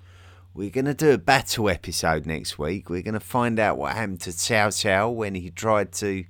we're 0.54 0.70
going 0.70 0.84
to 0.84 0.94
do 0.94 1.10
a 1.10 1.18
battle 1.18 1.68
episode 1.68 2.26
next 2.26 2.60
week. 2.60 2.88
We're 2.88 3.02
going 3.02 3.14
to 3.14 3.18
find 3.18 3.58
out 3.58 3.76
what 3.76 3.96
happened 3.96 4.20
to 4.20 4.30
Cao 4.30 4.68
Cao 4.68 5.12
when 5.12 5.34
he 5.34 5.50
tried 5.50 5.90
to 5.94 6.26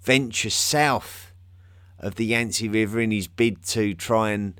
venture 0.00 0.48
south 0.48 1.32
of 1.98 2.14
the 2.14 2.26
Yangtze 2.26 2.68
River 2.68 3.00
in 3.00 3.10
his 3.10 3.26
bid 3.26 3.64
to 3.64 3.92
try 3.92 4.30
and 4.30 4.54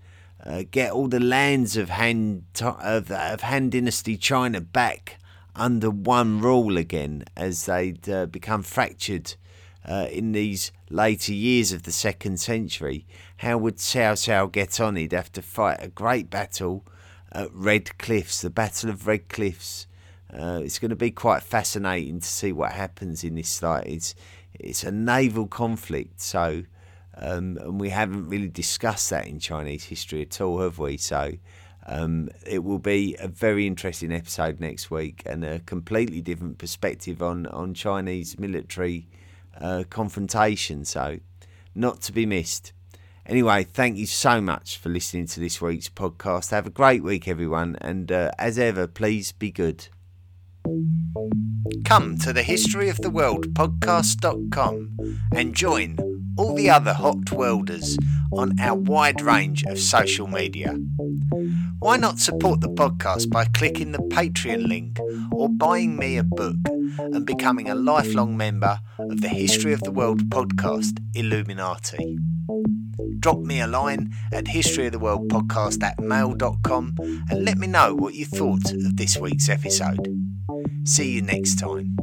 uh, 0.44 0.64
get 0.68 0.90
all 0.90 1.06
the 1.06 1.20
lands 1.20 1.76
of 1.76 1.90
Han 1.90 2.44
of, 2.60 3.12
of 3.12 3.40
Han 3.42 3.70
Dynasty 3.70 4.16
China 4.16 4.60
back 4.60 5.20
under 5.54 5.90
one 5.90 6.40
rule 6.40 6.76
again, 6.76 7.22
as 7.36 7.66
they'd 7.66 8.08
uh, 8.10 8.26
become 8.26 8.64
fractured 8.64 9.36
uh, 9.84 10.08
in 10.10 10.32
these 10.32 10.72
later 10.88 11.32
years 11.32 11.72
of 11.72 11.84
the 11.84 11.92
second 11.92 12.38
century. 12.38 13.06
How 13.38 13.58
would 13.58 13.76
Cao 13.76 14.14
Cao 14.14 14.50
get 14.50 14.80
on? 14.80 14.96
He'd 14.96 15.12
have 15.12 15.32
to 15.32 15.42
fight 15.42 15.78
a 15.80 15.88
great 15.88 16.30
battle 16.30 16.84
at 17.32 17.52
Red 17.52 17.98
Cliffs, 17.98 18.42
the 18.42 18.50
Battle 18.50 18.90
of 18.90 19.06
Red 19.06 19.28
Cliffs. 19.28 19.86
Uh, 20.32 20.60
it's 20.62 20.78
going 20.78 20.90
to 20.90 20.96
be 20.96 21.10
quite 21.10 21.42
fascinating 21.42 22.20
to 22.20 22.26
see 22.26 22.52
what 22.52 22.72
happens 22.72 23.24
in 23.24 23.34
this 23.34 23.58
fight. 23.58 23.86
It's 23.86 24.14
it's 24.54 24.84
a 24.84 24.90
naval 24.90 25.46
conflict, 25.46 26.20
so 26.20 26.64
um, 27.16 27.58
and 27.60 27.80
we 27.80 27.88
haven't 27.90 28.28
really 28.28 28.48
discussed 28.48 29.10
that 29.10 29.26
in 29.26 29.38
Chinese 29.38 29.84
history 29.84 30.22
at 30.22 30.40
all, 30.40 30.60
have 30.60 30.78
we? 30.78 30.96
So 30.96 31.32
um, 31.86 32.28
it 32.46 32.62
will 32.62 32.78
be 32.78 33.16
a 33.18 33.28
very 33.28 33.66
interesting 33.66 34.12
episode 34.12 34.60
next 34.60 34.90
week 34.90 35.22
and 35.26 35.44
a 35.44 35.60
completely 35.60 36.20
different 36.20 36.58
perspective 36.58 37.22
on 37.22 37.46
on 37.46 37.74
Chinese 37.74 38.38
military 38.38 39.08
uh, 39.58 39.84
confrontation. 39.88 40.84
So, 40.84 41.20
not 41.74 42.00
to 42.02 42.12
be 42.12 42.26
missed. 42.26 42.72
Anyway, 43.26 43.62
thank 43.62 43.96
you 43.96 44.06
so 44.06 44.40
much 44.40 44.76
for 44.78 44.88
listening 44.88 45.26
to 45.26 45.40
this 45.40 45.60
week's 45.60 45.88
podcast. 45.88 46.50
Have 46.50 46.66
a 46.66 46.70
great 46.70 47.04
week, 47.04 47.28
everyone, 47.28 47.76
and 47.80 48.10
uh, 48.10 48.32
as 48.38 48.58
ever, 48.58 48.86
please 48.86 49.32
be 49.32 49.52
good. 49.52 49.88
Come 51.84 52.18
to 52.18 52.32
the 52.32 52.42
History 52.42 52.88
of 52.88 52.98
the 52.98 53.10
World 53.10 53.54
podcast.com 53.54 54.96
and 55.34 55.54
join 55.54 55.96
all 56.36 56.54
the 56.54 56.70
other 56.70 56.92
hot 56.92 57.32
welders 57.32 57.98
on 58.32 58.58
our 58.60 58.76
wide 58.76 59.20
range 59.20 59.64
of 59.64 59.78
social 59.78 60.26
media. 60.26 60.78
Why 61.78 61.96
not 61.96 62.18
support 62.18 62.60
the 62.60 62.68
podcast 62.68 63.30
by 63.30 63.46
clicking 63.46 63.92
the 63.92 63.98
Patreon 63.98 64.66
link 64.68 64.98
or 65.32 65.48
buying 65.48 65.96
me 65.96 66.16
a 66.16 66.22
book 66.24 66.56
and 66.98 67.26
becoming 67.26 67.68
a 67.68 67.74
lifelong 67.74 68.36
member 68.36 68.80
of 68.98 69.20
the 69.20 69.28
History 69.28 69.72
of 69.72 69.80
the 69.80 69.90
World 69.90 70.28
podcast 70.30 70.98
Illuminati? 71.14 72.18
Drop 73.18 73.40
me 73.40 73.60
a 73.60 73.66
line 73.66 74.14
at 74.32 74.44
historyoftheworldpodcast 74.44 75.82
at 75.82 75.98
mail.com 76.00 76.94
and 77.30 77.44
let 77.44 77.58
me 77.58 77.66
know 77.66 77.94
what 77.94 78.14
you 78.14 78.24
thought 78.24 78.72
of 78.72 78.96
this 78.96 79.16
week's 79.18 79.48
episode. 79.48 80.06
See 80.84 81.12
you 81.12 81.22
next 81.22 81.58
time. 81.58 81.96